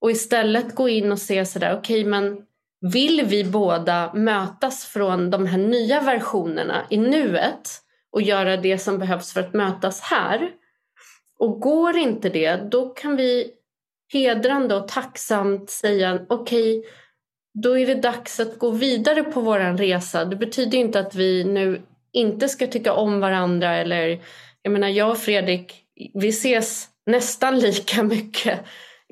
Och 0.00 0.10
istället 0.10 0.74
gå 0.74 0.88
in 0.88 1.12
och 1.12 1.18
se 1.18 1.44
sådär, 1.44 1.76
okej 1.78 2.00
okay, 2.00 2.10
men 2.10 2.42
vill 2.82 3.24
vi 3.26 3.44
båda 3.44 4.12
mötas 4.14 4.84
från 4.84 5.30
de 5.30 5.46
här 5.46 5.58
nya 5.58 6.00
versionerna 6.00 6.86
i 6.90 6.96
nuet 6.96 7.70
och 8.12 8.22
göra 8.22 8.56
det 8.56 8.78
som 8.78 8.98
behövs 8.98 9.32
för 9.32 9.40
att 9.40 9.54
mötas 9.54 10.00
här? 10.00 10.50
Och 11.38 11.60
går 11.60 11.96
inte 11.96 12.28
det, 12.28 12.56
då 12.56 12.88
kan 12.88 13.16
vi 13.16 13.50
hedrande 14.12 14.74
och 14.74 14.88
tacksamt 14.88 15.70
säga 15.70 16.20
okej, 16.28 16.78
okay, 16.78 16.90
då 17.54 17.78
är 17.78 17.86
det 17.86 17.94
dags 17.94 18.40
att 18.40 18.58
gå 18.58 18.70
vidare 18.70 19.22
på 19.22 19.40
vår 19.40 19.76
resa. 19.76 20.24
Det 20.24 20.36
betyder 20.36 20.78
inte 20.78 21.00
att 21.00 21.14
vi 21.14 21.44
nu 21.44 21.82
inte 22.12 22.48
ska 22.48 22.66
tycka 22.66 22.92
om 22.92 23.20
varandra 23.20 23.76
eller 23.76 24.20
jag 24.62 24.72
menar 24.72 24.88
jag 24.88 25.10
och 25.10 25.18
Fredrik, 25.18 25.74
vi 26.14 26.28
ses 26.28 26.88
nästan 27.06 27.58
lika 27.58 28.02
mycket 28.02 28.60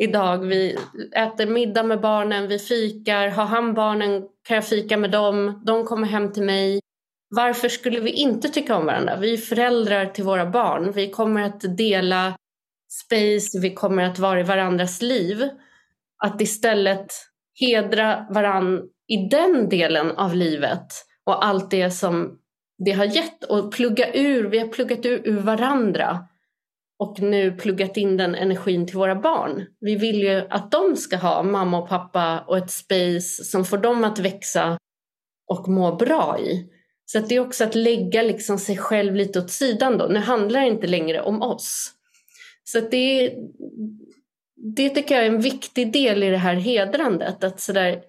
idag. 0.00 0.38
Vi 0.38 0.78
äter 1.16 1.46
middag 1.46 1.82
med 1.82 2.00
barnen, 2.00 2.48
vi 2.48 2.58
fikar. 2.58 3.28
Har 3.28 3.44
han 3.44 3.74
barnen 3.74 4.22
kan 4.48 4.54
jag 4.54 4.68
fika 4.68 4.96
med 4.96 5.10
dem. 5.10 5.62
De 5.66 5.84
kommer 5.84 6.06
hem 6.06 6.32
till 6.32 6.42
mig. 6.42 6.80
Varför 7.28 7.68
skulle 7.68 8.00
vi 8.00 8.10
inte 8.10 8.48
tycka 8.48 8.76
om 8.76 8.86
varandra? 8.86 9.16
Vi 9.16 9.32
är 9.32 9.36
föräldrar 9.36 10.06
till 10.06 10.24
våra 10.24 10.46
barn. 10.46 10.92
Vi 10.92 11.10
kommer 11.10 11.42
att 11.42 11.76
dela 11.76 12.34
space, 13.04 13.58
vi 13.62 13.74
kommer 13.74 14.02
att 14.02 14.18
vara 14.18 14.40
i 14.40 14.42
varandras 14.42 15.02
liv. 15.02 15.48
Att 16.24 16.40
istället 16.40 17.12
hedra 17.60 18.26
varann 18.30 18.82
i 19.08 19.16
den 19.16 19.68
delen 19.68 20.10
av 20.10 20.34
livet 20.34 20.86
och 21.26 21.44
allt 21.44 21.70
det 21.70 21.90
som 21.90 22.38
det 22.84 22.92
har 22.92 23.04
gett 23.04 23.44
och 23.44 23.72
plugga 23.72 24.12
ur, 24.12 24.44
vi 24.44 24.58
har 24.58 24.68
pluggat 24.68 25.06
ur, 25.06 25.28
ur 25.28 25.40
varandra 25.40 26.26
och 27.00 27.20
nu 27.20 27.52
pluggat 27.52 27.96
in 27.96 28.16
den 28.16 28.34
energin 28.34 28.86
till 28.86 28.96
våra 28.96 29.14
barn. 29.14 29.66
Vi 29.80 29.96
vill 29.96 30.22
ju 30.22 30.42
att 30.50 30.70
de 30.70 30.96
ska 30.96 31.16
ha 31.16 31.42
mamma 31.42 31.78
och 31.78 31.88
pappa 31.88 32.44
och 32.46 32.58
ett 32.58 32.70
space 32.70 33.44
som 33.44 33.64
får 33.64 33.78
dem 33.78 34.04
att 34.04 34.18
växa 34.18 34.78
och 35.46 35.68
må 35.68 35.96
bra 35.96 36.38
i. 36.40 36.66
Så 37.04 37.18
det 37.18 37.34
är 37.34 37.40
också 37.40 37.64
att 37.64 37.74
lägga 37.74 38.22
liksom 38.22 38.58
sig 38.58 38.76
själv 38.76 39.14
lite 39.14 39.38
åt 39.38 39.50
sidan 39.50 39.98
då. 39.98 40.06
Nu 40.06 40.18
handlar 40.18 40.60
det 40.60 40.66
inte 40.66 40.86
längre 40.86 41.22
om 41.22 41.42
oss. 41.42 41.92
Så 42.64 42.80
det, 42.80 43.34
det 44.76 44.88
tycker 44.88 45.14
jag 45.14 45.24
är 45.24 45.30
en 45.30 45.40
viktig 45.40 45.92
del 45.92 46.22
i 46.22 46.30
det 46.30 46.36
här 46.36 46.54
hedrandet. 46.54 47.44
Att 47.44 47.60
så 47.60 47.72
där, 47.72 48.02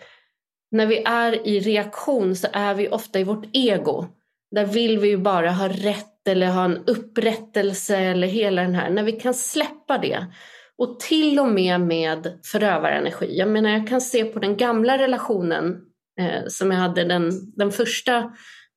när 0.72 0.86
vi 0.86 1.04
är 1.06 1.48
i 1.48 1.60
reaktion 1.60 2.36
så 2.36 2.48
är 2.54 2.74
vi 2.74 2.90
ofta 2.90 3.20
i 3.20 3.24
vårt 3.24 3.46
ego. 3.54 4.06
Där 4.56 4.66
vill 4.66 5.00
vi 5.00 5.08
ju 5.08 5.18
bara 5.18 5.52
ha 5.52 5.68
rätt 5.68 6.11
eller 6.30 6.48
ha 6.48 6.66
en 6.66 6.84
upprättelse 6.88 7.98
eller 7.98 8.28
hela 8.28 8.62
den 8.62 8.76
här. 8.76 8.90
När 8.90 9.04
vi 9.04 9.12
kan 9.12 9.34
släppa 9.34 9.98
det. 9.98 10.26
Och 10.78 11.00
till 11.00 11.40
och 11.40 11.48
med 11.48 11.82
med 11.82 12.40
förövarenergi. 12.52 13.38
Jag 13.38 13.50
menar 13.50 13.70
jag 13.70 13.88
kan 13.88 14.02
se 14.02 14.26
på 14.26 14.40
den 14.40 14.58
gamla 14.58 14.98
relationen 14.98 15.82
eh, 16.20 16.48
som 16.48 16.72
jag 16.72 16.78
hade 16.78 17.04
den, 17.04 17.32
den 17.56 17.72
första 17.72 18.22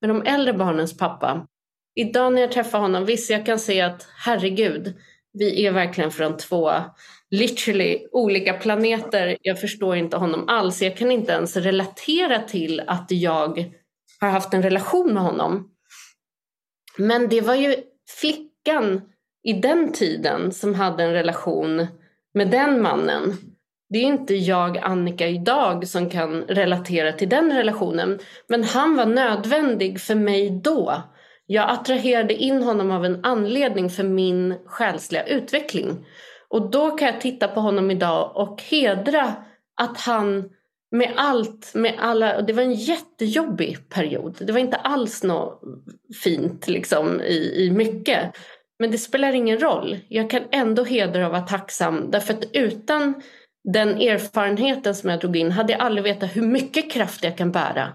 med 0.01 0.11
de 0.11 0.23
äldre 0.23 0.53
barnens 0.53 0.97
pappa. 0.97 1.47
Idag 1.95 2.33
när 2.33 2.41
jag 2.41 2.53
träffar 2.53 2.79
honom, 2.79 3.05
visst 3.05 3.31
jag 3.31 3.47
kan 3.47 3.59
se 3.59 3.81
att 3.81 4.07
herregud, 4.25 4.95
vi 5.33 5.67
är 5.67 5.73
verkligen 5.73 6.11
från 6.11 6.37
två 6.37 6.71
literally 7.31 8.07
olika 8.13 8.53
planeter. 8.53 9.37
Jag 9.43 9.61
förstår 9.61 9.97
inte 9.97 10.17
honom 10.17 10.49
alls. 10.49 10.83
Jag 10.83 10.97
kan 10.97 11.11
inte 11.11 11.33
ens 11.33 11.57
relatera 11.57 12.39
till 12.39 12.83
att 12.87 13.07
jag 13.11 13.73
har 14.21 14.29
haft 14.29 14.55
en 14.55 14.63
relation 14.63 15.15
med 15.15 15.23
honom. 15.23 15.74
Men 16.99 17.29
det 17.29 17.41
var 17.41 17.55
ju 17.55 17.77
flickan 18.21 19.03
i 19.43 19.53
den 19.53 19.93
tiden 19.93 20.53
som 20.53 20.75
hade 20.75 21.05
en 21.05 21.13
relation 21.13 21.87
med 22.35 22.51
den 22.51 22.83
mannen. 22.83 23.37
Det 23.89 23.99
är 23.99 24.03
inte 24.03 24.35
jag, 24.35 24.79
Annika, 24.79 25.29
idag 25.29 25.89
som 25.89 26.11
kan 26.11 26.43
relatera 26.43 27.13
till 27.13 27.29
den 27.29 27.53
relationen. 27.53 28.19
Men 28.47 28.65
han 28.65 28.97
var 28.97 29.07
nödvändig 29.07 30.01
för 30.01 30.15
mig 30.15 30.61
då. 30.65 31.03
Jag 31.47 31.71
attraherade 31.71 32.35
in 32.35 32.63
honom 32.63 32.91
av 32.91 33.05
en 33.05 33.25
anledning 33.25 33.91
för 33.91 34.05
min 34.05 34.55
själsliga 34.67 35.27
utveckling. 35.27 36.07
Och 36.49 36.71
då 36.71 36.91
kan 36.91 37.09
jag 37.09 37.21
titta 37.21 37.49
på 37.49 37.61
honom 37.61 37.91
idag 37.91 38.33
och 38.35 38.63
hedra 38.63 39.33
att 39.81 40.01
han 40.01 40.51
med 40.95 41.13
allt, 41.17 41.75
med 41.75 41.95
alla, 41.99 42.37
och 42.37 42.45
det 42.45 42.53
var 42.53 42.63
en 42.63 42.75
jättejobbig 42.75 43.89
period. 43.89 44.37
Det 44.41 44.53
var 44.53 44.61
inte 44.61 44.77
alls 44.77 45.23
något 45.23 45.61
fint 46.25 46.69
liksom 46.69 47.21
i, 47.21 47.65
i 47.65 47.71
mycket. 47.71 48.37
Men 48.79 48.91
det 48.91 48.99
spelar 48.99 49.33
ingen 49.33 49.59
roll. 49.59 49.99
Jag 50.09 50.31
kan 50.31 50.43
ändå 50.51 50.85
hedra 50.85 51.27
och 51.27 51.33
vara 51.33 51.43
tacksam 51.43 52.11
därför 52.11 52.35
att 52.35 52.45
utan 52.53 53.23
den 53.73 53.89
erfarenheten 53.89 54.95
som 54.95 55.11
jag 55.11 55.21
drog 55.21 55.37
in 55.37 55.53
hade 55.53 55.73
jag 55.73 55.83
aldrig 55.83 56.05
vetat 56.05 56.37
hur 56.37 56.43
mycket 56.43 56.93
kraft 56.93 57.25
jag 57.25 57.39
kan 57.39 57.53
bära. 57.53 57.93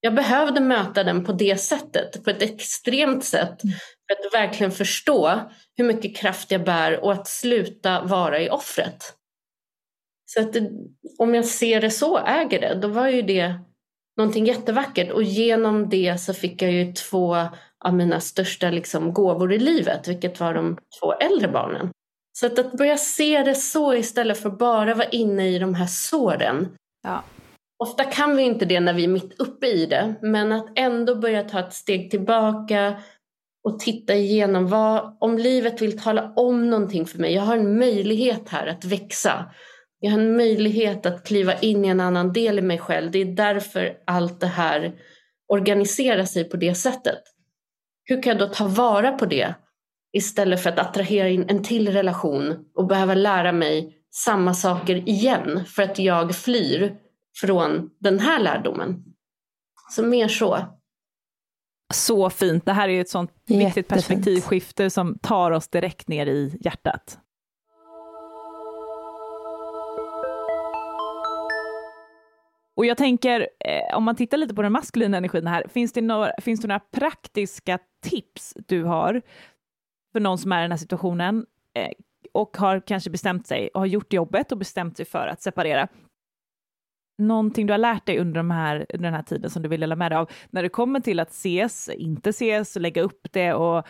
Jag 0.00 0.14
behövde 0.14 0.60
möta 0.60 1.04
den 1.04 1.24
på 1.24 1.32
det 1.32 1.60
sättet, 1.60 2.24
på 2.24 2.30
ett 2.30 2.42
extremt 2.42 3.24
sätt 3.24 3.64
mm. 3.64 3.74
för 4.06 4.12
att 4.26 4.42
verkligen 4.42 4.72
förstå 4.72 5.40
hur 5.76 5.84
mycket 5.84 6.16
kraft 6.16 6.50
jag 6.50 6.64
bär 6.64 7.04
och 7.04 7.12
att 7.12 7.28
sluta 7.28 8.02
vara 8.02 8.40
i 8.40 8.50
offret. 8.50 9.14
Så 10.34 10.40
att 10.40 10.52
det, 10.52 10.70
om 11.18 11.34
jag 11.34 11.44
ser 11.44 11.80
det 11.80 11.90
så, 11.90 12.18
äger 12.18 12.60
det, 12.60 12.74
då 12.74 12.88
var 12.88 13.08
ju 13.08 13.22
det 13.22 13.54
någonting 14.16 14.46
jättevackert 14.46 15.10
och 15.12 15.22
genom 15.22 15.88
det 15.88 16.20
så 16.20 16.34
fick 16.34 16.62
jag 16.62 16.72
ju 16.72 16.92
två 16.92 17.36
av 17.84 17.94
mina 17.94 18.20
största 18.20 18.70
liksom, 18.70 19.12
gåvor 19.12 19.52
i 19.52 19.58
livet, 19.58 20.08
vilket 20.08 20.40
var 20.40 20.54
de 20.54 20.78
två 21.00 21.12
äldre 21.12 21.48
barnen. 21.48 21.90
Så 22.38 22.46
att, 22.46 22.58
att 22.58 22.72
börja 22.72 22.96
se 22.96 23.42
det 23.42 23.54
så 23.54 23.94
istället 23.94 24.38
för 24.38 24.50
bara 24.50 24.94
vara 24.94 25.08
inne 25.08 25.48
i 25.48 25.58
de 25.58 25.74
här 25.74 25.86
såren. 25.86 26.68
Ja. 27.02 27.24
Ofta 27.84 28.04
kan 28.04 28.36
vi 28.36 28.42
inte 28.42 28.64
det 28.64 28.80
när 28.80 28.94
vi 28.94 29.04
är 29.04 29.08
mitt 29.08 29.40
uppe 29.40 29.66
i 29.66 29.86
det, 29.86 30.14
men 30.22 30.52
att 30.52 30.78
ändå 30.78 31.14
börja 31.14 31.44
ta 31.44 31.60
ett 31.60 31.74
steg 31.74 32.10
tillbaka 32.10 33.02
och 33.68 33.78
titta 33.78 34.14
igenom 34.14 34.66
vad, 34.66 35.16
om 35.20 35.38
livet 35.38 35.82
vill 35.82 35.98
tala 35.98 36.32
om 36.36 36.70
någonting 36.70 37.06
för 37.06 37.18
mig. 37.18 37.34
Jag 37.34 37.42
har 37.42 37.56
en 37.56 37.78
möjlighet 37.78 38.48
här 38.48 38.66
att 38.66 38.84
växa. 38.84 39.54
Jag 40.00 40.10
har 40.10 40.18
en 40.18 40.36
möjlighet 40.36 41.06
att 41.06 41.26
kliva 41.26 41.54
in 41.58 41.84
i 41.84 41.88
en 41.88 42.00
annan 42.00 42.32
del 42.32 42.58
i 42.58 42.62
mig 42.62 42.78
själv. 42.78 43.10
Det 43.10 43.18
är 43.18 43.24
därför 43.24 43.96
allt 44.04 44.40
det 44.40 44.46
här 44.46 44.92
organiserar 45.48 46.24
sig 46.24 46.44
på 46.44 46.56
det 46.56 46.74
sättet. 46.74 47.22
Hur 48.04 48.22
kan 48.22 48.38
jag 48.38 48.48
då 48.48 48.54
ta 48.54 48.66
vara 48.66 49.12
på 49.12 49.26
det 49.26 49.54
istället 50.12 50.62
för 50.62 50.70
att 50.70 50.78
attrahera 50.78 51.28
in 51.28 51.44
en 51.48 51.62
till 51.62 51.92
relation 51.92 52.64
och 52.74 52.86
behöva 52.86 53.14
lära 53.14 53.52
mig 53.52 53.96
samma 54.10 54.54
saker 54.54 55.08
igen 55.08 55.64
för 55.64 55.82
att 55.82 55.98
jag 55.98 56.34
flyr 56.34 56.96
från 57.40 57.90
den 58.00 58.18
här 58.18 58.40
lärdomen. 58.40 59.04
Så 59.90 60.02
mer 60.02 60.28
så. 60.28 60.58
Så 61.94 62.30
fint. 62.30 62.66
Det 62.66 62.72
här 62.72 62.88
är 62.88 62.92
ju 62.92 63.00
ett 63.00 63.08
sånt 63.08 63.30
Jättefint. 63.30 63.66
viktigt 63.68 63.88
perspektivskifte 63.88 64.90
som 64.90 65.18
tar 65.18 65.50
oss 65.50 65.68
direkt 65.68 66.08
ner 66.08 66.26
i 66.26 66.58
hjärtat. 66.60 67.18
Och 72.76 72.86
jag 72.86 72.96
tänker, 72.96 73.40
eh, 73.40 73.96
om 73.96 74.04
man 74.04 74.16
tittar 74.16 74.36
lite 74.36 74.54
på 74.54 74.62
den 74.62 74.72
maskulina 74.72 75.16
energin 75.16 75.46
här, 75.46 75.66
finns 75.68 75.92
det, 75.92 76.00
några, 76.00 76.32
finns 76.40 76.60
det 76.60 76.68
några 76.68 76.80
praktiska 76.80 77.78
tips 78.02 78.54
du 78.66 78.84
har 78.84 79.22
för 80.12 80.20
någon 80.20 80.38
som 80.38 80.52
är 80.52 80.58
i 80.58 80.62
den 80.62 80.70
här 80.70 80.78
situationen 80.78 81.46
eh, 81.74 81.92
och 82.32 82.56
har 82.56 82.80
kanske 82.86 83.10
bestämt 83.10 83.46
sig 83.46 83.68
och 83.68 83.80
har 83.80 83.86
gjort 83.86 84.12
jobbet 84.12 84.52
och 84.52 84.58
bestämt 84.58 84.96
sig 84.96 85.06
för 85.06 85.26
att 85.26 85.42
separera? 85.42 85.88
Någonting 87.18 87.66
du 87.66 87.72
har 87.72 87.78
lärt 87.78 88.06
dig 88.06 88.18
under, 88.18 88.36
de 88.36 88.50
här, 88.50 88.86
under 88.88 89.04
den 89.04 89.14
här 89.14 89.22
tiden 89.22 89.50
som 89.50 89.62
du 89.62 89.68
vill 89.68 89.80
dela 89.80 89.96
med 89.96 90.12
dig 90.12 90.18
av 90.18 90.30
när 90.50 90.62
det 90.62 90.68
kommer 90.68 91.00
till 91.00 91.20
att 91.20 91.30
ses, 91.30 91.88
inte 91.88 92.30
ses, 92.30 92.76
lägga 92.76 93.02
upp 93.02 93.26
det 93.32 93.54
och 93.54 93.86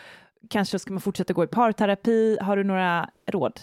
kanske 0.50 0.78
ska 0.78 0.92
man 0.92 1.00
fortsätta 1.00 1.32
gå 1.32 1.44
i 1.44 1.46
parterapi. 1.46 2.38
Har 2.40 2.56
du 2.56 2.64
några 2.64 3.10
råd? 3.26 3.60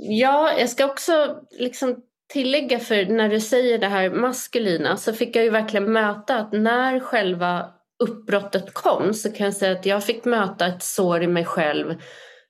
Ja, 0.00 0.52
jag 0.58 0.68
ska 0.70 0.86
också 0.86 1.40
liksom 1.50 2.02
tillägga 2.32 2.78
för 2.78 3.04
när 3.04 3.28
du 3.28 3.40
säger 3.40 3.78
det 3.78 3.86
här 3.86 4.10
maskulina 4.10 4.96
så 4.96 5.12
fick 5.12 5.36
jag 5.36 5.44
ju 5.44 5.50
verkligen 5.50 5.92
möta 5.92 6.36
att 6.36 6.52
när 6.52 7.00
själva 7.00 7.70
uppbrottet 8.02 8.74
kom 8.74 9.14
så 9.14 9.32
kan 9.32 9.44
jag 9.44 9.54
säga 9.54 9.72
att 9.72 9.86
jag 9.86 10.04
fick 10.04 10.24
möta 10.24 10.66
ett 10.66 10.82
sår 10.82 11.22
i 11.22 11.26
mig 11.26 11.44
själv 11.44 11.94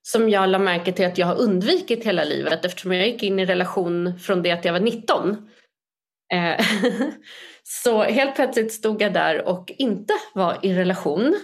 som 0.02 0.30
jag 0.30 0.48
la 0.48 0.58
märke 0.58 0.92
till 0.92 1.06
att 1.06 1.18
jag 1.18 1.26
har 1.26 1.40
undvikit 1.40 2.04
hela 2.04 2.24
livet 2.24 2.64
eftersom 2.64 2.92
jag 2.92 3.06
gick 3.08 3.22
in 3.22 3.38
i 3.38 3.46
relation 3.46 4.18
från 4.18 4.42
det 4.42 4.50
att 4.50 4.64
jag 4.64 4.72
var 4.72 4.80
19. 4.80 5.48
Eh, 6.32 6.66
så 7.62 8.02
helt 8.02 8.34
plötsligt 8.34 8.72
stod 8.72 9.02
jag 9.02 9.12
där 9.12 9.48
och 9.48 9.72
inte 9.78 10.14
var 10.34 10.58
i 10.62 10.74
relation. 10.74 11.36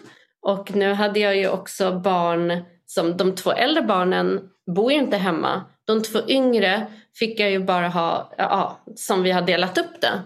Och 0.43 0.74
nu 0.74 0.93
hade 0.93 1.20
jag 1.20 1.37
ju 1.37 1.49
också 1.49 2.01
barn 2.01 2.64
som 2.87 3.16
de 3.16 3.34
två 3.34 3.53
äldre 3.53 3.82
barnen 3.82 4.41
bor 4.74 4.93
ju 4.93 4.99
inte 4.99 5.16
hemma. 5.16 5.62
De 5.87 6.03
två 6.03 6.18
yngre 6.28 6.87
fick 7.19 7.41
jag 7.41 7.51
ju 7.51 7.59
bara 7.64 7.89
ha, 7.89 8.35
ja, 8.39 8.85
som 8.97 9.23
vi 9.23 9.31
har 9.31 9.43
delat 9.43 9.79
upp 9.79 10.01
det. 10.01 10.23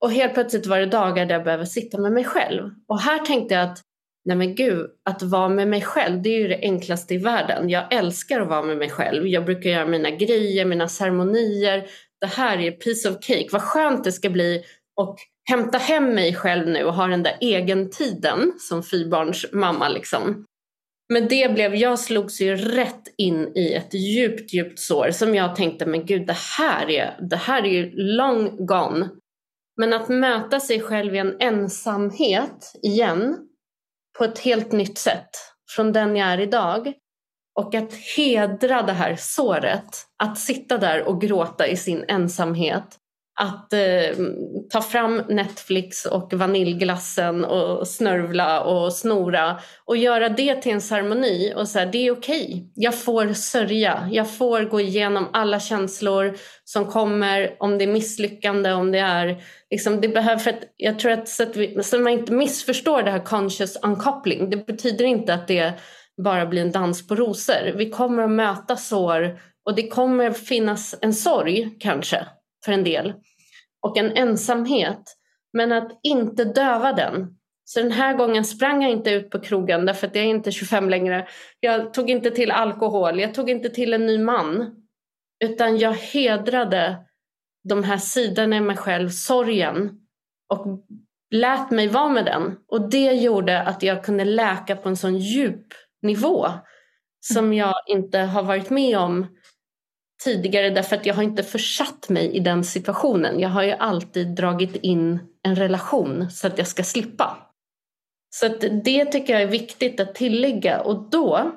Och 0.00 0.12
helt 0.12 0.34
plötsligt 0.34 0.66
var 0.66 0.78
det 0.78 0.86
dagar 0.86 1.26
där 1.26 1.34
jag 1.34 1.44
behöver 1.44 1.64
sitta 1.64 1.98
med 1.98 2.12
mig 2.12 2.24
själv. 2.24 2.70
Och 2.88 3.00
här 3.00 3.18
tänkte 3.18 3.54
jag 3.54 3.64
att, 3.64 3.80
nej 4.24 4.36
men 4.36 4.54
gud, 4.54 4.86
att 5.10 5.22
vara 5.22 5.48
med 5.48 5.68
mig 5.68 5.82
själv, 5.82 6.22
det 6.22 6.28
är 6.28 6.38
ju 6.38 6.48
det 6.48 6.58
enklaste 6.62 7.14
i 7.14 7.18
världen. 7.18 7.70
Jag 7.70 7.94
älskar 7.94 8.40
att 8.40 8.48
vara 8.48 8.62
med 8.62 8.76
mig 8.76 8.90
själv. 8.90 9.26
Jag 9.26 9.44
brukar 9.44 9.70
göra 9.70 9.86
mina 9.86 10.10
grejer, 10.10 10.64
mina 10.64 10.88
ceremonier. 10.88 11.86
Det 12.20 12.26
här 12.26 12.58
är 12.58 12.70
piece 12.70 13.10
of 13.10 13.16
cake. 13.20 13.48
Vad 13.52 13.62
skönt 13.62 14.04
det 14.04 14.12
ska 14.12 14.30
bli 14.30 14.64
och 14.96 15.16
hämta 15.48 15.78
hem 15.78 16.14
mig 16.14 16.34
själv 16.34 16.68
nu 16.68 16.84
och 16.84 16.94
ha 16.94 17.06
den 17.06 17.22
där 17.22 17.36
egentiden 17.40 18.52
som 18.58 18.82
fyrbarns 18.82 19.46
mamma 19.52 19.88
liksom. 19.88 20.44
Men 21.12 21.28
det 21.28 21.54
blev, 21.54 21.74
jag 21.74 21.98
slogs 21.98 22.40
ju 22.40 22.56
rätt 22.56 23.14
in 23.16 23.52
i 23.56 23.72
ett 23.72 23.94
djupt, 23.94 24.52
djupt 24.52 24.78
sår 24.78 25.10
som 25.10 25.34
jag 25.34 25.56
tänkte, 25.56 25.86
men 25.86 26.06
gud 26.06 26.26
det 26.26 26.36
här 26.58 26.90
är, 26.90 27.18
det 27.30 27.36
här 27.36 27.62
är 27.62 27.68
ju 27.68 27.90
long 27.96 28.66
gone. 28.66 29.08
Men 29.76 29.92
att 29.92 30.08
möta 30.08 30.60
sig 30.60 30.80
själv 30.80 31.14
i 31.14 31.18
en 31.18 31.36
ensamhet 31.40 32.72
igen 32.82 33.38
på 34.18 34.24
ett 34.24 34.38
helt 34.38 34.72
nytt 34.72 34.98
sätt 34.98 35.30
från 35.70 35.92
den 35.92 36.16
jag 36.16 36.28
är 36.28 36.40
idag 36.40 36.92
och 37.60 37.74
att 37.74 37.94
hedra 38.16 38.82
det 38.82 38.92
här 38.92 39.16
såret, 39.18 40.06
att 40.22 40.38
sitta 40.38 40.78
där 40.78 41.02
och 41.08 41.20
gråta 41.20 41.66
i 41.66 41.76
sin 41.76 42.04
ensamhet 42.08 42.98
att 43.40 43.72
eh, 43.72 44.16
ta 44.70 44.82
fram 44.82 45.22
Netflix 45.28 46.06
och 46.06 46.32
vaniljglassen 46.32 47.44
och 47.44 47.88
snörvla 47.88 48.60
och 48.60 48.92
snora 48.92 49.60
och 49.84 49.96
göra 49.96 50.28
det 50.28 50.54
till 50.54 50.72
en 50.72 50.80
ceremoni 50.80 51.52
och 51.56 51.68
säga 51.68 51.86
det 51.86 52.06
är 52.06 52.12
okej. 52.12 52.44
Okay. 52.44 52.64
Jag 52.74 52.98
får 52.98 53.32
sörja. 53.32 54.08
Jag 54.12 54.36
får 54.36 54.60
gå 54.60 54.80
igenom 54.80 55.28
alla 55.32 55.60
känslor 55.60 56.36
som 56.64 56.86
kommer 56.86 57.56
om 57.58 57.78
det 57.78 57.84
är 57.84 57.92
misslyckande, 57.92 58.72
om 58.72 58.92
det 58.92 58.98
är 58.98 59.42
liksom 59.70 60.00
det 60.00 60.08
behöver 60.08 60.38
för 60.38 60.50
att 60.50 60.62
jag 60.76 60.98
tror 60.98 61.12
att 61.12 61.28
så 61.28 61.42
att, 61.42 61.56
vi, 61.56 61.82
så 61.82 61.96
att 61.96 62.02
man 62.02 62.12
inte 62.12 62.32
missförstår 62.32 63.02
det 63.02 63.10
här 63.10 63.24
conscious 63.24 63.78
uncoupling. 63.82 64.50
Det 64.50 64.66
betyder 64.66 65.04
inte 65.04 65.34
att 65.34 65.48
det 65.48 65.72
bara 66.24 66.46
blir 66.46 66.62
en 66.62 66.72
dans 66.72 67.08
på 67.08 67.14
rosor. 67.14 67.72
Vi 67.76 67.90
kommer 67.90 68.22
att 68.22 68.30
möta 68.30 68.76
sår 68.76 69.38
och 69.66 69.74
det 69.74 69.88
kommer 69.88 70.30
finnas 70.30 70.94
en 71.00 71.14
sorg 71.14 71.76
kanske 71.80 72.26
för 72.64 72.72
en 72.72 72.84
del 72.84 73.14
och 73.82 73.96
en 73.96 74.12
ensamhet. 74.16 75.16
Men 75.52 75.72
att 75.72 76.00
inte 76.02 76.44
döva 76.44 76.92
den. 76.92 77.38
Så 77.64 77.80
den 77.80 77.92
här 77.92 78.14
gången 78.14 78.44
sprang 78.44 78.82
jag 78.82 78.92
inte 78.92 79.10
ut 79.10 79.30
på 79.30 79.40
krogen 79.40 79.86
därför 79.86 80.06
att 80.06 80.14
jag 80.14 80.24
är 80.24 80.28
inte 80.28 80.52
25 80.52 80.90
längre. 80.90 81.28
Jag 81.60 81.94
tog 81.94 82.10
inte 82.10 82.30
till 82.30 82.50
alkohol, 82.50 83.20
jag 83.20 83.34
tog 83.34 83.50
inte 83.50 83.68
till 83.68 83.92
en 83.92 84.06
ny 84.06 84.18
man. 84.18 84.76
Utan 85.44 85.78
jag 85.78 85.92
hedrade 85.92 86.96
de 87.68 87.84
här 87.84 87.96
sidorna 87.96 88.56
i 88.56 88.60
mig 88.60 88.76
själv, 88.76 89.08
sorgen. 89.08 89.90
Och 90.48 90.66
lät 91.30 91.70
mig 91.70 91.88
vara 91.88 92.08
med 92.08 92.24
den. 92.24 92.56
Och 92.68 92.90
det 92.90 93.12
gjorde 93.12 93.62
att 93.62 93.82
jag 93.82 94.04
kunde 94.04 94.24
läka 94.24 94.76
på 94.76 94.88
en 94.88 94.96
sån 94.96 95.18
djup 95.18 95.66
nivå. 96.02 96.46
Som 97.20 97.52
jag 97.52 97.74
inte 97.86 98.18
har 98.18 98.42
varit 98.42 98.70
med 98.70 98.98
om 98.98 99.26
tidigare 100.24 100.70
därför 100.70 100.96
att 100.96 101.06
jag 101.06 101.14
har 101.14 101.22
inte 101.22 101.42
försatt 101.42 102.08
mig 102.08 102.36
i 102.36 102.40
den 102.40 102.64
situationen. 102.64 103.40
Jag 103.40 103.48
har 103.48 103.62
ju 103.62 103.72
alltid 103.72 104.34
dragit 104.34 104.76
in 104.76 105.18
en 105.42 105.56
relation 105.56 106.30
så 106.30 106.46
att 106.46 106.58
jag 106.58 106.66
ska 106.66 106.84
slippa. 106.84 107.36
Så 108.30 108.48
det 108.84 109.04
tycker 109.04 109.32
jag 109.32 109.42
är 109.42 109.46
viktigt 109.46 110.00
att 110.00 110.14
tillägga 110.14 110.80
och 110.80 111.10
då 111.10 111.52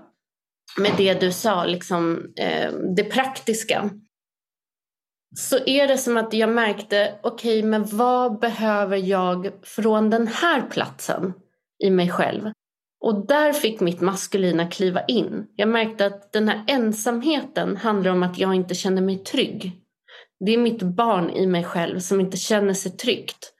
med 0.78 0.92
det 0.98 1.14
du 1.14 1.32
sa, 1.32 1.66
liksom, 1.66 2.34
eh, 2.38 2.72
det 2.96 3.04
praktiska 3.04 3.90
så 5.38 5.58
är 5.66 5.88
det 5.88 5.98
som 5.98 6.18
att 6.18 6.34
jag 6.34 6.50
märkte, 6.50 7.20
okej 7.24 7.60
okay, 7.60 7.70
men 7.70 7.86
vad 7.86 8.40
behöver 8.40 8.98
jag 8.98 9.52
från 9.64 10.10
den 10.10 10.28
här 10.28 10.62
platsen 10.62 11.34
i 11.84 11.90
mig 11.90 12.10
själv? 12.10 12.52
Och 13.06 13.28
där 13.28 13.54
fick 13.54 13.80
mitt 13.80 14.02
maskulina 14.02 14.68
kliva 14.68 15.06
in. 15.06 15.48
Jag 15.56 15.70
märkte 15.70 16.06
att 16.06 16.34
den 16.34 16.48
här 16.48 16.64
ensamheten 16.68 17.78
handlar 17.78 18.12
om 18.12 18.24
att 18.24 18.40
jag 18.40 18.56
inte 18.56 18.76
känner 18.76 19.02
mig 19.02 19.18
trygg. 19.18 19.72
Det 20.46 20.54
är 20.54 20.58
mitt 20.58 20.82
barn 20.82 21.30
i 21.30 21.48
mig 21.48 21.64
själv 21.64 22.00
som 22.00 22.20
inte 22.20 22.38
känner 22.38 22.74
sig 22.74 22.92
tryggt. 22.92 23.54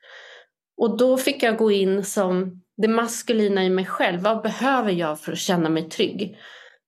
Och 0.78 0.98
då 0.98 1.18
fick 1.18 1.44
jag 1.44 1.58
gå 1.58 1.72
in 1.72 2.04
som 2.04 2.62
det 2.78 2.88
maskulina 2.88 3.64
i 3.64 3.70
mig 3.70 3.86
själv. 3.86 4.22
Vad 4.22 4.42
behöver 4.42 4.92
jag 4.92 5.20
för 5.20 5.32
att 5.32 5.38
känna 5.38 5.70
mig 5.70 5.90
trygg? 5.90 6.38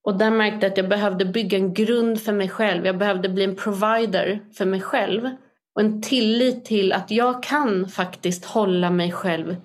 Och 0.03 0.17
där 0.17 0.31
märkte 0.31 0.65
jag 0.65 0.71
att 0.71 0.77
jag 0.77 0.89
behövde 0.89 1.25
bygga 1.25 1.57
en 1.57 1.73
grund 1.73 2.21
för 2.21 2.33
mig 2.33 2.49
själv. 2.49 2.85
Jag 2.85 2.97
behövde 2.97 3.29
bli 3.29 3.43
en 3.43 3.55
provider 3.55 4.39
för 4.57 4.65
mig 4.65 4.81
själv. 4.81 5.29
Och 5.75 5.81
en 5.81 6.01
tillit 6.01 6.65
till 6.65 6.93
att 6.93 7.11
jag 7.11 7.43
kan 7.43 7.87
faktiskt 7.87 8.45
hålla 8.45 8.89
mig 8.89 9.11
själv 9.11 9.55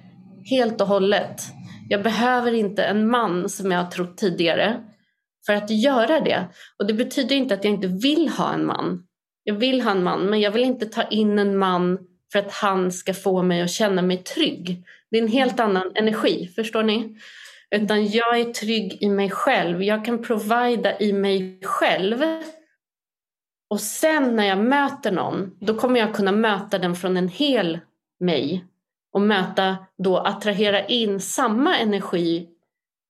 helt 0.50 0.80
och 0.80 0.86
hållet. 0.86 1.42
Jag 1.92 2.02
behöver 2.02 2.52
inte 2.54 2.84
en 2.84 3.10
man 3.10 3.48
som 3.48 3.70
jag 3.70 3.84
har 3.84 3.90
trott 3.90 4.16
tidigare 4.16 4.84
för 5.46 5.52
att 5.52 5.70
göra 5.70 6.20
det. 6.20 6.48
Och 6.78 6.86
det 6.86 6.94
betyder 6.94 7.36
inte 7.36 7.54
att 7.54 7.64
jag 7.64 7.74
inte 7.74 7.86
vill 7.86 8.28
ha 8.28 8.52
en 8.52 8.66
man. 8.66 9.06
Jag 9.44 9.54
vill 9.54 9.80
ha 9.80 9.90
en 9.90 10.02
man, 10.02 10.20
men 10.20 10.40
jag 10.40 10.50
vill 10.50 10.62
inte 10.62 10.86
ta 10.86 11.02
in 11.02 11.38
en 11.38 11.58
man 11.58 11.98
för 12.32 12.38
att 12.38 12.52
han 12.52 12.92
ska 12.92 13.14
få 13.14 13.42
mig 13.42 13.62
att 13.62 13.70
känna 13.70 14.02
mig 14.02 14.16
trygg. 14.16 14.84
Det 15.10 15.18
är 15.18 15.22
en 15.22 15.28
helt 15.28 15.60
annan 15.60 15.92
energi, 15.94 16.48
förstår 16.54 16.82
ni? 16.82 17.16
Utan 17.70 18.06
jag 18.06 18.40
är 18.40 18.52
trygg 18.52 19.02
i 19.02 19.08
mig 19.08 19.30
själv. 19.30 19.82
Jag 19.82 20.04
kan 20.04 20.22
provida 20.22 20.98
i 20.98 21.12
mig 21.12 21.60
själv. 21.62 22.22
Och 23.70 23.80
sen 23.80 24.36
när 24.36 24.46
jag 24.46 24.58
möter 24.58 25.12
någon, 25.12 25.56
då 25.60 25.74
kommer 25.74 26.00
jag 26.00 26.14
kunna 26.14 26.32
möta 26.32 26.78
den 26.78 26.96
från 26.96 27.16
en 27.16 27.28
hel 27.28 27.78
mig 28.20 28.64
och 29.12 29.20
möta 29.20 29.76
då 29.98 30.18
attrahera 30.18 30.86
in 30.86 31.20
samma 31.20 31.78
energi 31.78 32.48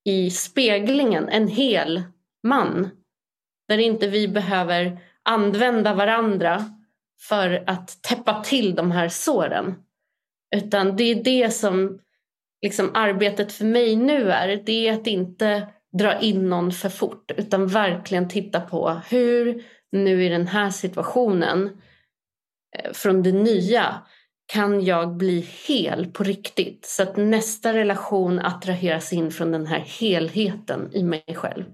i 0.05 0.31
speglingen, 0.31 1.29
en 1.29 1.49
hel 1.49 2.03
man. 2.43 2.91
Där 3.69 3.79
inte 3.79 4.09
vi 4.09 4.29
behöver 4.29 4.99
använda 5.23 5.95
varandra 5.95 6.65
för 7.29 7.65
att 7.67 8.03
täppa 8.03 8.43
till 8.45 8.75
de 8.75 8.91
här 8.91 9.09
såren. 9.09 9.75
Utan 10.57 10.97
det 10.97 11.05
är 11.05 11.25
det 11.25 11.51
som 11.51 11.99
liksom 12.63 12.91
arbetet 12.95 13.53
för 13.53 13.65
mig 13.65 13.97
nu 13.97 14.31
är. 14.31 14.57
Det 14.57 14.89
är 14.89 14.93
att 14.93 15.07
inte 15.07 15.69
dra 15.99 16.21
in 16.21 16.49
någon 16.49 16.73
för 16.73 16.89
fort 16.89 17.31
utan 17.37 17.67
verkligen 17.67 18.29
titta 18.29 18.61
på 18.61 19.01
hur 19.09 19.63
nu 19.93 20.25
i 20.25 20.29
den 20.29 20.47
här 20.47 20.71
situationen 20.71 21.81
eh, 22.79 22.93
från 22.93 23.23
det 23.23 23.33
nya 23.33 24.03
kan 24.47 24.85
jag 24.85 25.17
bli 25.17 25.49
hel 25.69 26.07
på 26.07 26.25
riktigt 26.25 26.87
så 26.87 27.03
att 27.03 27.17
nästa 27.17 27.73
relation 27.73 28.39
attraheras 28.39 29.13
in 29.13 29.31
från 29.31 29.53
den 29.53 29.67
här 29.67 29.79
helheten 29.79 30.91
i 30.93 31.03
mig 31.03 31.25
själv. 31.35 31.65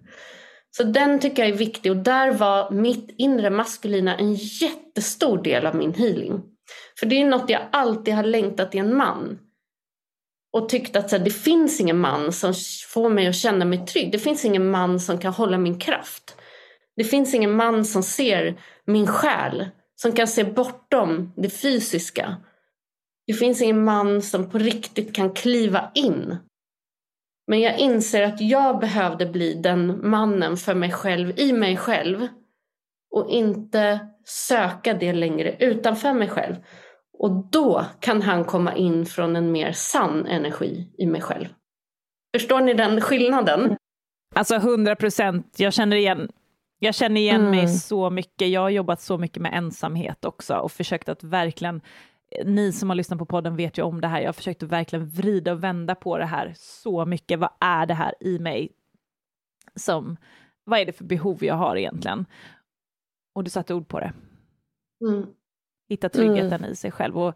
Så 0.71 0.83
den 0.83 1.21
tycker 1.21 1.43
jag 1.43 1.53
är 1.53 1.57
viktig 1.57 1.93
och 1.93 1.99
där 1.99 2.33
var 2.33 2.71
mitt 2.71 3.15
inre 3.19 3.51
maskulina 3.51 4.17
en 4.17 4.35
jättestor 4.35 5.43
del 5.43 5.67
av 5.67 5.77
min 5.77 5.95
healing. 5.95 6.43
För 7.01 7.07
det 7.07 7.21
är 7.21 7.27
något 7.27 7.51
jag 7.51 7.63
alltid 7.73 8.15
har 8.15 8.23
längtat 8.23 8.75
i 8.75 8.79
en 8.79 8.97
man. 8.97 9.39
Och 10.53 10.69
tyckt 10.69 10.97
att 10.97 11.11
så 11.11 11.17
här, 11.17 11.25
det 11.25 11.31
finns 11.31 11.81
ingen 11.81 11.99
man 11.99 12.33
som 12.33 12.55
får 12.89 13.11
mig 13.11 13.27
att 13.27 13.35
känna 13.35 13.65
mig 13.65 13.87
trygg. 13.87 14.13
Det 14.13 14.19
finns 14.19 14.45
ingen 14.45 14.71
man 14.71 15.01
som 15.01 15.19
kan 15.19 15.33
hålla 15.33 15.59
min 15.59 15.79
kraft. 15.79 16.37
Det 16.97 17.05
finns 17.05 17.35
ingen 17.35 17.57
man 17.57 17.85
som 17.85 18.03
ser 18.03 18.61
min 18.87 19.07
själ 19.07 19.69
som 19.95 20.13
kan 20.13 20.29
se 20.29 20.45
bortom 20.45 21.33
det 21.37 21.51
fysiska. 21.51 22.37
Det 23.29 23.35
finns 23.35 23.63
ingen 23.63 23.85
man 23.85 24.23
som 24.23 24.51
på 24.51 24.59
riktigt 24.59 25.15
kan 25.15 25.33
kliva 25.33 25.91
in. 25.95 26.37
Men 27.47 27.61
jag 27.61 27.79
inser 27.79 28.23
att 28.23 28.41
jag 28.41 28.81
behövde 28.81 29.27
bli 29.27 29.55
den 29.55 30.11
mannen 30.11 30.57
för 30.57 30.75
mig 30.75 30.91
själv, 30.91 31.39
i 31.39 31.53
mig 31.53 31.77
själv. 31.77 32.29
Och 33.11 33.31
inte 33.31 34.01
söka 34.25 34.95
det 34.95 35.13
längre 35.13 35.57
utanför 35.61 36.13
mig 36.13 36.29
själv. 36.29 36.55
Och 37.19 37.51
då 37.51 37.85
kan 38.01 38.23
han 38.23 38.45
komma 38.45 38.75
in 38.75 39.07
från 39.07 39.37
en 39.37 39.53
mer 39.53 39.73
sann 39.73 40.27
energi 40.27 40.95
i 40.99 41.07
mig 41.07 41.21
själv. 41.21 41.47
Förstår 42.37 42.61
ni 42.61 42.75
den 42.75 43.01
skillnaden? 43.01 43.77
Alltså 44.35 44.55
100 44.55 44.97
procent, 44.97 45.55
jag 45.57 45.73
känner 45.73 45.97
igen 45.97 46.29
jag 46.79 46.95
känner 46.95 47.21
igen 47.21 47.41
mm. 47.41 47.51
mig 47.51 47.69
så 47.69 48.11
mycket. 48.11 48.49
Jag 48.49 48.61
har 48.61 48.71
jobbat 48.71 49.01
så 49.01 49.19
mycket 49.19 49.43
med 49.43 49.55
ensamhet 49.55 50.25
också 50.25 50.55
och 50.55 50.73
försökt 50.73 51.09
att 51.09 51.25
verkligen, 51.25 51.81
ni 52.45 52.73
som 52.73 52.89
har 52.89 52.97
lyssnat 52.97 53.19
på 53.19 53.27
podden 53.27 53.57
vet 53.57 53.79
ju 53.79 53.83
om 53.83 54.01
det 54.01 54.09
här, 54.09 54.21
jag 54.21 54.29
har 54.29 54.33
försökt 54.33 54.63
att 54.63 54.69
verkligen 54.69 55.09
vrida 55.09 55.53
och 55.53 55.65
vända 55.65 55.95
på 55.95 56.19
det 56.19 56.25
här 56.25 56.53
så 56.57 57.05
mycket. 57.07 57.39
Vad 57.39 57.51
är 57.61 57.87
det 57.87 57.95
här 57.95 58.15
i 58.21 58.39
mig? 58.39 58.73
Som, 59.75 60.17
vad 60.65 60.81
är 60.81 60.87
det 60.87 60.93
för 60.93 61.05
behov 61.05 61.45
jag 61.45 61.55
har 61.55 61.77
egentligen? 61.77 62.27
Och 63.35 63.45
du 63.45 63.51
satte 63.51 63.75
ord 63.75 63.89
på 63.89 64.01
det. 64.01 64.13
Mm. 65.09 65.27
Hitta 65.89 66.09
tryggheten 66.09 66.53
mm. 66.53 66.71
i 66.71 66.77
sig 66.77 66.91
själv. 66.91 67.19
Och 67.19 67.35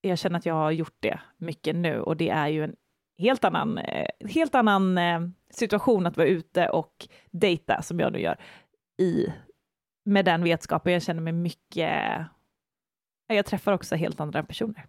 jag 0.00 0.18
känner 0.18 0.38
att 0.38 0.46
jag 0.46 0.54
har 0.54 0.70
gjort 0.70 0.96
det 1.00 1.20
mycket 1.36 1.76
nu 1.76 2.00
och 2.00 2.16
det 2.16 2.28
är 2.28 2.48
ju 2.48 2.64
en 2.64 2.76
helt 3.18 3.44
annan, 3.44 3.78
eh, 3.78 4.08
helt 4.28 4.54
annan 4.54 4.98
eh, 4.98 5.20
situation 5.50 6.06
att 6.06 6.16
vara 6.16 6.28
ute 6.28 6.68
och 6.68 7.08
dejta 7.30 7.82
som 7.82 8.00
jag 8.00 8.12
nu 8.12 8.18
gör 8.18 8.40
i, 8.98 9.26
med 10.04 10.24
den 10.24 10.44
vetskapen. 10.44 10.92
Jag 10.92 11.02
känner 11.02 11.22
mig 11.22 11.32
mycket, 11.32 12.26
jag 13.26 13.46
träffar 13.46 13.72
också 13.72 13.96
helt 13.96 14.20
andra 14.20 14.42
personer. 14.42 14.86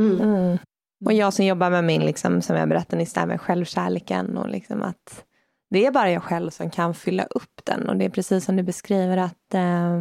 Mm. 0.00 0.20
Mm. 0.20 0.58
Och 1.04 1.12
jag 1.12 1.32
som 1.32 1.44
jobbar 1.44 1.70
med 1.70 1.84
min, 1.84 2.06
liksom, 2.06 2.42
som 2.42 2.56
jag 2.56 2.68
berättade 2.68 2.96
nyss, 2.96 3.16
med 3.16 3.40
självkärleken 3.40 4.38
och 4.38 4.48
liksom 4.48 4.82
att 4.82 5.24
det 5.70 5.86
är 5.86 5.90
bara 5.90 6.10
jag 6.10 6.22
själv 6.22 6.50
som 6.50 6.70
kan 6.70 6.94
fylla 6.94 7.24
upp 7.24 7.60
den 7.64 7.88
och 7.88 7.96
det 7.96 8.04
är 8.04 8.10
precis 8.10 8.44
som 8.44 8.56
du 8.56 8.62
beskriver 8.62 9.16
att 9.16 9.54
eh, 9.54 10.00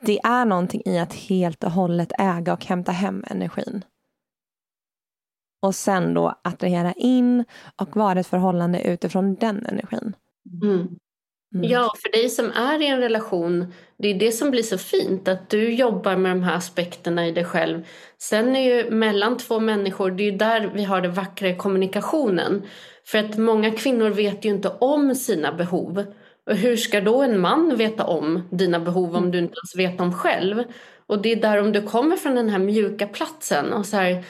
det 0.00 0.20
är 0.24 0.44
någonting 0.44 0.82
i 0.84 0.98
att 0.98 1.14
helt 1.14 1.64
och 1.64 1.70
hållet 1.70 2.12
äga 2.18 2.52
och 2.52 2.64
hämta 2.64 2.92
hem 2.92 3.24
energin 3.26 3.84
och 5.62 5.74
sen 5.74 6.14
då 6.14 6.40
attrahera 6.44 6.92
in 6.92 7.44
och 7.76 7.96
vara 7.96 8.20
ett 8.20 8.26
förhållande 8.26 8.82
utifrån 8.82 9.34
den 9.34 9.66
energin. 9.66 10.16
Mm. 10.62 10.98
Mm. 11.54 11.70
Ja, 11.70 11.92
för 12.02 12.12
dig 12.12 12.28
som 12.28 12.50
är 12.50 12.82
i 12.82 12.86
en 12.86 13.00
relation, 13.00 13.74
det 13.98 14.08
är 14.08 14.14
det 14.14 14.32
som 14.32 14.50
blir 14.50 14.62
så 14.62 14.78
fint, 14.78 15.28
att 15.28 15.50
du 15.50 15.74
jobbar 15.74 16.16
med 16.16 16.32
de 16.32 16.42
här 16.42 16.56
aspekterna 16.56 17.26
i 17.26 17.32
dig 17.32 17.44
själv. 17.44 17.86
Sen 18.18 18.56
är 18.56 18.76
ju 18.76 18.90
mellan 18.90 19.38
två 19.38 19.60
människor, 19.60 20.10
det 20.10 20.22
är 20.22 20.30
ju 20.30 20.36
där 20.36 20.70
vi 20.74 20.84
har 20.84 21.00
det 21.00 21.08
vackra 21.08 21.48
i 21.48 21.56
kommunikationen. 21.56 22.62
För 23.04 23.18
att 23.18 23.38
många 23.38 23.70
kvinnor 23.70 24.10
vet 24.10 24.44
ju 24.44 24.48
inte 24.48 24.68
om 24.68 25.14
sina 25.14 25.52
behov. 25.52 26.04
Och 26.46 26.56
hur 26.56 26.76
ska 26.76 27.00
då 27.00 27.22
en 27.22 27.40
man 27.40 27.76
veta 27.76 28.04
om 28.04 28.48
dina 28.50 28.80
behov 28.80 29.16
om 29.16 29.30
du 29.30 29.38
inte 29.38 29.54
ens 29.54 29.76
vet 29.76 29.98
dem 29.98 30.14
själv? 30.14 30.64
Och 31.06 31.22
det 31.22 31.32
är 31.32 31.36
där 31.36 31.60
om 31.60 31.72
du 31.72 31.82
kommer 31.82 32.16
från 32.16 32.34
den 32.34 32.48
här 32.48 32.58
mjuka 32.58 33.06
platsen 33.06 33.72
och 33.72 33.86
så 33.86 33.96
här, 33.96 34.24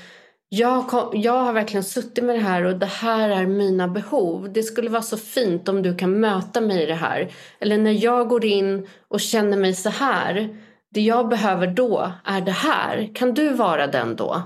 jag, 0.55 0.89
kom, 0.89 1.21
jag 1.21 1.33
har 1.33 1.53
verkligen 1.53 1.85
suttit 1.85 2.25
med 2.25 2.37
det 2.37 2.43
här 2.43 2.65
och 2.65 2.77
det 2.77 2.87
här 2.87 3.29
är 3.29 3.47
mina 3.47 3.89
behov. 3.89 4.53
Det 4.53 4.63
skulle 4.63 4.91
vara 4.91 5.03
så 5.03 5.17
fint 5.17 5.69
om 5.69 5.83
du 5.83 5.97
kan 5.97 6.21
möta 6.21 6.61
mig 6.61 6.83
i 6.83 6.87
det 6.87 6.95
här. 6.95 7.31
Eller 7.61 7.79
när 7.79 8.05
jag 8.05 8.29
går 8.29 8.45
in 8.45 8.87
och 9.09 9.21
känner 9.21 9.57
mig 9.57 9.75
så 9.75 9.89
här. 9.89 10.57
Det 10.95 11.01
jag 11.01 11.29
behöver 11.29 11.67
då 11.67 12.13
är 12.25 12.41
det 12.41 12.53
här. 12.53 13.15
Kan 13.15 13.35
du 13.35 13.49
vara 13.49 13.87
den 13.87 14.17
då? 14.17 14.43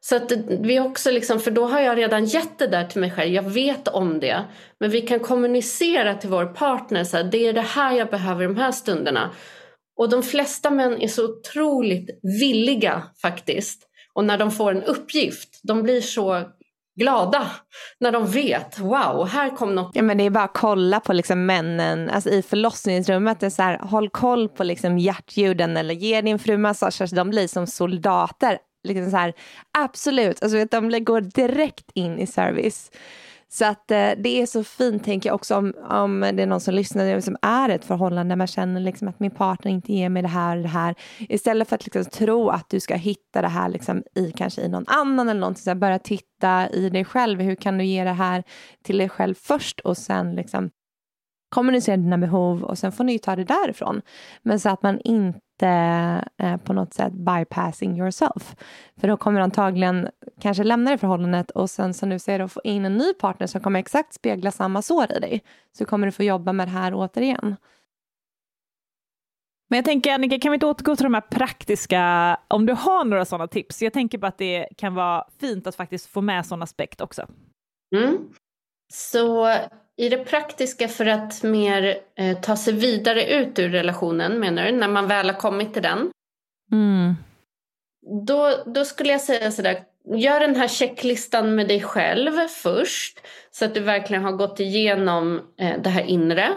Så 0.00 0.16
att 0.16 0.32
vi 0.60 0.80
också 0.80 1.10
liksom, 1.10 1.40
för 1.40 1.50
då 1.50 1.66
har 1.66 1.80
jag 1.80 1.98
redan 1.98 2.24
gett 2.24 2.58
det 2.58 2.66
där 2.66 2.84
till 2.84 3.00
mig 3.00 3.10
själv. 3.10 3.32
Jag 3.32 3.50
vet 3.50 3.88
om 3.88 4.20
det. 4.20 4.44
Men 4.80 4.90
vi 4.90 5.00
kan 5.00 5.20
kommunicera 5.20 6.14
till 6.14 6.30
vår 6.30 6.46
partner. 6.46 7.04
Så 7.04 7.16
här, 7.16 7.24
det 7.24 7.46
är 7.46 7.52
det 7.52 7.60
här 7.60 7.92
jag 7.92 8.10
behöver 8.10 8.44
i 8.44 8.46
de 8.46 8.56
här 8.56 8.72
stunderna. 8.72 9.30
Och 9.96 10.10
de 10.10 10.22
flesta 10.22 10.70
män 10.70 11.02
är 11.02 11.08
så 11.08 11.24
otroligt 11.24 12.10
villiga 12.40 13.02
faktiskt 13.22 13.86
och 14.16 14.24
när 14.24 14.38
de 14.38 14.50
får 14.50 14.70
en 14.70 14.82
uppgift, 14.82 15.60
de 15.62 15.82
blir 15.82 16.00
så 16.00 16.42
glada 17.00 17.50
när 18.00 18.12
de 18.12 18.26
vet, 18.26 18.78
wow, 18.78 19.28
här 19.28 19.56
kom 19.56 19.74
något. 19.74 19.90
Ja, 19.94 20.02
men 20.02 20.18
det 20.18 20.24
är 20.24 20.30
bara 20.30 20.44
att 20.44 20.54
kolla 20.54 21.00
på 21.00 21.12
liksom 21.12 21.46
männen 21.46 22.10
alltså 22.10 22.30
i 22.30 22.42
förlossningsrummet. 22.42 23.40
Det 23.40 23.46
är 23.46 23.50
så 23.50 23.62
här, 23.62 23.78
håll 23.78 24.08
koll 24.08 24.48
på 24.48 24.64
liksom 24.64 24.98
hjärtljuden 24.98 25.76
eller 25.76 25.94
ge 25.94 26.20
din 26.20 26.38
fru 26.38 26.56
massage. 26.56 27.00
Alltså, 27.00 27.16
de 27.16 27.30
blir 27.30 27.48
som 27.48 27.66
soldater. 27.66 28.58
Liksom 28.88 29.10
så 29.10 29.16
här, 29.16 29.34
absolut, 29.78 30.42
alltså, 30.42 30.64
de 30.64 31.04
går 31.04 31.20
direkt 31.20 31.90
in 31.94 32.18
i 32.18 32.26
service. 32.26 32.90
Så 33.58 33.64
att 33.64 33.90
eh, 33.90 34.10
det 34.16 34.42
är 34.42 34.46
så 34.46 34.64
fint, 34.64 35.04
tänker 35.04 35.28
jag 35.28 35.34
också, 35.34 35.56
om, 35.56 35.72
om 35.90 36.20
det 36.20 36.42
är 36.42 36.46
någon 36.46 36.60
som 36.60 36.74
lyssnar 36.74 37.20
som 37.20 37.36
är 37.42 37.68
ett 37.68 37.84
förhållande, 37.84 38.36
man 38.36 38.46
känner 38.46 38.80
liksom 38.80 39.08
att 39.08 39.20
min 39.20 39.30
partner 39.30 39.72
inte 39.72 39.92
ger 39.92 40.08
mig 40.08 40.22
det 40.22 40.28
här 40.28 40.56
och 40.56 40.62
det 40.62 40.68
här. 40.68 40.94
Istället 41.18 41.68
för 41.68 41.74
att 41.74 41.84
liksom 41.84 42.04
tro 42.04 42.48
att 42.48 42.70
du 42.70 42.80
ska 42.80 42.94
hitta 42.94 43.42
det 43.42 43.48
här 43.48 43.68
liksom 43.68 44.02
i 44.14 44.32
kanske 44.36 44.62
i 44.62 44.68
någon 44.68 44.84
annan 44.86 45.28
eller 45.28 45.40
någonting, 45.40 45.62
så 45.62 45.74
börja 45.74 45.98
titta 45.98 46.68
i 46.70 46.90
dig 46.90 47.04
själv. 47.04 47.40
Hur 47.40 47.54
kan 47.54 47.78
du 47.78 47.84
ge 47.84 48.04
det 48.04 48.12
här 48.12 48.44
till 48.84 48.98
dig 48.98 49.08
själv 49.08 49.34
först 49.34 49.80
och 49.80 49.96
sen 49.96 50.34
liksom 50.34 50.70
kommunicera 51.48 51.96
dina 51.96 52.18
behov 52.18 52.64
och 52.64 52.78
sen 52.78 52.92
får 52.92 53.04
ni 53.04 53.18
ta 53.18 53.36
det 53.36 53.44
därifrån. 53.44 54.02
Men 54.42 54.60
så 54.60 54.68
att 54.68 54.82
man 54.82 55.00
inte 55.00 55.66
eh, 56.38 56.56
på 56.56 56.72
något 56.72 56.94
sätt 56.94 57.12
bypassing 57.12 57.98
yourself. 57.98 58.56
För 59.00 59.08
då 59.08 59.16
kommer 59.16 59.40
antagligen 59.40 60.08
kanske 60.40 60.64
lämna 60.64 60.90
det 60.90 60.98
förhållandet 60.98 61.50
och 61.50 61.70
sen 61.70 61.94
som 61.94 62.08
du 62.08 62.18
säger 62.18 62.38
då 62.38 62.48
få 62.48 62.60
in 62.64 62.84
en 62.84 62.96
ny 62.96 63.12
partner 63.12 63.46
som 63.46 63.60
kommer 63.60 63.80
exakt 63.80 64.14
spegla 64.14 64.50
samma 64.50 64.82
sår 64.82 65.12
i 65.16 65.20
dig. 65.20 65.42
Så 65.78 65.84
kommer 65.84 66.06
du 66.06 66.12
få 66.12 66.22
jobba 66.22 66.52
med 66.52 66.68
det 66.68 66.72
här 66.72 66.94
återigen. 66.94 67.56
Men 69.68 69.76
jag 69.76 69.84
tänker 69.84 70.14
Annika, 70.14 70.38
kan 70.38 70.50
vi 70.50 70.54
inte 70.54 70.66
återgå 70.66 70.96
till 70.96 71.04
de 71.04 71.14
här 71.14 71.20
praktiska, 71.20 72.36
om 72.48 72.66
du 72.66 72.72
har 72.72 73.04
några 73.04 73.24
sådana 73.24 73.48
tips? 73.48 73.82
Jag 73.82 73.92
tänker 73.92 74.18
på 74.18 74.26
att 74.26 74.38
det 74.38 74.68
kan 74.76 74.94
vara 74.94 75.24
fint 75.40 75.66
att 75.66 75.76
faktiskt 75.76 76.06
få 76.06 76.20
med 76.20 76.46
sån 76.46 76.62
aspekt 76.62 77.00
också. 77.00 77.26
Mm. 77.96 78.18
Så 78.92 79.46
i 79.96 80.08
det 80.08 80.18
praktiska 80.18 80.88
för 80.88 81.06
att 81.06 81.42
mer 81.42 81.98
eh, 82.18 82.40
ta 82.40 82.56
sig 82.56 82.74
vidare 82.74 83.24
ut 83.34 83.58
ur 83.58 83.68
relationen 83.68 84.40
menar 84.40 84.64
du, 84.64 84.72
när 84.72 84.88
man 84.88 85.08
väl 85.08 85.26
har 85.26 85.36
kommit 85.36 85.72
till 85.72 85.82
den? 85.82 86.10
Mm. 86.72 87.14
Då, 88.26 88.52
då 88.66 88.84
skulle 88.84 89.12
jag 89.12 89.20
säga 89.20 89.50
sådär, 89.50 89.82
gör 90.16 90.40
den 90.40 90.56
här 90.56 90.68
checklistan 90.68 91.54
med 91.54 91.68
dig 91.68 91.80
själv 91.80 92.32
först. 92.48 93.20
Så 93.50 93.64
att 93.64 93.74
du 93.74 93.80
verkligen 93.80 94.24
har 94.24 94.32
gått 94.32 94.60
igenom 94.60 95.40
eh, 95.60 95.82
det 95.82 95.90
här 95.90 96.02
inre. 96.02 96.48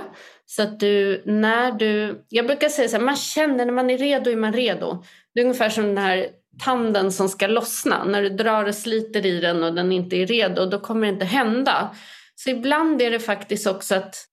Så 0.46 0.64
att 0.64 0.80
du, 0.80 1.24
när 1.26 1.72
du, 1.72 2.24
jag 2.30 2.48
brukar 2.48 2.70
säga 2.70 2.88
så 2.88 2.98
här, 2.98 3.04
man 3.04 3.16
känner 3.16 3.66
när 3.66 3.74
man 3.74 3.90
är 3.90 3.98
redo 3.98 4.32
är 4.32 4.36
man 4.36 4.54
redo. 4.54 5.04
Det 5.34 5.42
är 5.42 5.46
ungefär 5.46 5.70
som 5.70 5.84
den 5.84 5.98
här 5.98 6.28
tanden 6.66 7.12
som 7.12 7.30
ska 7.30 7.48
lossna. 7.48 8.04
När 8.04 8.22
du 8.22 8.30
drar 8.30 8.66
och 8.66 8.76
sliter 8.76 9.26
i 9.26 9.40
den 9.40 9.64
och 9.64 9.74
den 9.74 9.92
inte 9.92 10.16
är 10.16 10.26
redo, 10.26 10.66
då 10.66 10.80
kommer 10.80 11.08
det 11.08 11.14
inte 11.14 11.26
hända. 11.26 11.96
Så 12.44 12.50
ibland 12.50 13.02
är 13.02 13.12
det 13.12 13.20
faktiskt 13.20 13.68
också 13.68 13.96
att 13.96 14.26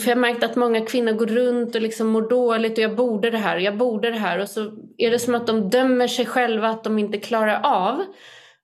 för 0.00 0.08
jag 0.08 0.16
har 0.16 0.20
märkt 0.20 0.44
att 0.44 0.56
många 0.56 0.86
kvinnor 0.86 1.12
går 1.12 1.26
runt 1.26 1.74
och 1.74 1.80
liksom 1.80 2.06
mår 2.06 2.28
dåligt 2.28 2.72
och 2.72 2.84
jag 2.84 2.96
borde 2.96 3.30
det 3.30 3.38
här, 3.38 3.56
jag 3.56 3.76
borde 3.76 4.10
det 4.10 4.18
här 4.18 4.38
och 4.38 4.48
så 4.48 4.60
är 4.98 5.10
det 5.10 5.18
som 5.18 5.34
att 5.34 5.46
de 5.46 5.70
dömer 5.70 6.08
sig 6.08 6.26
själva 6.26 6.68
att 6.68 6.84
de 6.84 6.98
inte 6.98 7.18
klarar 7.18 7.60
av. 7.64 8.04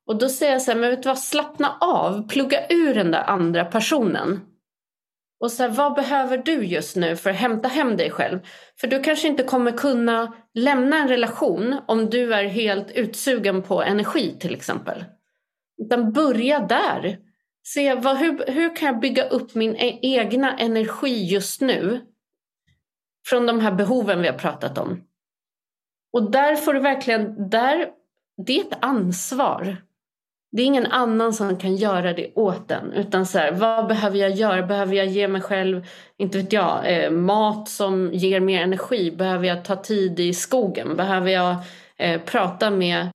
Och 0.06 0.18
då 0.18 0.28
säger 0.28 0.52
jag 0.52 0.62
så 0.62 0.72
här, 0.72 0.78
men 0.78 0.90
vet 0.90 1.02
du 1.02 1.08
vad, 1.08 1.18
slappna 1.18 1.76
av, 1.80 2.28
plugga 2.28 2.66
ur 2.68 2.94
den 2.94 3.10
där 3.10 3.22
andra 3.22 3.64
personen. 3.64 4.40
Och 5.40 5.52
så 5.52 5.62
här, 5.62 5.70
vad 5.70 5.94
behöver 5.94 6.38
du 6.38 6.64
just 6.64 6.96
nu 6.96 7.16
för 7.16 7.30
att 7.30 7.36
hämta 7.36 7.68
hem 7.68 7.96
dig 7.96 8.10
själv? 8.10 8.38
För 8.80 8.86
du 8.86 9.02
kanske 9.02 9.28
inte 9.28 9.42
kommer 9.42 9.72
kunna 9.72 10.32
lämna 10.54 10.96
en 10.96 11.08
relation 11.08 11.80
om 11.86 12.10
du 12.10 12.34
är 12.34 12.44
helt 12.44 12.90
utsugen 12.90 13.62
på 13.62 13.82
energi 13.82 14.36
till 14.40 14.54
exempel. 14.54 15.04
Utan 15.82 16.12
börja 16.12 16.60
där. 16.60 17.25
Se 17.74 17.94
vad, 17.94 18.16
hur, 18.16 18.44
hur 18.46 18.76
kan 18.76 18.86
jag 18.86 19.00
bygga 19.00 19.28
upp 19.28 19.54
min 19.54 19.76
e 19.76 19.98
egna 20.02 20.58
energi 20.58 21.24
just 21.24 21.60
nu? 21.60 22.00
Från 23.26 23.46
de 23.46 23.60
här 23.60 23.72
behoven 23.72 24.22
vi 24.22 24.28
har 24.28 24.38
pratat 24.38 24.78
om. 24.78 25.02
Och 26.12 26.30
där 26.30 26.56
får 26.56 26.74
du 26.74 26.80
verkligen, 26.80 27.50
där, 27.50 27.88
det 28.46 28.58
är 28.58 28.60
ett 28.60 28.78
ansvar. 28.80 29.76
Det 30.52 30.62
är 30.62 30.66
ingen 30.66 30.86
annan 30.86 31.32
som 31.32 31.58
kan 31.58 31.76
göra 31.76 32.12
det 32.12 32.32
åt 32.34 32.70
en. 32.70 32.92
Utan 32.92 33.26
så 33.26 33.38
här, 33.38 33.52
vad 33.52 33.86
behöver 33.86 34.18
jag 34.18 34.30
göra? 34.30 34.66
Behöver 34.66 34.94
jag 34.94 35.06
ge 35.06 35.28
mig 35.28 35.40
själv, 35.40 35.86
inte 36.16 36.38
vet 36.38 36.52
jag, 36.52 37.04
eh, 37.04 37.10
mat 37.10 37.68
som 37.68 38.10
ger 38.12 38.40
mer 38.40 38.62
energi? 38.62 39.10
Behöver 39.10 39.46
jag 39.46 39.64
ta 39.64 39.76
tid 39.76 40.20
i 40.20 40.34
skogen? 40.34 40.96
Behöver 40.96 41.30
jag 41.30 41.56
eh, 41.96 42.20
prata 42.20 42.70
med 42.70 43.08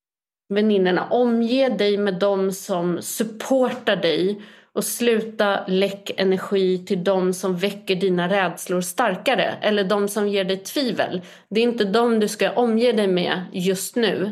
väninnorna? 0.52 1.08
Omge 1.10 1.70
dig 1.70 1.98
med 1.98 2.20
dem 2.20 2.52
som 2.52 3.02
supportar 3.02 3.96
dig 3.96 4.42
och 4.74 4.84
sluta 4.84 5.68
läck 5.68 6.12
energi 6.18 6.86
till 6.86 7.04
de 7.04 7.34
som 7.34 7.56
väcker 7.56 7.96
dina 7.96 8.30
rädslor 8.30 8.82
starkare 8.82 9.58
eller 9.62 9.84
de 9.84 10.08
som 10.08 10.28
ger 10.28 10.44
dig 10.44 10.58
tvivel. 10.58 11.22
Det 11.50 11.60
är 11.60 11.64
inte 11.64 11.86
de 11.86 12.20
du 12.20 12.28
ska 12.28 12.52
omge 12.52 12.92
dig 12.92 13.08
med 13.08 13.46
just 13.54 13.96
nu 13.96 14.32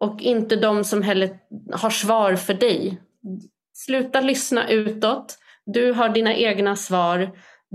och 0.00 0.22
inte 0.22 0.56
de 0.56 0.84
som 0.84 1.02
heller 1.02 1.30
har 1.72 1.90
svar 1.90 2.36
för 2.36 2.54
dig. 2.54 3.00
Sluta 3.74 4.20
lyssna 4.20 4.68
utåt. 4.68 5.38
Du 5.66 5.92
har 5.92 6.08
dina 6.08 6.34
egna 6.34 6.76
svar. 6.76 7.30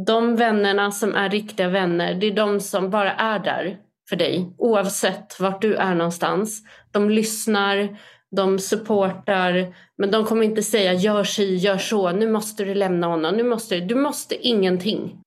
De 0.05 0.36
vännerna 0.36 0.91
som 0.91 1.15
är 1.15 1.30
riktiga 1.30 1.67
vänner, 1.67 2.13
det 2.13 2.27
är 2.27 2.32
de 2.32 2.59
som 2.59 2.89
bara 2.89 3.13
är 3.13 3.39
där 3.39 3.77
för 4.09 4.15
dig 4.15 4.53
oavsett 4.57 5.39
vart 5.39 5.61
du 5.61 5.75
är 5.75 5.95
någonstans. 5.95 6.61
De 6.91 7.09
lyssnar, 7.09 7.97
de 8.35 8.59
supportar, 8.59 9.75
men 9.97 10.11
de 10.11 10.25
kommer 10.25 10.43
inte 10.43 10.63
säga 10.63 10.93
gör 10.93 11.23
si, 11.23 11.55
gör 11.55 11.77
så, 11.77 12.11
nu 12.11 12.31
måste 12.31 12.63
du 12.63 12.73
lämna 12.73 13.07
honom, 13.07 13.35
nu 13.35 13.43
måste 13.43 13.75
du, 13.75 13.85
du 13.85 13.95
måste 13.95 14.47
ingenting. 14.47 15.21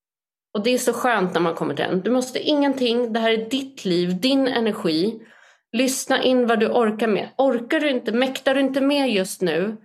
Och 0.53 0.63
det 0.63 0.69
är 0.69 0.77
så 0.77 0.93
skönt 0.93 1.33
när 1.33 1.41
man 1.41 1.55
kommer 1.55 1.75
till 1.75 1.85
den. 1.85 2.01
Du 2.01 2.11
måste 2.11 2.39
ingenting, 2.39 3.13
det 3.13 3.19
här 3.19 3.31
är 3.31 3.49
ditt 3.49 3.85
liv, 3.85 4.21
din 4.21 4.47
energi. 4.47 5.19
Lyssna 5.71 6.23
in 6.23 6.47
vad 6.47 6.59
du 6.59 6.67
orkar 6.67 7.07
med. 7.07 7.29
Orkar 7.37 7.79
du 7.79 7.89
inte, 7.89 8.11
mäktar 8.11 8.55
du 8.55 8.61
inte 8.61 8.81
med 8.81 9.09
just 9.09 9.41
nu 9.41 9.77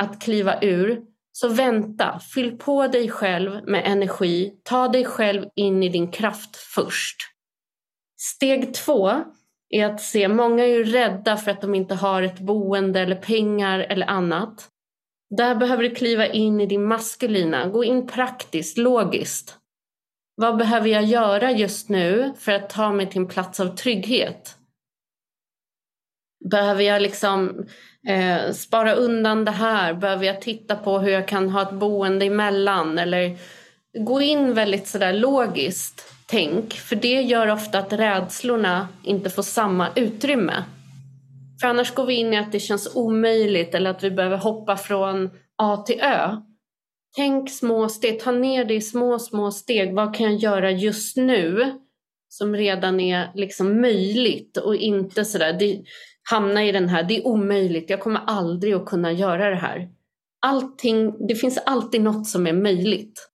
att 0.00 0.22
kliva 0.22 0.62
ur, 0.62 1.00
så 1.32 1.48
vänta, 1.48 2.20
fyll 2.34 2.58
på 2.58 2.86
dig 2.86 3.08
själv 3.08 3.60
med 3.66 3.86
energi, 3.86 4.52
ta 4.62 4.88
dig 4.88 5.04
själv 5.04 5.48
in 5.54 5.82
i 5.82 5.88
din 5.88 6.10
kraft 6.10 6.56
först. 6.56 7.16
Steg 8.16 8.74
två 8.74 9.24
är 9.70 9.86
att 9.86 10.00
se, 10.00 10.28
många 10.28 10.64
är 10.64 10.68
ju 10.68 10.84
rädda 10.84 11.36
för 11.36 11.50
att 11.50 11.60
de 11.60 11.74
inte 11.74 11.94
har 11.94 12.22
ett 12.22 12.40
boende 12.40 13.00
eller 13.00 13.16
pengar 13.16 13.78
eller 13.78 14.06
annat. 14.06 14.68
Där 15.36 15.54
behöver 15.54 15.82
du 15.82 15.94
kliva 15.94 16.26
in 16.26 16.60
i 16.60 16.66
din 16.66 16.84
maskulina, 16.84 17.68
gå 17.68 17.84
in 17.84 18.06
praktiskt, 18.06 18.78
logiskt. 18.78 19.56
Vad 20.34 20.56
behöver 20.56 20.88
jag 20.88 21.04
göra 21.04 21.50
just 21.50 21.88
nu 21.88 22.32
för 22.38 22.52
att 22.52 22.70
ta 22.70 22.92
mig 22.92 23.06
till 23.10 23.20
en 23.20 23.28
plats 23.28 23.60
av 23.60 23.76
trygghet? 23.76 24.56
Behöver 26.50 26.84
jag 26.84 27.02
liksom 27.02 27.66
eh, 28.08 28.52
spara 28.52 28.94
undan 28.94 29.44
det 29.44 29.50
här? 29.50 29.94
Behöver 29.94 30.26
jag 30.26 30.40
titta 30.40 30.76
på 30.76 30.98
hur 30.98 31.10
jag 31.10 31.28
kan 31.28 31.50
ha 31.50 31.62
ett 31.62 31.72
boende 31.72 32.26
emellan? 32.26 32.98
Eller 32.98 33.38
gå 33.98 34.20
in 34.20 34.54
väldigt 34.54 34.88
sådär 34.88 35.12
logiskt 35.12 36.09
tänk. 36.30 36.74
För 36.74 36.96
det 36.96 37.22
gör 37.22 37.52
ofta 37.52 37.78
att 37.78 37.92
rädslorna 37.92 38.88
inte 39.04 39.30
får 39.30 39.42
samma 39.42 39.88
utrymme. 39.96 40.64
För 41.60 41.68
annars 41.68 41.94
går 41.94 42.06
vi 42.06 42.14
in 42.14 42.34
i 42.34 42.36
att 42.36 42.52
det 42.52 42.60
känns 42.60 42.96
omöjligt 42.96 43.74
eller 43.74 43.90
att 43.90 44.04
vi 44.04 44.10
behöver 44.10 44.36
hoppa 44.36 44.76
från 44.76 45.30
A 45.56 45.76
till 45.86 46.00
Ö. 46.00 46.36
Tänk 47.16 47.50
små 47.50 47.88
steg, 47.88 48.20
ta 48.20 48.30
ner 48.30 48.64
det 48.64 48.74
i 48.74 48.80
små, 48.80 49.18
små 49.18 49.50
steg. 49.50 49.94
Vad 49.94 50.16
kan 50.16 50.26
jag 50.26 50.36
göra 50.36 50.70
just 50.70 51.16
nu 51.16 51.74
som 52.28 52.56
redan 52.56 53.00
är 53.00 53.30
liksom 53.34 53.80
möjligt 53.80 54.56
och 54.56 54.76
inte 54.76 55.24
sådär, 55.24 55.52
det, 55.52 55.82
hamna 56.30 56.64
i 56.64 56.72
den 56.72 56.88
här, 56.88 57.02
det 57.02 57.16
är 57.16 57.26
omöjligt, 57.26 57.90
jag 57.90 58.00
kommer 58.00 58.20
aldrig 58.26 58.74
att 58.74 58.86
kunna 58.86 59.12
göra 59.12 59.50
det 59.50 59.56
här. 59.56 59.88
Allting, 60.46 61.26
det 61.26 61.34
finns 61.34 61.58
alltid 61.66 62.00
något 62.00 62.26
som 62.26 62.46
är 62.46 62.52
möjligt. 62.52 63.30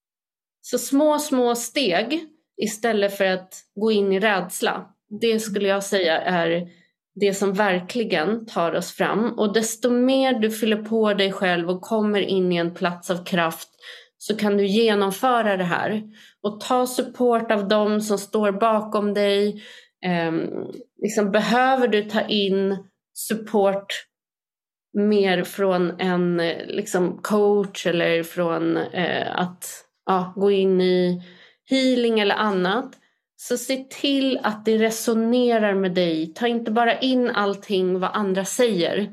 Så 0.61 0.79
små, 0.79 1.19
små 1.19 1.55
steg 1.55 2.36
istället 2.57 3.17
för 3.17 3.25
att 3.25 3.55
gå 3.75 3.93
in 3.93 4.13
i 4.13 4.21
rädsla. 4.21 4.87
Det 5.21 5.41
skulle 5.41 5.69
jag 5.69 5.85
säga 5.85 6.21
är 6.21 6.69
det 7.21 7.35
som 7.35 7.53
verkligen 7.53 8.47
tar 8.47 8.75
oss 8.75 8.93
fram. 8.93 9.39
Och 9.39 9.53
desto 9.53 9.91
mer 9.91 10.35
du 10.35 10.51
fyller 10.51 10.83
på 10.83 11.15
dig 11.15 11.33
själv 11.33 11.71
och 11.71 11.81
kommer 11.81 12.21
in 12.21 12.53
i 12.53 12.57
en 12.57 12.75
plats 12.75 13.11
av 13.11 13.25
kraft 13.25 13.69
så 14.19 14.37
kan 14.37 14.57
du 14.57 14.67
genomföra 14.67 15.57
det 15.57 15.65
här. 15.65 16.03
Och 16.43 16.61
ta 16.61 16.87
support 16.87 17.51
av 17.51 17.69
dem 17.69 18.01
som 18.01 18.19
står 18.19 18.53
bakom 18.53 19.15
dig. 19.15 19.63
Eh, 20.05 20.33
liksom, 21.03 21.31
behöver 21.31 21.89
du 21.89 22.03
ta 22.03 22.21
in 22.21 22.77
support 23.15 23.87
mer 24.99 25.45
från 25.45 26.01
en 26.01 26.37
liksom, 26.67 27.19
coach 27.23 27.87
eller 27.87 28.23
från 28.23 28.77
eh, 28.77 29.41
att 29.41 29.85
ja, 30.07 30.33
gå 30.37 30.51
in 30.51 30.81
i 30.81 31.23
healing 31.71 32.21
eller 32.21 32.35
annat. 32.35 32.93
Så 33.37 33.57
se 33.57 33.85
till 33.91 34.41
att 34.43 34.65
det 34.65 34.79
resonerar 34.79 35.75
med 35.75 35.95
dig. 35.95 36.33
Ta 36.35 36.47
inte 36.47 36.71
bara 36.71 36.99
in 36.99 37.31
allting 37.31 38.01
vad 38.01 38.11
andra 38.13 38.45
säger. 38.45 39.11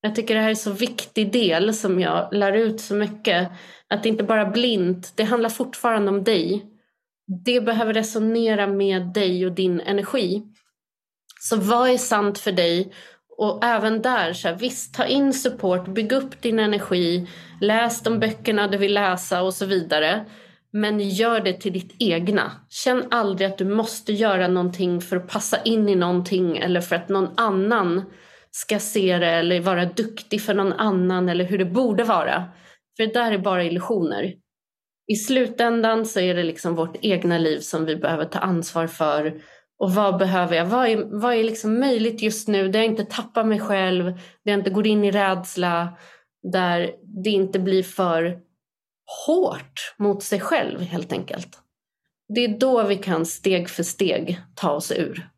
Jag 0.00 0.14
tycker 0.14 0.34
det 0.34 0.40
här 0.40 0.46
är 0.46 0.50
en 0.50 0.56
så 0.56 0.72
viktig 0.72 1.32
del 1.32 1.74
som 1.74 2.00
jag 2.00 2.28
lär 2.32 2.52
ut 2.52 2.80
så 2.80 2.94
mycket. 2.94 3.48
Att 3.88 4.02
det 4.02 4.08
inte 4.08 4.24
bara 4.24 4.46
blint, 4.46 5.12
det 5.14 5.24
handlar 5.24 5.48
fortfarande 5.48 6.10
om 6.10 6.24
dig. 6.24 6.66
Det 7.44 7.60
behöver 7.60 7.94
resonera 7.94 8.66
med 8.66 9.02
dig 9.02 9.46
och 9.46 9.52
din 9.52 9.80
energi. 9.80 10.42
Så 11.40 11.56
vad 11.56 11.90
är 11.90 11.98
sant 11.98 12.38
för 12.38 12.52
dig? 12.52 12.92
Och 13.38 13.64
även 13.64 14.02
där, 14.02 14.32
så 14.32 14.48
här, 14.48 14.54
visst 14.54 14.94
ta 14.94 15.04
in 15.04 15.32
support, 15.32 15.88
bygg 15.88 16.12
upp 16.12 16.42
din 16.42 16.58
energi, 16.58 17.28
läs 17.60 18.02
de 18.02 18.18
böckerna 18.18 18.68
du 18.68 18.78
vill 18.78 18.94
läsa 18.94 19.42
och 19.42 19.54
så 19.54 19.66
vidare. 19.66 20.24
Men 20.76 21.00
gör 21.00 21.40
det 21.40 21.52
till 21.52 21.72
ditt 21.72 21.96
egna. 21.98 22.52
Känn 22.68 23.04
aldrig 23.10 23.48
att 23.48 23.58
du 23.58 23.64
måste 23.64 24.12
göra 24.12 24.48
någonting 24.48 25.00
för 25.00 25.16
att 25.16 25.28
passa 25.28 25.62
in 25.62 25.88
i 25.88 25.94
någonting 25.94 26.56
eller 26.56 26.80
för 26.80 26.96
att 26.96 27.08
någon 27.08 27.28
annan 27.36 28.02
ska 28.50 28.78
se 28.78 29.18
det 29.18 29.30
eller 29.30 29.60
vara 29.60 29.84
duktig 29.84 30.42
för 30.42 30.54
någon 30.54 30.72
annan 30.72 31.28
eller 31.28 31.44
hur 31.44 31.58
det 31.58 31.64
borde 31.64 32.04
vara. 32.04 32.44
För 32.96 33.06
det 33.06 33.12
där 33.12 33.32
är 33.32 33.38
bara 33.38 33.64
illusioner. 33.64 34.34
I 35.12 35.14
slutändan 35.14 36.06
så 36.06 36.20
är 36.20 36.34
det 36.34 36.42
liksom 36.42 36.74
vårt 36.74 36.96
egna 37.00 37.38
liv 37.38 37.58
som 37.58 37.84
vi 37.84 37.96
behöver 37.96 38.24
ta 38.24 38.38
ansvar 38.38 38.86
för. 38.86 39.40
Och 39.78 39.94
vad 39.94 40.18
behöver 40.18 40.56
jag? 40.56 40.66
Vad 40.66 40.88
är, 40.88 41.20
vad 41.20 41.34
är 41.34 41.44
liksom 41.44 41.80
möjligt 41.80 42.22
just 42.22 42.48
nu 42.48 42.68
där 42.68 42.78
jag 42.78 42.86
inte 42.86 43.04
tappar 43.04 43.44
mig 43.44 43.60
själv, 43.60 44.04
där 44.04 44.52
jag 44.52 44.60
inte 44.60 44.70
går 44.70 44.86
in 44.86 45.04
i 45.04 45.10
rädsla, 45.10 45.98
där 46.52 46.90
det 47.24 47.30
inte 47.30 47.58
blir 47.58 47.82
för 47.82 48.43
hårt 49.26 49.94
mot 49.98 50.22
sig 50.22 50.40
själv 50.40 50.80
helt 50.80 51.12
enkelt. 51.12 51.60
Det 52.28 52.40
är 52.44 52.58
då 52.58 52.82
vi 52.86 52.96
kan 52.96 53.26
steg 53.26 53.68
för 53.68 53.82
steg 53.82 54.40
ta 54.54 54.70
oss 54.70 54.92
ur. 54.92 55.28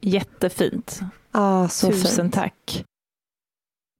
Jättefint. 0.00 1.00
Ah, 1.30 1.68
så 1.68 1.86
Tusen 1.86 2.24
fint. 2.24 2.34
tack. 2.34 2.84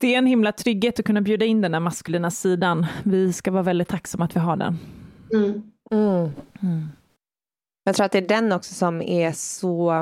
Det 0.00 0.14
är 0.14 0.18
en 0.18 0.26
himla 0.26 0.52
trygghet 0.52 0.98
att 0.98 1.06
kunna 1.06 1.20
bjuda 1.20 1.44
in 1.46 1.60
den 1.60 1.72
där 1.72 1.80
maskulina 1.80 2.30
sidan. 2.30 2.86
Vi 3.04 3.32
ska 3.32 3.50
vara 3.50 3.62
väldigt 3.62 3.88
tacksamma 3.88 4.24
att 4.24 4.36
vi 4.36 4.40
har 4.40 4.56
den. 4.56 4.78
Mm. 5.32 5.72
Mm. 5.90 6.30
Mm. 6.62 6.88
Jag 7.84 7.94
tror 7.94 8.06
att 8.06 8.12
det 8.12 8.18
är 8.18 8.28
den 8.28 8.52
också 8.52 8.74
som 8.74 9.02
är 9.02 9.32
så 9.32 9.92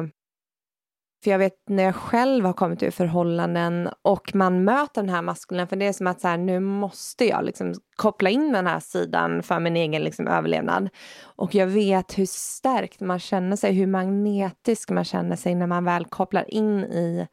för 1.24 1.30
jag 1.30 1.38
vet 1.38 1.54
när 1.68 1.82
jag 1.82 1.94
själv 1.94 2.44
har 2.44 2.52
kommit 2.52 2.82
ur 2.82 2.90
förhållanden 2.90 3.88
och 4.02 4.34
man 4.34 4.64
möter 4.64 5.02
den 5.02 5.08
här 5.08 5.22
maskulina, 5.22 5.66
för 5.66 5.76
det 5.76 5.86
är 5.86 5.92
som 5.92 6.06
att 6.06 6.20
så 6.20 6.28
här, 6.28 6.38
nu 6.38 6.60
måste 6.60 7.24
jag 7.24 7.44
liksom 7.44 7.74
koppla 7.96 8.30
in 8.30 8.52
den 8.52 8.66
här 8.66 8.80
sidan 8.80 9.42
för 9.42 9.60
min 9.60 9.76
egen 9.76 10.04
liksom 10.04 10.28
överlevnad. 10.28 10.88
Och 11.22 11.54
jag 11.54 11.66
vet 11.66 12.18
hur 12.18 12.26
stärkt 12.26 13.00
man 13.00 13.18
känner 13.18 13.56
sig, 13.56 13.72
hur 13.72 13.86
magnetisk 13.86 14.90
man 14.90 15.04
känner 15.04 15.36
sig 15.36 15.54
när 15.54 15.66
man 15.66 15.84
väl 15.84 16.04
kopplar 16.04 16.54
in 16.54 16.84
i 16.84 17.28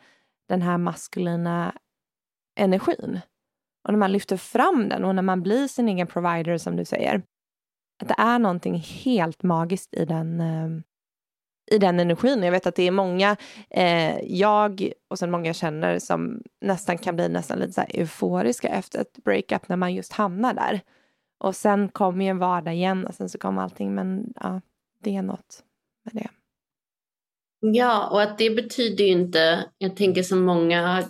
den 0.50 0.62
här 0.62 0.78
maskulina 0.78 1.76
energin. 2.60 3.20
Och 3.88 3.94
när 3.94 4.00
man 4.00 4.12
lyfter 4.12 4.38
fram 4.38 4.90
den 4.90 5.06
och 5.06 5.16
när 5.16 5.22
man 5.22 5.42
blir 5.44 5.68
sin 5.68 5.90
egen 5.90 6.08
provider 6.08 6.58
som 6.58 6.76
du 6.76 6.86
säger. 6.86 7.24
Att 8.02 8.08
det 8.08 8.16
är 8.18 8.40
någonting 8.40 8.76
helt 8.76 9.44
magiskt 9.44 9.94
i 9.94 10.06
den 10.06 10.42
eh, 10.42 10.84
i 11.72 11.78
den 11.78 12.00
energin. 12.00 12.44
Jag 12.44 12.52
vet 12.52 12.68
att 12.68 12.76
det 12.76 12.88
är 12.88 12.92
många, 12.92 13.38
eh, 13.70 14.20
jag 14.24 14.92
och 15.10 15.20
sen 15.20 15.32
många 15.32 15.46
jag 15.46 15.56
känner 15.56 16.00
som 16.00 16.42
nästan 16.62 16.98
kan 16.98 17.16
bli 17.16 17.30
nästan 17.30 17.60
lite 17.60 17.74
så 17.74 17.82
här 17.82 17.90
euforiska 17.94 18.68
efter 18.68 19.00
ett 19.00 19.18
breakup 19.24 19.70
när 19.70 19.76
man 19.76 19.94
just 19.94 20.14
hamnar 20.14 20.54
där. 20.54 20.82
Och 21.40 21.56
sen 21.56 21.90
kommer 21.90 22.26
ju 22.26 22.30
en 22.30 22.38
vardag 22.38 22.74
igen 22.74 23.06
och 23.06 23.14
sen 23.14 23.30
så 23.30 23.38
kommer 23.38 23.62
allting 23.62 23.96
men 23.96 24.34
ja, 24.36 24.62
det 25.04 25.16
är 25.16 25.22
något 25.22 25.64
med 26.06 26.24
det. 26.24 26.30
Ja, 27.60 28.08
och 28.08 28.22
att 28.22 28.38
det 28.38 28.50
betyder 28.50 29.04
ju 29.04 29.12
inte, 29.12 29.66
jag 29.78 29.96
tänker 29.96 30.24
som 30.24 30.46
många, 30.46 31.04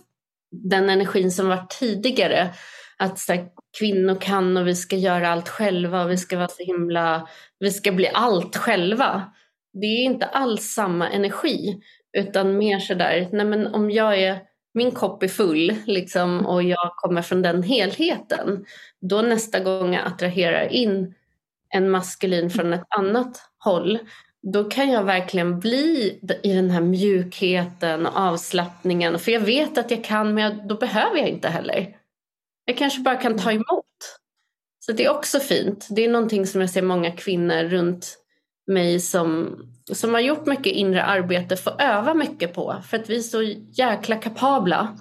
den 0.52 0.90
energin 0.90 1.32
som 1.32 1.48
var 1.48 1.66
tidigare, 1.70 2.54
att 2.98 3.20
så 3.20 3.34
här, 3.34 3.48
kvinnor 3.80 4.16
kan 4.22 4.58
och 4.58 4.68
vi 4.68 4.76
ska 4.76 4.96
göra 4.96 5.30
allt 5.30 5.50
själva 5.50 6.04
och 6.04 6.12
vi 6.12 6.18
ska 6.18 6.38
vara 6.38 6.48
så 6.48 6.64
himla, 6.64 7.28
vi 7.60 7.72
ska 7.72 7.92
bli 7.92 8.08
allt 8.14 8.58
själva 8.58 9.34
det 9.74 9.86
är 9.86 10.04
inte 10.04 10.26
alls 10.26 10.64
samma 10.64 11.10
energi 11.10 11.82
utan 12.18 12.58
mer 12.58 12.80
sådär, 12.80 13.30
nej 13.32 13.46
men 13.46 13.68
om 13.68 13.92
jag 13.92 14.20
är, 14.20 14.40
min 14.74 14.92
kopp 14.92 15.24
är 15.24 15.28
full 15.28 15.76
liksom, 15.86 16.46
och 16.46 16.64
jag 16.64 16.92
kommer 16.96 17.22
från 17.22 17.42
den 17.42 17.64
helheten, 17.64 18.66
då 19.02 19.22
nästa 19.22 19.60
gång 19.60 19.94
jag 19.94 20.08
attraherar 20.08 20.74
in 20.74 21.16
en 21.70 21.90
maskulin 21.90 22.50
från 22.50 22.74
ett 22.74 22.86
annat 22.90 23.42
håll, 23.58 24.00
då 24.54 24.64
kan 24.64 24.92
jag 24.92 25.04
verkligen 25.04 25.60
bli 25.60 26.20
i 26.44 26.54
den 26.54 26.70
här 26.70 26.82
mjukheten 26.82 28.06
och 28.06 28.18
avslappningen. 28.18 29.20
För 29.20 29.32
jag 29.32 29.40
vet 29.40 29.78
att 29.78 29.92
jag 29.92 30.04
kan, 30.04 30.34
men 30.34 30.68
då 30.68 30.76
behöver 30.76 31.18
jag 31.18 31.30
inte 31.30 31.50
heller. 31.50 31.98
Jag 32.66 32.78
kanske 32.78 33.02
bara 33.02 33.16
kan 33.16 33.38
ta 33.38 33.52
emot. 33.52 33.86
Så 34.80 34.92
det 34.92 35.06
är 35.06 35.10
också 35.10 35.40
fint. 35.40 35.88
Det 35.90 36.06
är 36.06 36.10
någonting 36.10 36.48
som 36.48 36.62
jag 36.62 36.70
ser 36.70 36.82
många 36.82 37.12
kvinnor 37.12 37.64
runt 37.64 38.23
mig 38.68 39.00
som, 39.00 39.56
som 39.94 40.14
har 40.14 40.22
gjort 40.22 40.46
mycket 40.46 40.74
inre 40.74 41.04
arbete 41.04 41.56
får 41.58 41.82
öva 41.82 42.14
mycket 42.14 42.54
på. 42.54 42.76
För 42.90 42.98
att 42.98 43.10
vi 43.10 43.16
är 43.16 43.22
så 43.22 43.42
jäkla 43.72 44.16
kapabla. 44.16 44.98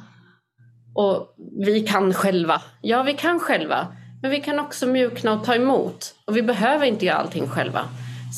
Och 0.95 1.35
vi 1.67 1.81
kan 1.81 2.15
själva. 2.15 2.63
Ja, 2.81 3.03
vi 3.03 3.15
kan 3.15 3.41
själva. 3.41 3.87
Men 4.23 4.31
vi 4.31 4.41
kan 4.41 4.59
också 4.59 4.87
mjukna 4.87 5.33
och 5.33 5.45
ta 5.45 5.55
emot. 5.55 6.15
Och 6.27 6.37
vi 6.37 6.43
behöver 6.43 6.87
inte 6.87 7.07
göra 7.07 7.17
allting 7.17 7.49
själva. 7.49 7.85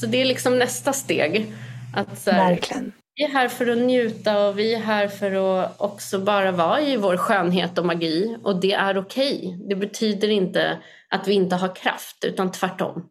Så 0.01 0.07
det 0.07 0.21
är 0.21 0.25
liksom 0.25 0.59
nästa 0.59 0.93
steg. 0.93 1.53
Att 1.97 2.19
så 2.19 2.31
här, 2.31 2.51
Verkligen. 2.51 2.93
vi 3.15 3.25
är 3.25 3.29
här 3.29 3.49
för 3.49 3.67
att 3.67 3.79
njuta 3.79 4.47
och 4.47 4.59
vi 4.59 4.75
är 4.75 4.81
här 4.81 5.09
för 5.09 5.33
att 5.33 5.81
också 5.81 6.19
bara 6.19 6.53
vara 6.53 6.81
i 6.81 6.97
vår 6.97 7.17
skönhet 7.17 7.79
och 7.79 7.87
magi. 7.87 8.37
Och 8.43 8.61
det 8.61 8.73
är 8.73 8.99
okej. 8.99 9.59
Det 9.69 9.75
betyder 9.77 10.29
inte 10.29 10.79
att 11.11 11.29
vi 11.29 11.35
inte 11.35 11.57
har 11.57 11.75
kraft, 11.75 12.25
utan 12.25 12.53
tvärtom. 12.53 13.09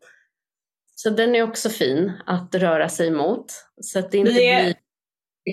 Så 1.04 1.10
den 1.10 1.36
är 1.36 1.44
också 1.44 1.70
fin 1.70 2.12
att 2.26 2.56
röra 2.56 2.90
sig 2.90 3.12
mot. 3.12 3.46
Så 3.82 4.00
att 4.00 4.12
det 4.12 4.18
inte 4.18 4.32
Vi 4.32 4.50
är- 4.50 4.64
blir 4.64 4.76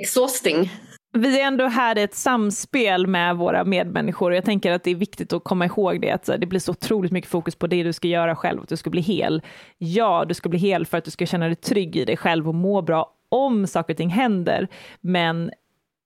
exhausting. 0.01 0.71
Vi 1.13 1.41
är 1.41 1.47
ändå 1.47 1.67
här 1.67 1.99
i 1.99 2.03
ett 2.03 2.15
samspel 2.15 3.07
med 3.07 3.37
våra 3.37 3.65
medmänniskor 3.65 4.31
och 4.31 4.37
jag 4.37 4.45
tänker 4.45 4.73
att 4.73 4.85
det 4.85 4.91
är 4.91 4.95
viktigt 4.95 5.33
att 5.33 5.45
komma 5.45 5.67
ihåg 5.67 6.01
det, 6.01 6.11
att 6.11 6.25
det 6.39 6.47
blir 6.47 6.61
så 6.61 6.73
otroligt 6.73 7.13
mycket 7.13 7.31
fokus 7.31 7.55
på 7.55 7.67
det 7.67 7.83
du 7.83 7.93
ska 7.93 8.09
göra 8.09 8.37
själv, 8.37 8.61
att 8.63 8.69
du 8.69 8.77
ska 8.77 8.91
bli 8.91 9.01
hel. 9.01 9.43
Ja, 9.79 10.25
du 10.29 10.35
ska 10.35 10.49
bli 10.49 10.59
hel 10.59 10.87
för 10.87 10.99
att 10.99 11.05
du 11.05 11.11
ska 11.11 11.27
känna 11.27 11.47
dig 11.47 11.57
trygg 11.57 11.97
i 11.97 12.05
dig 12.05 12.17
själv 12.17 12.49
och 12.49 12.55
må 12.55 12.83
bra 12.83 13.15
om 13.29 13.67
saker 13.67 13.95
och 13.95 13.99
ting 13.99 14.09
händer, 14.11 14.69
men 15.01 15.51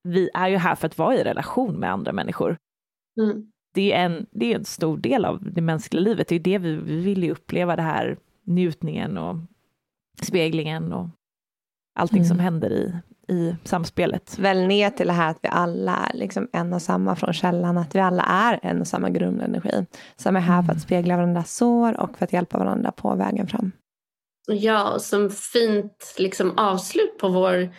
vi 0.09 0.31
är 0.35 0.49
ju 0.49 0.57
här 0.57 0.75
för 0.75 0.87
att 0.87 0.99
vara 0.99 1.15
i 1.15 1.25
relation 1.25 1.75
med 1.75 1.91
andra 1.93 2.13
människor. 2.13 2.57
Mm. 3.21 3.47
Det 3.75 3.93
är 3.93 4.05
en, 4.05 4.27
det 4.31 4.53
är 4.53 4.57
en 4.59 4.65
stor 4.65 4.97
del 4.97 5.25
av 5.25 5.53
det 5.53 5.61
mänskliga 5.61 6.01
livet, 6.03 6.29
det 6.29 6.35
är 6.35 6.39
det 6.41 6.59
vi, 6.59 6.77
vi 6.77 7.01
vill 7.01 7.25
ju 7.25 7.31
uppleva 7.31 7.77
det 7.77 7.83
här 7.83 8.17
njutningen 8.45 9.19
och 9.19 9.37
speglingen 10.23 10.93
och 10.93 11.09
allting 11.95 12.25
som 12.25 12.39
händer 12.39 12.71
i, 12.71 12.95
i 13.29 13.57
samspelet. 13.65 14.39
Väl 14.39 14.67
ner 14.67 14.91
till 14.91 15.07
det 15.07 15.13
här 15.13 15.31
att 15.31 15.39
vi 15.43 15.49
alla 15.49 15.97
är 15.97 16.17
liksom 16.17 16.49
en 16.53 16.73
och 16.73 16.83
samma 16.83 17.17
från 17.17 17.33
källan, 17.33 17.79
att 17.79 17.95
vi 17.95 18.01
alla 18.01 18.23
är 18.23 18.61
en 18.63 18.81
och 18.81 18.87
samma 18.87 19.11
grundenergi, 19.11 19.87
som 20.17 20.37
är 20.37 20.41
här 20.41 20.63
för 20.63 20.73
att 20.73 20.81
spegla 20.81 21.17
varandras 21.17 21.57
sår 21.57 22.01
och 22.01 22.19
för 22.19 22.25
att 22.25 22.33
hjälpa 22.33 22.59
varandra 22.59 22.93
på 22.93 23.15
vägen 23.15 23.47
fram. 23.47 23.73
Ja, 24.47 24.93
och 24.93 25.03
som 25.03 25.31
fint 25.31 26.15
liksom 26.19 26.59
avslut 26.59 27.19
på 27.19 27.29
vår 27.29 27.71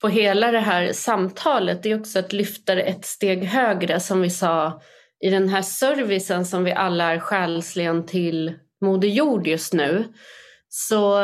på 0.00 0.08
hela 0.08 0.50
det 0.50 0.60
här 0.60 0.92
samtalet 0.92 1.82
det 1.82 1.90
är 1.90 2.00
också 2.00 2.18
att 2.18 2.32
lyfta 2.32 2.74
det 2.74 2.82
ett 2.82 3.04
steg 3.04 3.44
högre 3.44 4.00
som 4.00 4.20
vi 4.20 4.30
sa 4.30 4.80
i 5.24 5.30
den 5.30 5.48
här 5.48 5.62
servicen 5.62 6.44
som 6.44 6.64
vi 6.64 6.72
alla 6.72 7.12
är 7.12 7.18
själsligen 7.18 8.06
till 8.06 8.54
Moder 8.82 9.08
Jord 9.08 9.46
just 9.46 9.72
nu. 9.72 10.04
Så 10.68 11.14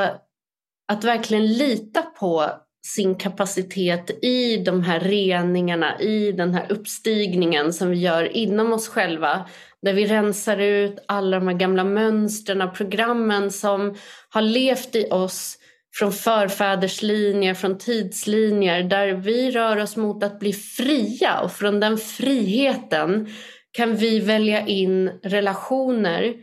att 0.89 1.05
verkligen 1.05 1.47
lita 1.47 2.03
på 2.03 2.51
sin 2.87 3.15
kapacitet 3.15 4.25
i 4.25 4.57
de 4.57 4.83
här 4.83 5.01
reningarna, 5.01 6.01
i 6.01 6.33
den 6.33 6.55
här 6.55 6.73
uppstigningen 6.73 7.73
som 7.73 7.91
vi 7.91 7.97
gör 7.97 8.37
inom 8.37 8.73
oss 8.73 8.89
själva. 8.89 9.49
Där 9.83 9.93
vi 9.93 10.07
rensar 10.07 10.59
ut 10.59 10.99
alla 11.09 11.39
de 11.39 11.49
här 11.49 11.55
gamla 11.55 11.85
mönstren 11.85 12.63
och 12.63 12.75
programmen 12.75 13.51
som 13.51 13.97
har 14.29 14.43
levt 14.43 14.95
i 14.95 15.11
oss 15.11 15.59
från 15.95 16.13
förfäderslinjer, 16.13 17.55
från 17.55 17.79
tidslinjer 17.79 18.83
där 18.83 19.13
vi 19.13 19.51
rör 19.51 19.77
oss 19.77 19.97
mot 19.97 20.25
att 20.25 20.41
bli 20.41 20.53
fria 20.53 21.41
och 21.41 21.53
från 21.53 21.81
den 21.81 21.99
friheten 21.99 23.29
kan 23.73 23.97
vi 23.97 24.21
välja 24.21 24.67
in 24.67 25.11
relationer 25.23 26.35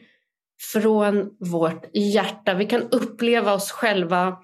från 0.74 1.30
vårt 1.39 1.86
hjärta. 1.93 2.53
Vi 2.53 2.66
kan 2.66 2.82
uppleva 2.82 3.53
oss 3.53 3.72
själva 3.72 4.38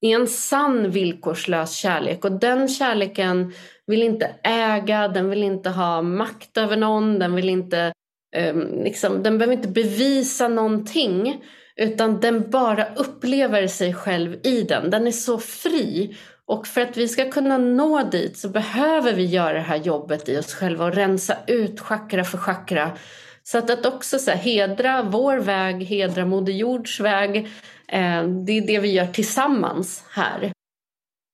i 0.00 0.12
en 0.12 0.26
sann 0.26 0.90
villkorslös 0.90 1.74
kärlek 1.74 2.24
och 2.24 2.32
den 2.32 2.68
kärleken 2.68 3.52
vill 3.86 4.02
inte 4.02 4.34
äga, 4.44 5.08
den 5.08 5.30
vill 5.30 5.42
inte 5.42 5.70
ha 5.70 6.02
makt 6.02 6.56
över 6.56 6.76
någon, 6.76 7.18
den 7.18 7.34
vill 7.34 7.48
inte 7.48 7.92
um, 8.36 8.82
liksom, 8.84 9.22
den 9.22 9.38
behöver 9.38 9.56
inte 9.56 9.68
bevisa 9.68 10.48
någonting 10.48 11.44
utan 11.76 12.20
den 12.20 12.50
bara 12.50 12.94
upplever 12.94 13.66
sig 13.66 13.94
själv 13.94 14.36
i 14.44 14.62
den. 14.62 14.90
Den 14.90 15.06
är 15.06 15.12
så 15.12 15.38
fri 15.38 16.16
och 16.46 16.66
för 16.66 16.80
att 16.80 16.96
vi 16.96 17.08
ska 17.08 17.30
kunna 17.30 17.58
nå 17.58 18.02
dit 18.02 18.38
så 18.38 18.48
behöver 18.48 19.12
vi 19.12 19.24
göra 19.24 19.52
det 19.52 19.60
här 19.60 19.76
jobbet 19.76 20.28
i 20.28 20.38
oss 20.38 20.54
själva 20.54 20.84
och 20.84 20.94
rensa 20.94 21.36
ut 21.46 21.80
chakra 21.80 22.24
för 22.24 22.38
chakra. 22.38 22.90
Så 23.50 23.58
att, 23.58 23.70
att 23.70 23.86
också 23.86 24.18
så 24.18 24.30
här, 24.30 24.38
hedra 24.38 25.02
vår 25.02 25.36
väg, 25.36 25.84
hedra 25.84 26.24
Moder 26.24 26.52
Jords 26.52 27.00
väg, 27.00 27.36
eh, 27.88 28.24
det 28.24 28.52
är 28.52 28.66
det 28.66 28.78
vi 28.78 28.92
gör 28.92 29.06
tillsammans 29.06 30.04
här. 30.10 30.52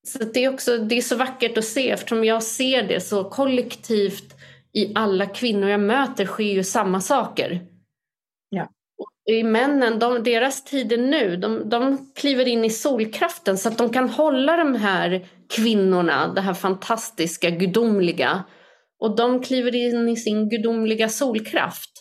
Så 0.06 0.18
det, 0.18 0.44
är 0.44 0.54
också, 0.54 0.78
det 0.78 0.94
är 0.94 1.02
så 1.02 1.16
vackert 1.16 1.58
att 1.58 1.64
se 1.64 1.90
eftersom 1.90 2.24
jag 2.24 2.42
ser 2.42 2.82
det 2.82 3.00
så 3.00 3.24
kollektivt 3.24 4.34
i 4.72 4.92
alla 4.94 5.26
kvinnor 5.26 5.68
jag 5.68 5.80
möter 5.80 6.26
sker 6.26 6.52
ju 6.52 6.64
samma 6.64 7.00
saker. 7.00 7.60
Ja. 8.48 8.68
Och 8.98 9.32
I 9.32 9.42
männen, 9.42 9.98
de, 9.98 10.22
deras 10.22 10.64
tid 10.64 10.92
är 10.92 10.98
nu. 10.98 11.36
De, 11.36 11.68
de 11.68 12.10
kliver 12.14 12.48
in 12.48 12.64
i 12.64 12.70
solkraften 12.70 13.58
så 13.58 13.68
att 13.68 13.78
de 13.78 13.92
kan 13.92 14.08
hålla 14.08 14.56
de 14.56 14.74
här 14.74 15.26
kvinnorna, 15.56 16.28
det 16.34 16.40
här 16.40 16.54
fantastiska, 16.54 17.50
gudomliga. 17.50 18.44
Och 18.98 19.16
de 19.16 19.42
kliver 19.42 19.74
in 19.74 20.08
i 20.08 20.16
sin 20.16 20.48
gudomliga 20.48 21.08
solkraft. 21.08 21.93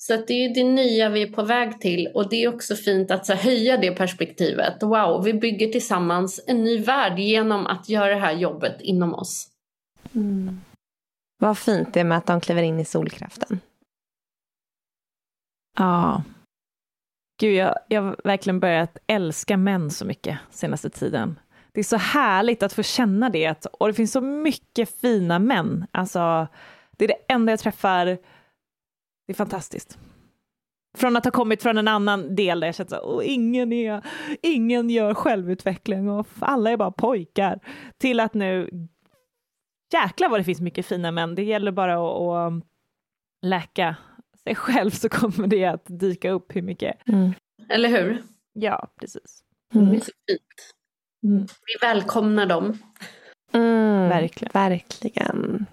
Så 0.00 0.14
att 0.14 0.26
det 0.26 0.44
är 0.44 0.54
det 0.54 0.64
nya 0.64 1.08
vi 1.08 1.22
är 1.22 1.32
på 1.32 1.42
väg 1.42 1.80
till 1.80 2.08
och 2.14 2.28
det 2.28 2.44
är 2.44 2.54
också 2.54 2.76
fint 2.76 3.10
att 3.10 3.26
så 3.26 3.34
höja 3.34 3.76
det 3.76 3.92
perspektivet. 3.92 4.82
Wow, 4.82 5.24
vi 5.24 5.34
bygger 5.34 5.68
tillsammans 5.68 6.40
en 6.46 6.64
ny 6.64 6.78
värld 6.78 7.18
genom 7.18 7.66
att 7.66 7.88
göra 7.88 8.14
det 8.14 8.20
här 8.20 8.32
jobbet 8.32 8.80
inom 8.80 9.14
oss. 9.14 9.48
Vad 11.38 11.58
fint 11.58 11.94
det 11.94 12.00
är 12.00 12.04
med 12.04 12.18
att 12.18 12.26
de 12.26 12.40
kliver 12.40 12.62
in 12.62 12.80
i 12.80 12.84
solkraften. 12.84 13.60
Ja. 15.78 16.22
Gud, 17.40 17.54
jag, 17.54 17.74
jag 17.88 18.02
har 18.02 18.16
verkligen 18.24 18.60
börjat 18.60 18.98
älska 19.06 19.56
män 19.56 19.90
så 19.90 20.04
mycket 20.04 20.38
senaste 20.50 20.90
tiden. 20.90 21.38
Det 21.72 21.80
är 21.80 21.84
så 21.84 21.96
härligt 21.96 22.62
att 22.62 22.72
få 22.72 22.82
känna 22.82 23.30
det, 23.30 23.66
och 23.66 23.88
det 23.88 23.94
finns 23.94 24.12
så 24.12 24.20
mycket 24.20 25.00
fina 25.00 25.38
män. 25.38 25.86
Alltså, 25.90 26.48
det 26.96 27.04
är 27.04 27.08
det 27.08 27.32
enda 27.34 27.52
jag 27.52 27.60
träffar. 27.60 28.18
Det 29.28 29.32
är 29.32 29.34
fantastiskt. 29.34 29.98
Från 30.98 31.16
att 31.16 31.24
ha 31.24 31.32
kommit 31.32 31.62
från 31.62 31.78
en 31.78 31.88
annan 31.88 32.34
del 32.34 32.60
där 32.60 32.68
jag 32.68 32.74
känt 32.74 32.92
att 32.92 33.22
ingen, 33.22 33.72
är, 33.72 34.02
ingen 34.42 34.90
gör 34.90 35.14
självutveckling 35.14 36.08
och 36.10 36.26
alla 36.40 36.70
är 36.70 36.76
bara 36.76 36.90
pojkar, 36.90 37.60
till 37.98 38.20
att 38.20 38.34
nu, 38.34 38.70
jäklar 39.92 40.28
vad 40.28 40.40
det 40.40 40.44
finns 40.44 40.60
mycket 40.60 40.86
fina 40.86 41.10
män. 41.10 41.34
Det 41.34 41.42
gäller 41.42 41.72
bara 41.72 41.94
att, 41.94 42.52
att 42.52 42.64
läka 43.46 43.96
sig 44.44 44.54
själv 44.54 44.90
så 44.90 45.08
kommer 45.08 45.46
det 45.46 45.64
att 45.64 45.84
dyka 45.86 46.30
upp 46.30 46.56
hur 46.56 46.62
mycket. 46.62 47.08
Mm. 47.08 47.32
Eller 47.68 47.88
hur? 47.88 48.22
Ja, 48.52 48.88
precis. 49.00 49.44
Det 49.72 49.78
är 49.78 50.00
så 50.00 50.12
fint. 50.30 51.52
Vi 51.66 51.86
välkomnar 51.86 52.46
dem. 52.46 52.78
Mm, 53.52 54.08
Verkligen. 54.08 54.50
Verkligen. 54.52 55.66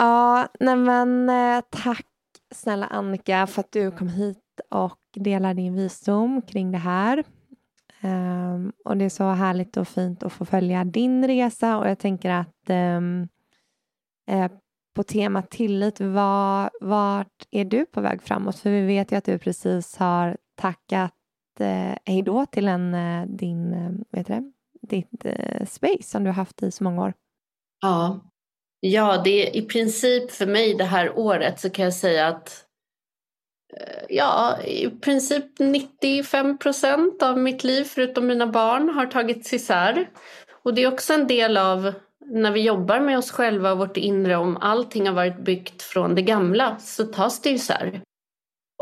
Ja, 0.00 0.48
nej 0.60 0.76
men 0.76 1.28
eh, 1.28 1.64
tack 1.70 2.06
snälla 2.54 2.86
Annika 2.86 3.46
för 3.46 3.60
att 3.60 3.72
du 3.72 3.90
kom 3.90 4.08
hit 4.08 4.60
och 4.70 4.98
delade 5.14 5.54
din 5.54 5.74
visdom 5.74 6.42
kring 6.42 6.72
det 6.72 6.78
här. 6.78 7.24
Um, 8.02 8.72
och 8.84 8.96
det 8.96 9.04
är 9.04 9.08
så 9.08 9.24
härligt 9.24 9.76
och 9.76 9.88
fint 9.88 10.22
att 10.22 10.32
få 10.32 10.44
följa 10.44 10.84
din 10.84 11.26
resa 11.26 11.78
och 11.78 11.88
jag 11.88 11.98
tänker 11.98 12.30
att 12.30 12.70
um, 12.70 13.28
eh, 14.28 14.50
på 14.94 15.02
temat 15.02 15.50
tillit, 15.50 16.00
var, 16.00 16.70
vart 16.80 17.46
är 17.50 17.64
du 17.64 17.86
på 17.86 18.00
väg 18.00 18.22
framåt? 18.22 18.58
För 18.58 18.70
vi 18.70 18.86
vet 18.86 19.12
ju 19.12 19.16
att 19.16 19.24
du 19.24 19.38
precis 19.38 19.96
har 19.96 20.36
tackat 20.54 21.14
eh, 21.58 21.94
hej 22.04 22.22
då 22.22 22.46
till 22.46 22.68
en, 22.68 22.94
eh, 22.94 23.26
din, 23.26 23.72
eh, 23.72 23.90
vet 24.10 24.26
det, 24.26 24.52
ditt 24.82 25.24
eh, 25.24 25.66
space 25.66 26.02
som 26.02 26.24
du 26.24 26.30
har 26.30 26.34
haft 26.34 26.62
i 26.62 26.70
så 26.70 26.84
många 26.84 27.02
år. 27.02 27.12
Ja 27.80 28.20
ja, 28.80 29.20
det 29.24 29.48
är 29.48 29.56
i 29.56 29.62
princip 29.62 30.30
för 30.30 30.46
mig 30.46 30.74
det 30.74 30.84
här 30.84 31.18
året 31.18 31.60
så 31.60 31.70
kan 31.70 31.84
jag 31.84 31.94
säga 31.94 32.28
att 32.28 32.64
eh, 33.76 34.04
ja, 34.08 34.62
i 34.62 34.90
princip 34.90 35.58
95 35.58 36.58
procent 36.58 37.22
av 37.22 37.38
mitt 37.38 37.64
liv 37.64 37.84
förutom 37.84 38.26
mina 38.26 38.46
barn 38.46 38.88
har 38.88 39.06
tagits 39.06 39.52
isär. 39.52 40.10
Och 40.62 40.74
det 40.74 40.82
är 40.82 40.92
också 40.92 41.12
en 41.12 41.26
del 41.26 41.56
av 41.56 41.92
när 42.26 42.50
vi 42.50 42.60
jobbar 42.60 43.00
med 43.00 43.18
oss 43.18 43.30
själva 43.30 43.72
och 43.72 43.78
vårt 43.78 43.96
inre 43.96 44.36
om 44.36 44.56
allting 44.56 45.06
har 45.06 45.14
varit 45.14 45.44
byggt 45.44 45.82
från 45.82 46.14
det 46.14 46.22
gamla 46.22 46.78
så 46.78 47.04
tas 47.04 47.42
det 47.42 47.50
isär. 47.50 48.00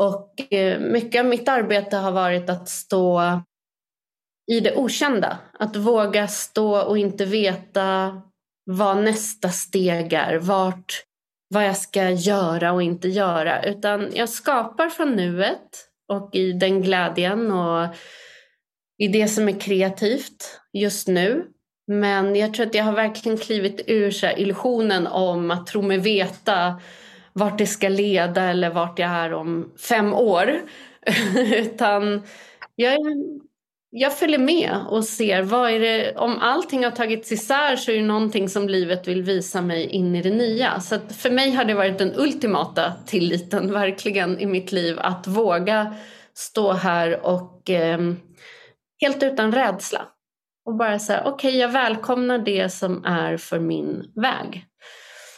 Och 0.01 0.53
eh, 0.53 0.79
mycket 0.79 1.19
av 1.19 1.25
mitt 1.25 1.49
arbete 1.49 1.97
har 1.97 2.11
varit 2.11 2.49
att 2.49 2.69
stå 2.69 3.21
i 4.51 4.59
det 4.59 4.75
okända. 4.75 5.37
Att 5.59 5.75
våga 5.75 6.27
stå 6.27 6.81
och 6.81 6.97
inte 6.97 7.25
veta 7.25 8.21
vad 8.71 9.03
nästa 9.03 9.49
steg 9.49 10.13
är, 10.13 10.37
vart, 10.37 11.03
vad 11.49 11.65
jag 11.65 11.77
ska 11.77 12.09
göra 12.09 12.71
och 12.71 12.83
inte 12.83 13.07
göra. 13.07 13.63
Utan 13.63 14.09
jag 14.13 14.29
skapar 14.29 14.89
från 14.89 15.15
nuet 15.15 15.87
och 16.07 16.35
i 16.35 16.51
den 16.51 16.81
glädjen 16.81 17.51
och 17.51 17.87
i 18.97 19.07
det 19.07 19.27
som 19.27 19.49
är 19.49 19.59
kreativt 19.59 20.59
just 20.73 21.07
nu. 21.07 21.45
Men 21.87 22.35
jag 22.35 22.53
tror 22.53 22.65
att 22.65 22.75
jag 22.75 22.83
har 22.83 22.93
verkligen 22.93 23.37
klivit 23.37 23.81
ur 23.87 24.11
så 24.11 24.27
illusionen 24.37 25.07
om 25.07 25.51
att 25.51 25.67
tro 25.67 25.81
mig 25.81 25.97
veta 25.97 26.81
vart 27.33 27.57
det 27.57 27.67
ska 27.67 27.89
leda 27.89 28.43
eller 28.43 28.69
vart 28.69 28.99
jag 28.99 29.09
är 29.09 29.33
om 29.33 29.73
fem 29.89 30.13
år. 30.13 30.61
Utan 31.55 32.23
jag, 32.75 32.97
jag 33.91 34.17
följer 34.17 34.39
med 34.39 34.85
och 34.89 35.05
ser 35.05 35.41
vad 35.41 35.71
är 35.71 35.79
det, 35.79 36.15
om 36.15 36.39
allting 36.39 36.83
har 36.83 36.91
tagits 36.91 37.31
isär 37.31 37.75
så 37.75 37.91
är 37.91 37.95
det 37.95 38.03
någonting 38.03 38.49
som 38.49 38.69
livet 38.69 39.07
vill 39.07 39.23
visa 39.23 39.61
mig 39.61 39.85
in 39.85 40.15
i 40.15 40.21
det 40.21 40.31
nya. 40.31 40.79
Så 40.79 40.99
för 40.99 41.29
mig 41.29 41.51
har 41.51 41.65
det 41.65 41.73
varit 41.73 41.97
den 41.97 42.13
ultimata 42.15 42.93
tilliten 43.05 43.71
verkligen 43.71 44.39
i 44.39 44.45
mitt 44.45 44.71
liv 44.71 44.99
att 44.99 45.27
våga 45.27 45.95
stå 46.33 46.73
här 46.73 47.25
och 47.25 47.69
eh, 47.69 47.99
helt 49.01 49.23
utan 49.23 49.51
rädsla. 49.51 50.07
Och 50.65 50.75
bara 50.77 50.99
säga 50.99 51.21
okej 51.25 51.49
okay, 51.49 51.59
jag 51.59 51.69
välkomnar 51.69 52.37
det 52.37 52.69
som 52.69 53.05
är 53.05 53.37
för 53.37 53.59
min 53.59 54.11
väg. 54.15 54.65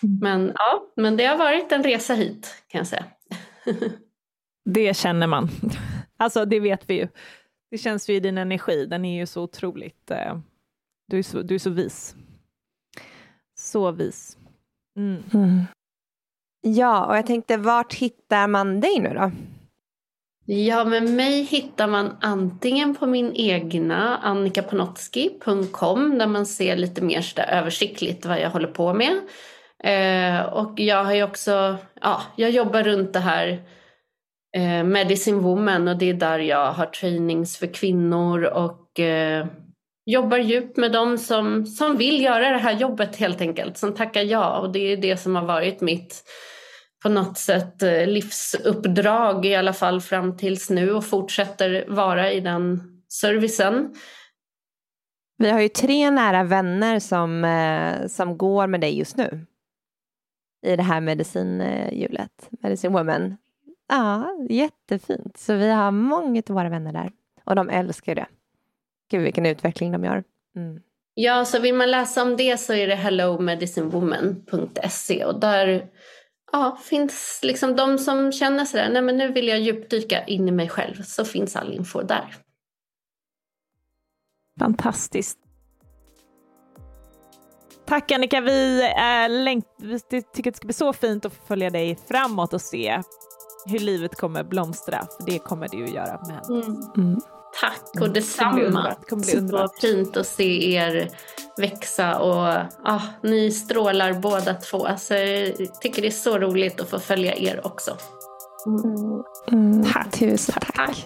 Mm. 0.03 0.19
Men 0.21 0.51
ja, 0.55 0.93
men 0.95 1.17
det 1.17 1.25
har 1.25 1.37
varit 1.37 1.71
en 1.71 1.83
resa 1.83 2.13
hit 2.13 2.63
kan 2.67 2.79
jag 2.79 2.87
säga. 2.87 3.05
det 4.65 4.97
känner 4.97 5.27
man. 5.27 5.49
Alltså 6.17 6.45
det 6.45 6.59
vet 6.59 6.89
vi 6.89 6.93
ju. 6.93 7.07
Det 7.71 7.77
känns 7.77 8.09
ju 8.09 8.13
i 8.13 8.19
din 8.19 8.37
energi, 8.37 8.85
den 8.85 9.05
är 9.05 9.19
ju 9.19 9.25
så 9.25 9.43
otroligt, 9.43 10.11
eh, 10.11 10.37
du, 11.07 11.19
är 11.19 11.23
så, 11.23 11.41
du 11.41 11.55
är 11.55 11.59
så 11.59 11.69
vis. 11.69 12.15
Så 13.59 13.91
vis. 13.91 14.37
Mm. 14.97 15.23
Mm. 15.33 15.61
Ja, 16.61 17.05
och 17.05 17.17
jag 17.17 17.25
tänkte 17.25 17.57
vart 17.57 17.93
hittar 17.93 18.47
man 18.47 18.79
dig 18.79 18.99
nu 18.99 19.13
då? 19.13 19.31
Ja, 20.45 20.85
men 20.85 21.15
mig 21.15 21.43
hittar 21.43 21.87
man 21.87 22.17
antingen 22.21 22.95
på 22.95 23.05
min 23.05 23.31
egna 23.35 24.17
annikapanotski.com 24.17 26.17
där 26.17 26.27
man 26.27 26.45
ser 26.45 26.75
lite 26.75 27.01
mer 27.01 27.21
så 27.21 27.41
översiktligt 27.41 28.25
vad 28.25 28.41
jag 28.41 28.49
håller 28.49 28.67
på 28.67 28.93
med. 28.93 29.21
Eh, 29.83 30.45
och 30.45 30.79
jag 30.79 31.03
har 31.03 31.13
ju 31.13 31.23
också, 31.23 31.77
ja, 32.01 32.21
jag 32.35 32.51
jobbar 32.51 32.83
runt 32.83 33.13
det 33.13 33.19
här 33.19 33.63
eh, 34.57 34.83
Medicine 34.83 35.37
Woman 35.37 35.87
och 35.87 35.97
det 35.97 36.09
är 36.09 36.13
där 36.13 36.39
jag 36.39 36.71
har 36.71 36.85
trainings 36.85 37.57
för 37.57 37.67
kvinnor 37.67 38.43
och 38.43 38.99
eh, 38.99 39.47
jobbar 40.05 40.37
djupt 40.37 40.77
med 40.77 40.91
dem 40.91 41.17
som, 41.17 41.65
som 41.65 41.97
vill 41.97 42.21
göra 42.21 42.49
det 42.49 42.57
här 42.57 42.79
jobbet 42.79 43.15
helt 43.15 43.41
enkelt, 43.41 43.77
som 43.77 43.93
tackar 43.93 44.21
ja 44.21 44.59
och 44.59 44.71
det 44.71 44.79
är 44.79 44.97
det 44.97 45.17
som 45.17 45.35
har 45.35 45.45
varit 45.45 45.81
mitt 45.81 46.23
på 47.03 47.09
något 47.09 47.37
sätt 47.37 47.83
eh, 47.83 48.07
livsuppdrag 48.07 49.45
i 49.45 49.55
alla 49.55 49.73
fall 49.73 50.01
fram 50.01 50.37
tills 50.37 50.69
nu 50.69 50.91
och 50.93 51.05
fortsätter 51.05 51.85
vara 51.87 52.31
i 52.31 52.39
den 52.39 52.81
servicen. 53.09 53.95
Vi 55.37 55.49
har 55.49 55.59
ju 55.59 55.69
tre 55.69 56.11
nära 56.11 56.43
vänner 56.43 56.99
som, 56.99 57.43
eh, 57.43 58.07
som 58.07 58.37
går 58.37 58.67
med 58.67 58.81
dig 58.81 58.97
just 58.97 59.17
nu 59.17 59.45
i 60.65 60.75
det 60.75 60.83
här 60.83 61.01
medicinhjulet, 61.01 62.49
eh, 62.51 62.57
Medicine 62.61 62.93
Woman. 62.93 63.37
Ja, 63.91 64.37
jättefint. 64.49 65.37
Så 65.37 65.53
vi 65.53 65.69
har 65.69 65.91
många 65.91 66.43
av 66.49 66.55
våra 66.55 66.69
vänner 66.69 66.93
där 66.93 67.11
och 67.43 67.55
de 67.55 67.69
älskar 67.69 68.15
det. 68.15 68.25
Gud 69.09 69.21
vilken 69.21 69.45
utveckling 69.45 69.91
de 69.91 70.03
gör. 70.03 70.23
Mm. 70.55 70.81
Ja, 71.13 71.45
så 71.45 71.59
vill 71.59 71.75
man 71.75 71.91
läsa 71.91 72.21
om 72.21 72.37
det 72.37 72.59
så 72.59 72.73
är 72.73 72.87
det 72.87 72.95
hellomedicinewoman.se 72.95 75.25
och 75.25 75.39
där 75.39 75.89
ja, 76.51 76.77
finns 76.83 77.39
liksom 77.43 77.75
de 77.75 77.97
som 77.97 78.31
känner 78.31 78.65
sådär, 78.65 78.89
nej 78.89 79.01
men 79.01 79.17
nu 79.17 79.31
vill 79.31 79.47
jag 79.47 79.59
djupdyka 79.59 80.25
in 80.25 80.47
i 80.47 80.51
mig 80.51 80.69
själv, 80.69 81.03
så 81.03 81.25
finns 81.25 81.55
all 81.55 81.73
info 81.73 82.01
där. 82.01 82.35
Fantastiskt. 84.59 85.37
Tack 87.85 88.11
Annika, 88.11 88.41
vi, 88.41 88.81
är 88.95 89.29
längt, 89.29 89.67
vi 89.77 89.99
tycker 89.99 90.49
att 90.49 90.53
det 90.53 90.57
ska 90.57 90.65
bli 90.65 90.73
så 90.73 90.93
fint 90.93 91.25
att 91.25 91.47
följa 91.47 91.69
dig 91.69 91.97
framåt 92.07 92.53
och 92.53 92.61
se 92.61 93.01
hur 93.65 93.79
livet 93.79 94.15
kommer 94.15 94.43
blomstra, 94.43 95.07
för 95.17 95.25
det 95.25 95.39
kommer 95.39 95.67
det 95.67 95.77
ju 95.77 95.87
göra. 95.87 96.19
Men... 96.27 96.61
Mm. 96.61 96.77
Mm. 96.97 97.21
Tack 97.61 97.89
och 97.91 97.97
mm. 97.97 98.13
detsamma. 98.13 98.95
Så 99.21 99.69
fint 99.81 100.17
att 100.17 100.27
se 100.27 100.73
er 100.73 101.09
växa 101.57 102.19
och 102.19 102.47
ah, 102.83 103.01
ni 103.23 103.51
strålar 103.51 104.13
båda 104.13 104.53
två. 104.53 104.85
Alltså, 104.85 105.15
jag 105.15 105.81
tycker 105.81 106.01
det 106.01 106.07
är 106.07 106.11
så 106.11 106.37
roligt 106.37 106.81
att 106.81 106.89
få 106.89 106.99
följa 106.99 107.35
er 107.35 107.65
också. 107.65 107.97
Mm. 108.65 109.23
Mm. 109.51 109.83
Tack. 109.83 110.11
Tusen 110.11 110.55
tack. 110.61 110.75
tack. 110.75 111.05